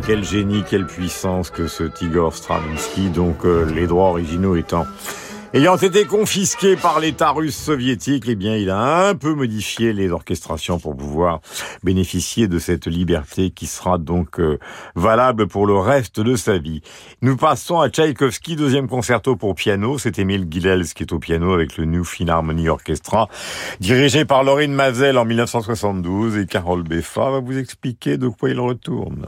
Quel 0.06 0.24
génie, 0.24 0.64
quelle 0.70 0.86
puissance 0.86 1.50
que 1.50 1.68
ce 1.68 1.84
Tigor 1.84 2.34
Stravinsky, 2.36 3.10
donc 3.10 3.46
euh, 3.46 3.66
les 3.66 3.88
droits 3.88 4.10
originaux 4.10 4.56
étant 4.56 4.86
ayant 5.54 5.76
été 5.76 6.06
confisqués 6.06 6.78
par 6.78 7.02
l'État 7.02 7.32
russe 7.32 7.58
soviétique, 7.58 8.24
eh 8.28 8.36
bien 8.36 8.56
il 8.56 8.70
a 8.70 9.10
un 9.10 9.16
peu 9.16 9.34
modifié 9.34 9.92
les 9.92 10.10
orchestrations 10.10 10.80
pour 10.80 10.96
pouvoir 10.96 11.42
bénéficier 11.84 12.48
de 12.48 12.58
cette 12.58 12.88
liberté 12.88 13.50
qui 13.50 13.68
sera 13.68 13.98
donc 13.98 14.40
euh, 14.40 14.60
valable 14.96 15.48
pour 15.48 15.68
le 15.68 15.78
reste 15.78 16.22
de 16.22 16.36
sa 16.38 16.58
vie. 16.58 16.82
Nous 17.22 17.36
passons 17.36 17.82
à 17.82 17.90
Tchaïkovski, 17.90 18.56
deuxième 18.56 18.88
concerto 18.88 19.36
pour 19.36 19.56
piano. 19.56 19.98
C'est 19.98 20.20
Émile 20.20 20.48
Guilels 20.48 20.86
qui 20.94 21.04
est 21.04 21.12
au 21.12 21.20
piano 21.20 21.54
avec 21.54 21.78
le 21.78 21.86
New 21.86 22.06
Philharmony 22.06 22.70
Orchestra, 22.70 23.28
dirigé 23.82 24.24
par 24.24 24.44
Laurine 24.44 24.74
Mazel 24.74 25.18
en 25.18 25.26
1972 25.26 26.38
et 26.38 26.46
Carole 26.46 26.84
Beffa 26.84 27.30
va 27.30 27.40
vous 27.40 27.58
expliquer 27.58 28.18
de 28.18 28.30
quoi 28.30 28.50
il 28.50 28.60
retourne. 28.60 29.28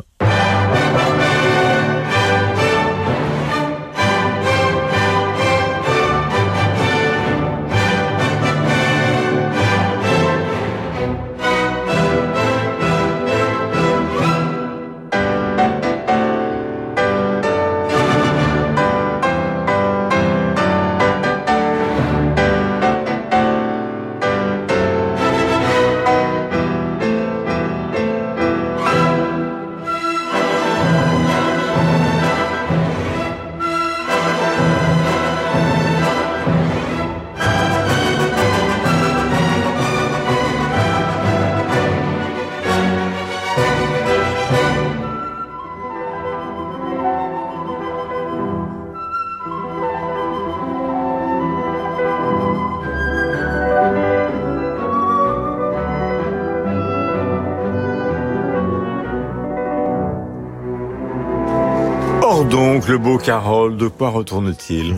De 63.69 63.87
quoi 63.87 64.09
retourne-t-il? 64.09 64.95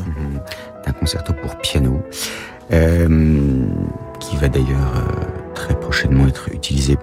Un 0.87 0.91
concerto 0.91 1.33
pour 1.33 1.55
piano, 1.57 1.99
euh, 2.71 3.65
qui 4.19 4.37
va 4.37 4.47
d'ailleurs 4.49 4.93
euh, 4.95 5.53
très 5.55 5.73
prochainement 5.79 6.27
être 6.27 6.49
utilisé 6.53 6.97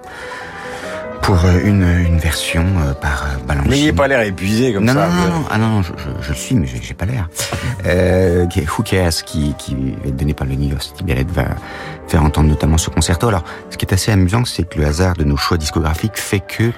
pour 1.21 1.43
euh, 1.45 1.59
une, 1.63 1.83
une 1.83 2.17
version 2.17 2.65
euh, 2.79 2.93
par 2.93 3.25
Balanchine. 3.47 3.71
N'ayez 3.71 3.93
pas 3.93 4.07
l'air 4.07 4.21
épuisé 4.21 4.73
comme 4.73 4.85
non, 4.85 4.93
ça. 4.93 5.07
Non, 5.07 5.15
non, 5.15 5.27
non, 5.27 5.45
ah 5.49 5.57
non, 5.57 5.67
non, 5.67 5.81
je, 5.81 5.91
je, 5.97 6.09
je 6.21 6.29
le 6.29 6.35
suis, 6.35 6.55
mais 6.55 6.67
j'ai 6.67 6.93
pas 6.93 7.05
l'air. 7.05 7.29
Euh, 7.85 8.45
qui 8.47 8.59
est 8.59 8.67
Who 8.69 8.83
Cares, 8.83 9.23
qui, 9.25 9.53
qui 9.57 9.75
va 9.75 10.07
être 10.09 10.15
donné 10.15 10.33
par 10.33 10.47
le 10.47 10.55
New 10.55 10.69
York 10.69 10.81
City 10.81 11.03
Ballet, 11.03 11.25
va 11.29 11.45
faire 12.07 12.23
entendre 12.23 12.49
notamment 12.49 12.77
ce 12.77 12.89
concerto. 12.89 13.27
Alors, 13.29 13.43
ce 13.69 13.77
qui 13.77 13.85
est 13.85 13.93
assez 13.93 14.11
amusant, 14.11 14.43
c'est 14.45 14.67
que 14.67 14.79
le 14.79 14.85
hasard 14.85 15.15
de 15.15 15.23
nos 15.23 15.37
choix 15.37 15.57
discographiques 15.57 16.17
fait 16.17 16.41
que 16.41 16.71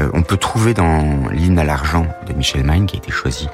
euh, 0.00 0.10
on 0.12 0.22
peut 0.22 0.36
trouver 0.36 0.74
dans 0.74 1.28
l'hymne 1.32 1.58
à 1.58 1.64
l'argent 1.64 2.06
de 2.28 2.32
Michel 2.34 2.64
Maine, 2.64 2.86
qui 2.86 2.96
a 2.96 2.98
été 2.98 3.10
choisi 3.10 3.48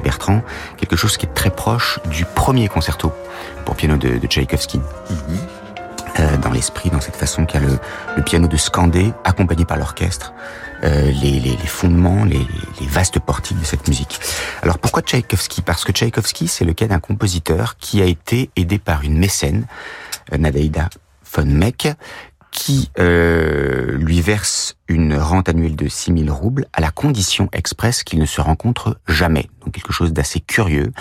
Bertrand, 0.00 0.42
quelque 0.76 0.96
chose 0.96 1.16
qui 1.16 1.26
est 1.26 1.34
très 1.34 1.50
proche 1.50 2.00
du 2.06 2.24
premier 2.24 2.68
concerto 2.68 3.12
pour 3.64 3.76
piano 3.76 3.96
de, 3.96 4.18
de 4.18 4.26
Tchaïkovski. 4.26 4.80
Euh, 6.18 6.36
dans 6.38 6.50
l'esprit, 6.50 6.90
dans 6.90 7.00
cette 7.00 7.14
façon 7.14 7.46
qu'a 7.46 7.60
le, 7.60 7.78
le 8.16 8.22
piano 8.24 8.48
de 8.48 8.56
scander, 8.56 9.12
accompagné 9.24 9.64
par 9.64 9.76
l'orchestre, 9.76 10.32
euh, 10.82 11.12
les, 11.12 11.38
les, 11.38 11.56
les 11.56 11.66
fondements, 11.66 12.24
les, 12.24 12.44
les 12.80 12.86
vastes 12.86 13.20
portiques 13.20 13.60
de 13.60 13.64
cette 13.64 13.86
musique. 13.86 14.18
Alors 14.62 14.78
pourquoi 14.78 15.02
Tchaïkovski? 15.02 15.62
Parce 15.62 15.84
que 15.84 15.92
Tchaïkovski, 15.92 16.48
c'est 16.48 16.64
le 16.64 16.72
cas 16.72 16.88
d'un 16.88 16.98
compositeur 16.98 17.76
qui 17.78 18.02
a 18.02 18.06
été 18.06 18.50
aidé 18.56 18.78
par 18.78 19.02
une 19.02 19.18
mécène, 19.18 19.66
euh, 20.32 20.38
Nadaïda 20.38 20.90
von 21.32 21.46
Meck, 21.46 21.88
qui 22.50 22.90
euh, 22.98 23.96
lui 23.96 24.20
verse 24.20 24.74
une 24.90 25.16
rente 25.16 25.48
annuelle 25.48 25.76
de 25.76 25.88
6000 25.88 26.30
roubles 26.32 26.66
à 26.72 26.80
la 26.80 26.90
condition 26.90 27.48
expresse 27.52 28.02
qu'il 28.02 28.18
ne 28.18 28.26
se 28.26 28.40
rencontre 28.40 28.98
jamais. 29.06 29.48
Donc 29.64 29.74
quelque 29.74 29.92
chose 29.92 30.12
d'assez 30.12 30.40
curieux. 30.40 30.92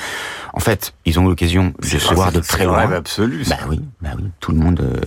En 0.54 0.60
fait, 0.60 0.94
ils 1.06 1.20
ont 1.20 1.26
eu 1.26 1.30
l'occasion 1.30 1.74
de 1.82 1.86
se 1.86 2.14
voir 2.14 2.32
de 2.32 2.42
c'est 2.42 2.48
très 2.48 2.66
loin. 2.66 2.78
rêve 2.78 2.94
absolu, 2.94 3.44
ça. 3.44 3.56
Bah 3.56 3.64
oui, 3.68 3.82
bah 4.02 4.10
oui. 4.16 4.26
Tout 4.40 4.52
le 4.52 4.60
monde 4.60 4.82
euh, 4.82 5.02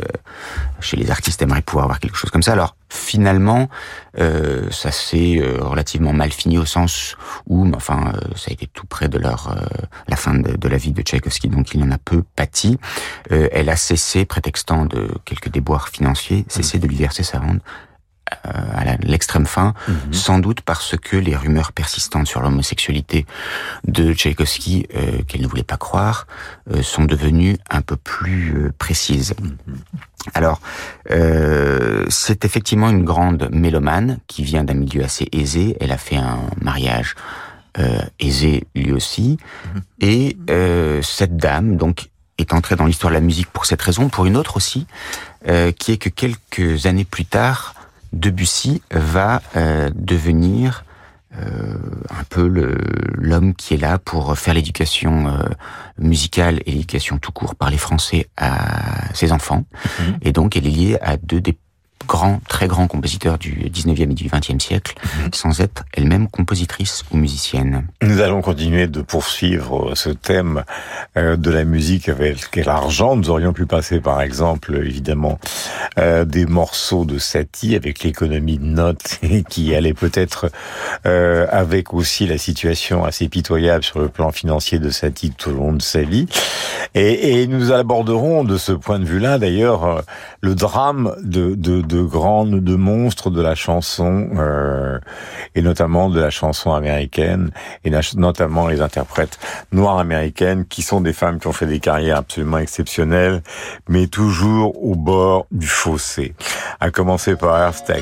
chez 0.80 0.96
les 0.96 1.10
artistes 1.12 1.40
aimerait 1.42 1.62
pouvoir 1.62 1.84
avoir 1.84 2.00
quelque 2.00 2.16
chose 2.16 2.30
comme 2.30 2.42
ça. 2.42 2.52
Alors 2.52 2.74
finalement, 2.88 3.68
euh, 4.18 4.68
ça 4.70 4.90
s'est 4.90 5.38
euh, 5.40 5.58
relativement 5.60 6.12
mal 6.12 6.32
fini 6.32 6.58
au 6.58 6.64
sens 6.66 7.16
où, 7.46 7.64
mais 7.64 7.76
enfin, 7.76 8.12
euh, 8.14 8.20
ça 8.34 8.50
a 8.50 8.52
été 8.52 8.66
tout 8.66 8.86
près 8.86 9.08
de 9.08 9.18
leur 9.18 9.50
euh, 9.56 9.64
la 10.08 10.16
fin 10.16 10.34
de, 10.34 10.56
de 10.56 10.68
la 10.68 10.76
vie 10.76 10.92
de 10.92 11.02
Tchaïkovski, 11.02 11.48
donc 11.48 11.72
il 11.74 11.82
en 11.84 11.90
a 11.92 11.98
peu 11.98 12.24
pâti. 12.34 12.78
Euh, 13.30 13.48
elle 13.52 13.68
a 13.70 13.76
cessé, 13.76 14.24
prétextant 14.24 14.86
de 14.86 15.08
quelques 15.24 15.50
déboires 15.50 15.88
financiers, 15.88 16.44
cessé 16.48 16.80
de 16.80 16.86
lui 16.88 16.96
verser 16.96 17.22
sa 17.22 17.38
rente 17.38 17.60
à 18.44 18.84
la- 18.84 18.96
l'extrême 18.96 19.46
fin, 19.46 19.74
sans 20.10 20.38
doute 20.38 20.60
parce 20.62 20.96
que 20.96 21.16
les 21.16 21.36
rumeurs 21.36 21.72
persistantes 21.72 22.26
sur 22.26 22.40
l'homosexualité 22.42 23.26
de 23.86 24.12
Tchaïkovski, 24.14 24.86
euh, 24.94 25.22
qu'elle 25.26 25.42
ne 25.42 25.46
voulait 25.46 25.62
pas 25.62 25.76
croire, 25.76 26.26
euh, 26.70 26.82
sont 26.82 27.04
devenues 27.04 27.56
un 27.70 27.82
peu 27.82 27.96
plus 27.96 28.54
euh, 28.56 28.72
précises. 28.78 29.34
Alors, 30.34 30.60
euh, 31.10 32.06
c'est 32.08 32.44
effectivement 32.44 32.88
une 32.90 33.04
grande 33.04 33.48
mélomane 33.52 34.18
qui 34.28 34.44
vient 34.44 34.64
d'un 34.64 34.74
milieu 34.74 35.02
assez 35.04 35.28
aisé. 35.32 35.76
Elle 35.80 35.92
a 35.92 35.98
fait 35.98 36.16
un 36.16 36.38
mariage 36.60 37.14
euh, 37.78 38.00
aisé 38.20 38.64
lui 38.74 38.92
aussi. 38.92 39.38
Et 40.00 40.36
euh, 40.50 41.02
cette 41.02 41.36
dame, 41.36 41.76
donc, 41.76 42.08
est 42.38 42.52
entrée 42.52 42.76
dans 42.76 42.86
l'histoire 42.86 43.10
de 43.10 43.14
la 43.14 43.20
musique 43.20 43.48
pour 43.50 43.66
cette 43.66 43.82
raison, 43.82 44.08
pour 44.08 44.26
une 44.26 44.36
autre 44.36 44.56
aussi, 44.56 44.86
euh, 45.48 45.72
qui 45.72 45.92
est 45.92 45.96
que 45.96 46.08
quelques 46.08 46.86
années 46.86 47.04
plus 47.04 47.24
tard, 47.24 47.74
Debussy 48.12 48.82
va 48.90 49.42
euh, 49.56 49.90
devenir 49.94 50.84
euh, 51.40 51.76
un 52.10 52.24
peu 52.28 52.46
l'homme 53.14 53.54
qui 53.54 53.74
est 53.74 53.78
là 53.78 53.98
pour 53.98 54.36
faire 54.36 54.52
l'éducation 54.52 55.28
euh, 55.28 55.48
musicale 55.98 56.60
et 56.66 56.72
l'éducation 56.72 57.16
tout 57.18 57.32
court 57.32 57.54
par 57.54 57.70
les 57.70 57.78
Français 57.78 58.28
à 58.36 59.14
ses 59.14 59.32
enfants. 59.32 59.64
Et 60.20 60.32
donc, 60.32 60.56
elle 60.56 60.66
est 60.66 60.70
liée 60.70 60.98
à 61.00 61.16
deux 61.16 61.40
des 61.40 61.56
grands, 62.06 62.40
très 62.48 62.68
grands 62.68 62.86
compositeurs 62.86 63.38
du 63.38 63.70
19e 63.70 64.10
et 64.10 64.14
du 64.14 64.28
20e 64.28 64.60
siècle, 64.60 64.94
sans 65.32 65.60
être 65.60 65.84
elle-même 65.94 66.28
compositrice 66.28 67.04
ou 67.10 67.16
musicienne. 67.16 67.86
Nous 68.02 68.20
allons 68.20 68.42
continuer 68.42 68.86
de 68.86 69.02
poursuivre 69.02 69.94
ce 69.94 70.10
thème 70.10 70.64
euh, 71.16 71.36
de 71.36 71.50
la 71.50 71.64
musique 71.64 72.08
avec 72.08 72.56
l'argent. 72.56 73.16
Nous 73.16 73.30
aurions 73.30 73.52
pu 73.52 73.66
passer, 73.66 74.00
par 74.00 74.20
exemple, 74.20 74.76
évidemment, 74.84 75.38
euh, 75.98 76.24
des 76.24 76.46
morceaux 76.46 77.04
de 77.04 77.18
Satie 77.18 77.76
avec 77.76 78.02
l'économie 78.02 78.58
de 78.58 78.64
notes 78.64 79.20
qui 79.48 79.74
allait 79.74 79.94
peut-être 79.94 80.50
euh, 81.06 81.46
avec 81.50 81.94
aussi 81.94 82.26
la 82.26 82.38
situation 82.38 83.04
assez 83.04 83.28
pitoyable 83.28 83.84
sur 83.84 84.00
le 84.00 84.08
plan 84.08 84.32
financier 84.32 84.78
de 84.78 84.90
Satie 84.90 85.30
tout 85.30 85.50
au 85.50 85.54
long 85.54 85.72
de 85.72 85.82
sa 85.82 86.02
vie. 86.02 86.26
Et, 86.94 87.42
et 87.42 87.46
nous 87.46 87.72
aborderons 87.72 88.44
de 88.44 88.56
ce 88.56 88.72
point 88.72 88.98
de 88.98 89.04
vue-là, 89.04 89.38
d'ailleurs, 89.38 89.84
euh, 89.84 90.00
le 90.40 90.54
drame 90.54 91.14
de, 91.22 91.54
de, 91.54 91.80
de 91.80 92.02
grandes, 92.02 92.62
de 92.62 92.74
monstres 92.74 93.30
de 93.30 93.40
la 93.40 93.54
chanson, 93.54 94.28
euh, 94.36 94.98
et 95.54 95.62
notamment 95.62 96.10
de 96.10 96.20
la 96.20 96.30
chanson 96.30 96.72
américaine, 96.72 97.50
et 97.84 97.90
notamment 98.16 98.66
les 98.66 98.80
interprètes 98.80 99.38
noires 99.72 99.98
américaines, 99.98 100.64
qui 100.66 100.82
sont 100.82 101.00
des 101.00 101.12
femmes 101.12 101.38
qui 101.38 101.46
ont 101.46 101.52
fait 101.52 101.66
des 101.66 101.80
carrières 101.80 102.18
absolument 102.18 102.58
exceptionnelles, 102.58 103.42
mais 103.88 104.06
toujours 104.06 104.82
au 104.84 104.94
bord 104.94 105.46
du 105.50 105.66
fossé. 105.72 106.34
À 106.80 106.90
commencer 106.90 107.34
par 107.36 107.56
Eartha 107.58 107.94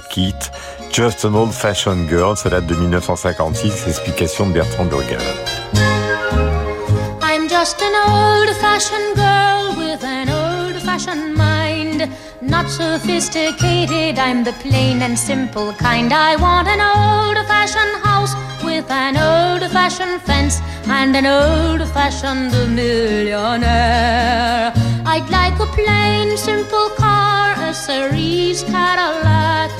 Just 0.93 1.25
an 1.25 1.35
Old 1.35 1.53
Fashioned 1.53 2.09
Girl, 2.09 2.37
ça 2.37 2.51
date 2.51 2.67
de 2.67 2.75
1956, 2.75 3.87
explication 3.87 4.49
de 4.49 4.55
Bertrand 4.55 4.87
Burger. 4.87 5.19
I'm 7.23 7.49
just 7.49 7.81
an 7.81 7.95
old 8.09 8.51
fashioned 8.57 9.15
girl 9.15 9.75
with 9.77 10.03
an 10.05 10.29
old 10.29 10.77
fashioned 10.83 11.35
mind. 11.37 12.09
Not 12.43 12.69
sophisticated, 12.69 14.19
I'm 14.19 14.43
the 14.43 14.53
plain 14.63 15.03
and 15.03 15.17
simple 15.17 15.73
kind. 15.75 16.13
I 16.13 16.37
want 16.37 16.67
an 16.67 16.81
old 16.81 17.39
fashioned 17.47 18.05
house 18.05 18.35
with 18.65 18.91
an 18.91 19.17
old 19.17 19.63
fashioned 19.71 20.21
fence 20.23 20.61
and 20.89 21.15
an 21.15 21.27
old 21.27 21.87
fashioned 21.93 22.53
millionaire. 22.75 24.73
I'd 25.07 25.29
like 25.31 25.59
a 25.59 25.67
plain, 25.67 26.37
simple 26.37 26.91
car, 26.91 27.55
a 27.59 27.73
Cerise 27.73 28.63
Cadillac. 28.65 29.71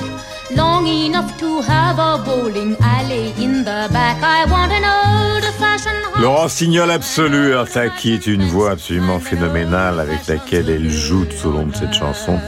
Long 0.55 0.85
enough 0.87 1.37
to 1.39 1.61
have 1.61 1.99
a 1.99 2.21
bowling 2.23 2.75
alley 2.81 3.33
in 3.37 3.63
the 3.63 3.87
back. 3.91 4.21
I 4.21 4.45
want 4.49 4.71
an 4.71 4.83
old-fashioned 4.83 6.21
Laurent 6.21 6.49
Signol 6.49 6.91
absolu, 6.91 7.53
Artaki 7.55 8.13
est 8.13 8.27
une 8.27 8.43
voix 8.43 8.71
absolument 8.71 9.19
phénoménale 9.19 9.99
avec 9.99 10.27
laquelle 10.27 10.69
elle 10.69 10.89
joue 10.89 11.25
tout 11.25 11.47
au 11.47 11.51
long 11.51 11.65
de 11.65 11.75
cette 11.75 11.93
chanson. 11.93 12.39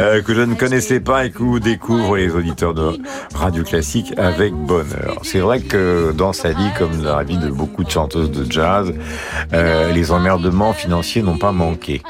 euh, 0.00 0.22
que 0.22 0.34
je 0.34 0.40
ne 0.40 0.54
connaissais 0.54 1.00
pas 1.00 1.26
et 1.26 1.30
que 1.30 1.38
vous 1.38 1.60
découvrent 1.60 2.16
les 2.16 2.30
auditeurs 2.30 2.74
de 2.74 2.98
Radio 3.34 3.62
Classique 3.62 4.12
avec 4.16 4.52
bonheur. 4.52 5.18
C'est 5.22 5.38
vrai 5.40 5.60
que 5.60 6.12
dans 6.12 6.32
sa 6.32 6.50
vie, 6.50 6.70
comme 6.78 7.02
dans 7.02 7.16
la 7.16 7.24
vie 7.24 7.38
de 7.38 7.48
beaucoup 7.48 7.84
de 7.84 7.90
chanteuses 7.90 8.30
de 8.30 8.50
jazz, 8.50 8.92
euh, 9.52 9.92
les 9.92 10.10
emmerdements 10.12 10.72
financiers 10.72 11.22
n'ont 11.22 11.38
pas 11.38 11.52
manqué. 11.52 12.02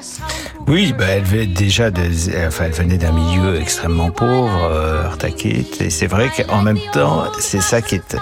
Oui, 0.67 0.95
bah, 0.99 1.05
elle 1.09 1.25
venait 1.25 1.47
déjà 1.47 1.91
de, 1.91 2.03
enfin, 2.47 2.65
elle 2.67 2.73
venait 2.73 2.97
d'un 2.97 3.13
milieu 3.13 3.61
extrêmement 3.61 4.11
pauvre, 4.11 4.65
euh, 4.71 5.05
Et 5.45 5.91
c'est 5.91 6.07
vrai 6.07 6.30
qu'en 6.35 6.62
même 6.62 6.78
temps, 6.93 7.24
c'est 7.39 7.61
ça 7.61 7.82
qui 7.82 7.97
est 7.97 8.14
euh, 8.14 8.18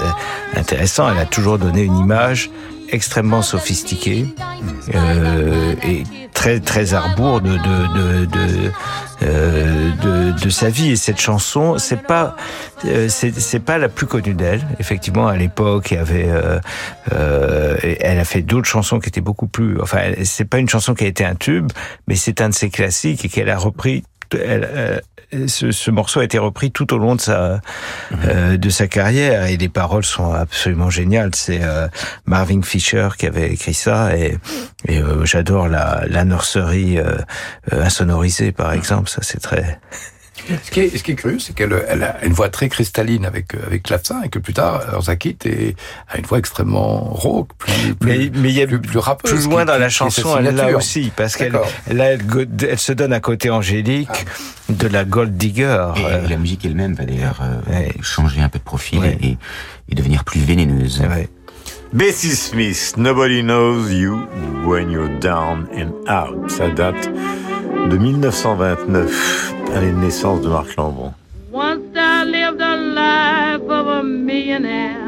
intéressant. 0.56 1.10
Elle 1.10 1.18
a 1.18 1.26
toujours 1.26 1.58
donné 1.58 1.82
une 1.82 1.96
image 1.96 2.50
extrêmement 2.92 3.42
sophistiquée 3.42 4.26
euh, 4.94 5.74
et 5.82 6.04
très 6.34 6.60
très 6.60 6.94
arbour 6.94 7.40
de 7.40 7.52
de 7.52 7.56
de 7.56 8.24
de, 8.26 8.72
euh, 9.22 9.90
de 10.02 10.32
de 10.38 10.50
sa 10.50 10.68
vie 10.68 10.90
et 10.90 10.96
cette 10.96 11.20
chanson 11.20 11.78
c'est 11.78 12.02
pas 12.02 12.36
euh, 12.84 13.08
c'est 13.08 13.60
pas 13.60 13.78
la 13.78 13.88
plus 13.88 14.06
connue 14.06 14.34
d'elle 14.34 14.60
effectivement 14.78 15.26
à 15.26 15.36
l'époque 15.36 15.90
il 15.90 15.94
y 15.94 15.98
avait 15.98 16.28
euh, 16.28 16.58
euh, 17.12 17.76
elle 17.82 18.18
a 18.18 18.24
fait 18.24 18.42
d'autres 18.42 18.68
chansons 18.68 19.00
qui 19.00 19.08
étaient 19.08 19.22
beaucoup 19.22 19.46
plus 19.46 19.80
enfin 19.80 20.12
c'est 20.24 20.44
pas 20.44 20.58
une 20.58 20.68
chanson 20.68 20.94
qui 20.94 21.04
a 21.04 21.08
été 21.08 21.24
un 21.24 21.34
tube 21.34 21.72
mais 22.08 22.14
c'est 22.14 22.42
un 22.42 22.50
de 22.50 22.54
ses 22.54 22.68
classiques 22.68 23.24
et 23.24 23.28
qu'elle 23.30 23.50
a 23.50 23.56
repris 23.58 24.04
elle, 24.37 24.68
euh, 24.72 24.99
ce, 25.47 25.70
ce 25.70 25.91
morceau 25.91 26.20
a 26.20 26.24
été 26.24 26.39
repris 26.39 26.70
tout 26.70 26.93
au 26.93 26.99
long 26.99 27.14
de 27.14 27.20
sa 27.20 27.61
euh, 28.26 28.57
de 28.57 28.68
sa 28.68 28.87
carrière 28.87 29.47
et 29.47 29.57
les 29.57 29.68
paroles 29.68 30.05
sont 30.05 30.33
absolument 30.33 30.91
géniales. 30.91 31.30
C'est 31.35 31.62
euh, 31.62 31.89
Marvin 32.26 32.62
Fisher 32.62 33.09
qui 33.16 33.26
avait 33.26 33.51
écrit 33.51 33.74
ça 33.74 34.16
et, 34.16 34.37
et 34.87 34.99
euh, 34.99 35.24
j'adore 35.24 35.68
la, 35.68 36.05
la 36.07 36.24
nurserie 36.24 36.99
euh, 36.99 37.16
euh, 37.72 37.85
insonorisée 37.85 38.53
par 38.53 38.72
exemple. 38.72 39.09
Ça 39.09 39.20
c'est 39.22 39.41
très 39.41 39.80
Ce 40.64 40.70
qui 40.70 40.80
est, 40.80 40.97
ce 40.97 41.03
qui 41.05 41.12
est 41.12 41.14
curieux, 41.14 41.39
c'est 41.39 41.55
qu'elle 41.55 41.72
elle 41.89 42.03
a 42.03 42.24
une 42.24 42.33
voix 42.33 42.49
très 42.49 42.68
cristalline 42.68 43.26
avec, 43.26 43.55
avec 43.55 43.83
clavecin 43.85 44.22
et 44.22 44.28
que 44.28 44.39
plus 44.39 44.55
tard, 44.55 45.03
Zakit 45.03 45.37
a 46.09 46.18
une 46.18 46.24
voix 46.24 46.39
extrêmement 46.39 47.05
rauque, 47.05 47.51
plus, 47.59 47.95
plus, 47.95 48.09
mais, 48.09 48.30
mais 48.35 48.49
il 48.49 48.55
y 48.57 48.62
a 48.62 48.66
plus, 48.66 48.80
plus 48.80 48.99
rappeuse. 48.99 49.30
plus 49.30 49.45
loin 49.49 49.61
qui- 49.62 49.66
dans 49.68 49.78
la 49.78 49.89
chanson, 49.89 50.37
elle 50.39 50.47
est 50.47 50.53
là 50.53 50.74
aussi 50.76 51.12
parce 51.14 51.37
qu'elle 51.37 51.53
là, 51.93 52.12
elle, 52.12 52.78
se 52.78 52.93
donne 52.93 53.12
un 53.12 53.20
côté 53.20 53.51
angélique 53.51 54.09
de 54.68 54.89
la 54.89 55.05
gold 55.05 55.37
digger. 55.37 55.93
Et 55.97 56.05
euh, 56.07 56.28
la 56.28 56.37
musique 56.39 56.64
elle-même 56.64 56.95
va 56.95 57.05
d'ailleurs 57.05 57.41
euh, 57.43 57.89
changer 58.01 58.41
un 58.41 58.49
peu 58.49 58.59
de 58.59 58.64
profil 58.64 59.05
et, 59.05 59.37
et 59.91 59.95
devenir 59.95 60.24
plus 60.24 60.41
vénéneuse. 60.41 61.03
Bessie 61.93 62.35
Smith, 62.35 62.95
Nobody 62.97 63.43
Knows 63.43 63.91
You 63.91 64.22
When 64.64 64.91
You're 64.91 65.11
Down 65.20 65.66
and 65.76 65.93
Out. 66.11 66.51
Ça 66.51 66.68
date 66.70 67.11
de 67.91 67.97
1929, 67.99 69.55
année 69.75 69.93
de 69.93 69.97
naissance 69.97 70.41
de 70.43 70.49
Marc 70.49 70.77
Lambron. 70.77 71.12
Once 71.53 71.81
I 71.95 72.25
lived 72.25 72.59
the 72.59 72.77
life 72.95 73.68
of 73.68 73.87
a 73.87 74.03
millionaire. 74.03 74.99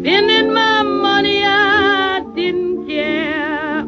Spending 0.00 0.52
my 0.52 0.82
money, 0.82 1.44
I 1.44 2.22
didn't 2.34 2.86
care. 2.86 3.84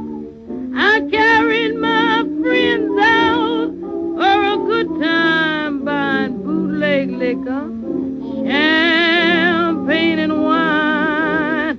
I 0.77 1.01
carried 1.11 1.77
my 1.77 2.25
friends 2.43 2.99
out 3.01 3.71
for 4.19 4.45
a 4.45 4.57
good 4.57 4.89
time, 5.01 5.85
buying 5.85 6.43
bootleg 6.43 7.11
liquor, 7.11 7.69
champagne 8.47 10.19
and 10.21 10.45
wine. 10.45 11.77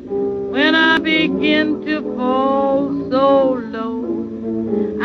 When 0.51 0.75
I 0.75 0.97
began 0.99 1.81
to 1.85 2.01
fall 2.17 2.89
so 3.09 3.53
low, 3.53 3.74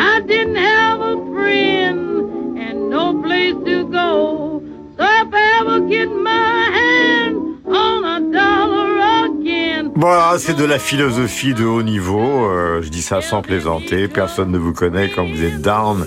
I 0.02 0.20
didn't 0.26 0.56
have 0.56 1.00
a 1.00 1.16
friend 1.34 2.56
and 2.58 2.88
no 2.88 3.20
place 3.22 3.54
to 3.66 3.84
go. 3.84 4.62
So 4.96 5.04
if 5.04 5.28
I 5.32 5.60
ever 5.60 5.80
get 5.88 6.08
my 6.08 6.70
hand 6.78 7.36
on 7.66 8.04
a 8.04 8.20
dollar 8.20 9.26
again, 9.26 9.90
Voilà, 9.96 10.38
c'est 10.38 10.54
de 10.56 10.64
la 10.64 10.78
philosophie 10.78 11.52
de 11.54 11.64
haut 11.64 11.82
niveau. 11.82 12.46
euh, 12.46 12.80
je 12.82 12.88
dis 12.88 13.02
ça 13.02 13.20
sans 13.20 13.42
plaisanter. 13.42 14.08
Personne 14.08 14.50
ne 14.50 14.58
vous 14.58 14.72
connaît 14.72 15.10
quand 15.10 15.26
vous 15.26 15.44
êtes 15.44 15.60
down. 15.60 16.06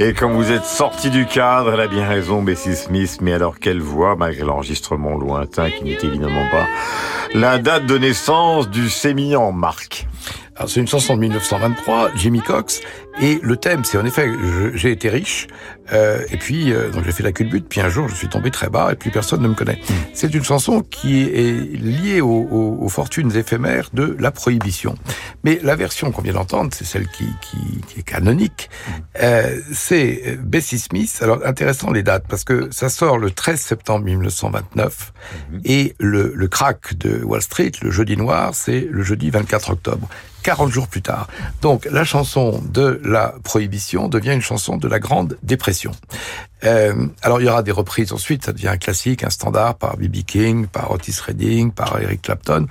Et 0.00 0.14
quand 0.14 0.30
vous 0.30 0.50
êtes 0.50 0.64
sorti 0.64 1.10
du 1.10 1.26
cadre, 1.26 1.74
elle 1.74 1.80
a 1.80 1.86
bien 1.86 2.08
raison, 2.08 2.42
Bessie 2.42 2.74
Smith. 2.74 3.18
Mais 3.20 3.34
alors 3.34 3.60
quelle 3.60 3.80
voix, 3.80 4.16
malgré 4.16 4.42
l'enregistrement 4.44 5.16
lointain 5.16 5.70
qui 5.70 5.84
n'est 5.84 5.98
évidemment 6.02 6.46
pas 6.50 6.66
la 7.34 7.58
date 7.58 7.86
de 7.86 7.98
naissance 7.98 8.68
du 8.68 8.90
sémillant 8.90 9.52
Marc. 9.52 10.06
Alors 10.56 10.68
c'est 10.68 10.80
une 10.80 10.88
chanson 10.88 11.14
de 11.14 11.20
1923, 11.20 12.10
Jimmy 12.16 12.40
Cox, 12.40 12.80
et 13.20 13.38
le 13.42 13.56
thème, 13.56 13.84
c'est 13.84 13.98
en 13.98 14.04
effet, 14.04 14.28
j'ai 14.74 14.90
été 14.90 15.08
riche, 15.08 15.46
euh, 15.92 16.20
et 16.30 16.36
puis 16.38 16.72
euh, 16.72 16.90
donc 16.90 17.04
j'ai 17.04 17.12
fait 17.12 17.22
la 17.22 17.32
culbute, 17.32 17.66
puis 17.68 17.80
un 17.80 17.88
jour 17.88 18.08
je 18.08 18.14
suis 18.14 18.28
tombé 18.28 18.50
très 18.50 18.68
bas, 18.70 18.90
et 18.92 18.94
puis 18.96 19.10
personne 19.10 19.42
ne 19.42 19.48
me 19.48 19.54
connaît. 19.54 19.80
C'est 20.14 20.32
une 20.32 20.44
chanson 20.44 20.80
qui 20.80 21.22
est 21.22 21.76
liée 21.76 22.20
aux, 22.20 22.28
aux- 22.50 22.78
aux 22.80 22.88
fortunes 22.88 23.36
éphémères 23.36 23.90
de 23.92 24.16
la 24.18 24.30
prohibition. 24.30 24.94
Mais 25.44 25.60
la 25.62 25.76
version 25.76 26.10
qu'on 26.10 26.22
vient 26.22 26.32
d'entendre, 26.32 26.70
c'est 26.72 26.84
celle 26.84 27.06
qui, 27.08 27.26
qui, 27.42 27.58
qui 27.88 28.00
est 28.00 28.02
canonique. 28.04 28.70
Euh, 29.22 29.60
c'est 29.72 30.38
Bessie 30.42 30.78
Smith. 30.78 31.18
Alors 31.20 31.40
intéressant 31.44 31.90
les 31.92 32.02
dates 32.02 32.24
parce 32.28 32.44
que 32.44 32.68
ça 32.70 32.88
sort 32.88 33.18
le 33.18 33.30
13 33.30 33.60
septembre 33.60 34.04
1929 34.06 35.12
et 35.64 35.94
le, 36.00 36.32
le 36.34 36.48
crack 36.48 36.96
de 36.96 37.22
Wall 37.24 37.42
Street, 37.42 37.72
le 37.82 37.90
jeudi 37.90 38.16
noir, 38.16 38.54
c'est 38.54 38.86
le 38.90 39.02
jeudi 39.02 39.30
24 39.30 39.70
octobre. 39.70 40.08
40 40.44 40.72
jours 40.72 40.88
plus 40.88 41.02
tard. 41.02 41.28
Donc 41.60 41.86
la 41.88 42.02
chanson 42.02 42.60
de 42.72 43.00
la 43.02 43.34
prohibition 43.42 44.08
devient 44.08 44.32
une 44.32 44.42
chanson 44.42 44.76
de 44.76 44.88
la 44.88 44.98
Grande 44.98 45.38
Dépression. 45.42 45.92
Euh, 46.64 47.08
alors 47.22 47.40
il 47.40 47.46
y 47.46 47.48
aura 47.48 47.62
des 47.62 47.72
reprises 47.72 48.12
ensuite, 48.12 48.44
ça 48.44 48.52
devient 48.52 48.68
un 48.68 48.76
classique, 48.76 49.24
un 49.24 49.30
standard 49.30 49.76
par 49.76 49.96
B.B. 49.96 50.22
King, 50.24 50.66
par 50.66 50.92
Otis 50.92 51.16
Redding, 51.26 51.72
par 51.72 52.00
Eric 52.00 52.22
Clapton. 52.22 52.66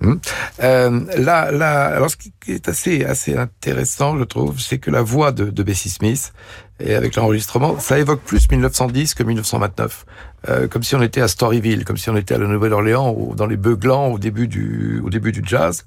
Hmm. 0.00 0.14
Euh, 0.62 1.00
là, 1.16 1.50
là, 1.50 1.86
alors 1.86 2.10
ce 2.10 2.16
qui 2.16 2.32
est 2.48 2.68
assez, 2.68 3.04
assez 3.04 3.36
intéressant, 3.36 4.16
je 4.18 4.24
trouve, 4.24 4.60
c'est 4.60 4.78
que 4.78 4.90
la 4.90 5.02
voix 5.02 5.32
de, 5.32 5.46
de 5.46 5.62
Bessie 5.62 5.90
Smith 5.90 6.32
et 6.80 6.94
avec 6.94 7.16
l'enregistrement, 7.16 7.78
ça 7.78 7.98
évoque 7.98 8.20
plus 8.20 8.50
1910 8.50 9.14
que 9.14 9.22
1929, 9.22 10.04
euh, 10.48 10.68
comme 10.68 10.82
si 10.82 10.94
on 10.94 11.02
était 11.02 11.20
à 11.20 11.28
Storyville, 11.28 11.84
comme 11.84 11.96
si 11.96 12.10
on 12.10 12.16
était 12.16 12.34
à 12.34 12.38
la 12.38 12.46
Nouvelle-Orléans 12.46 13.14
ou 13.16 13.34
dans 13.34 13.46
les 13.46 13.56
Beuglans 13.56 14.08
au 14.08 14.18
début 14.18 14.48
du, 14.48 15.00
au 15.04 15.10
début 15.10 15.32
du 15.32 15.42
jazz. 15.44 15.84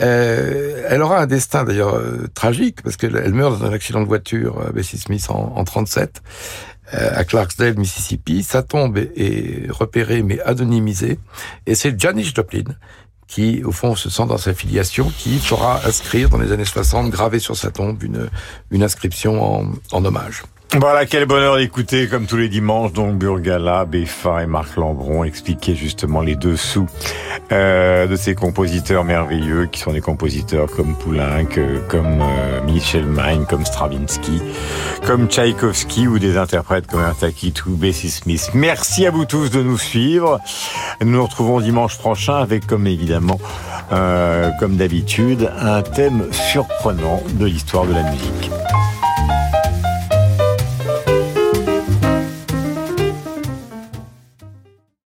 Euh, 0.00 0.86
elle 0.88 1.02
aura 1.02 1.20
un 1.20 1.26
destin 1.26 1.64
d'ailleurs 1.64 1.94
euh, 1.94 2.26
tragique 2.34 2.82
parce 2.82 2.96
qu'elle 2.96 3.16
elle 3.16 3.34
meurt 3.34 3.58
dans 3.58 3.66
un 3.66 3.72
accident 3.72 4.00
de 4.00 4.06
voiture, 4.06 4.58
euh, 4.60 4.72
Bessie 4.72 4.98
Smith 4.98 5.26
en, 5.28 5.52
en 5.56 5.64
37 5.64 6.22
euh, 6.94 7.10
à 7.14 7.24
Clarksdale, 7.24 7.76
Mississippi. 7.76 8.42
Sa 8.42 8.62
tombe 8.62 8.98
est, 8.98 9.12
est 9.16 9.70
repérée 9.70 10.22
mais 10.22 10.40
anonymisée. 10.40 11.18
Et 11.66 11.74
c'est 11.74 11.98
Janis 12.00 12.32
Joplin 12.34 12.74
qui, 13.32 13.64
au 13.64 13.72
fond, 13.72 13.96
se 13.96 14.10
sent 14.10 14.26
dans 14.26 14.36
sa 14.36 14.52
filiation, 14.52 15.10
qui 15.16 15.38
fera 15.38 15.80
inscrire 15.86 16.28
dans 16.28 16.36
les 16.36 16.52
années 16.52 16.66
60, 16.66 17.10
graver 17.10 17.38
sur 17.38 17.56
sa 17.56 17.70
tombe, 17.70 18.02
une, 18.02 18.28
une 18.70 18.82
inscription 18.82 19.42
en, 19.42 19.72
en 19.92 20.04
hommage. 20.04 20.42
Voilà, 20.74 21.04
quel 21.04 21.26
bonheur 21.26 21.58
d'écouter, 21.58 22.08
comme 22.08 22.24
tous 22.24 22.38
les 22.38 22.48
dimanches, 22.48 22.94
donc 22.94 23.18
Burgala, 23.18 23.84
Beffa 23.84 24.42
et 24.42 24.46
Marc 24.46 24.76
Lambron 24.76 25.22
expliquaient 25.22 25.74
justement 25.74 26.22
les 26.22 26.34
dessous 26.34 26.86
euh, 27.52 28.06
de 28.06 28.16
ces 28.16 28.34
compositeurs 28.34 29.04
merveilleux, 29.04 29.66
qui 29.66 29.80
sont 29.80 29.92
des 29.92 30.00
compositeurs 30.00 30.68
comme 30.74 30.96
Poulenc, 30.96 31.58
euh, 31.58 31.78
comme 31.88 32.22
euh, 32.22 32.62
Michel 32.64 33.04
Main, 33.04 33.44
comme 33.44 33.66
Stravinsky, 33.66 34.40
comme 35.06 35.28
Tchaïkovski, 35.28 36.08
ou 36.08 36.18
des 36.18 36.38
interprètes 36.38 36.86
comme 36.86 37.02
Artakit 37.02 37.52
ou 37.66 37.76
Bessie 37.76 38.10
Smith. 38.10 38.50
Merci 38.54 39.04
à 39.04 39.10
vous 39.10 39.26
tous 39.26 39.50
de 39.50 39.62
nous 39.62 39.78
suivre. 39.78 40.40
Nous 41.02 41.10
nous 41.10 41.22
retrouvons 41.22 41.60
dimanche 41.60 41.98
prochain 41.98 42.36
avec, 42.36 42.66
comme 42.66 42.86
évidemment, 42.86 43.38
euh, 43.92 44.48
comme 44.58 44.76
d'habitude, 44.76 45.50
un 45.60 45.82
thème 45.82 46.28
surprenant 46.32 47.22
de 47.34 47.44
l'histoire 47.44 47.84
de 47.84 47.92
la 47.92 48.10
musique. 48.10 48.50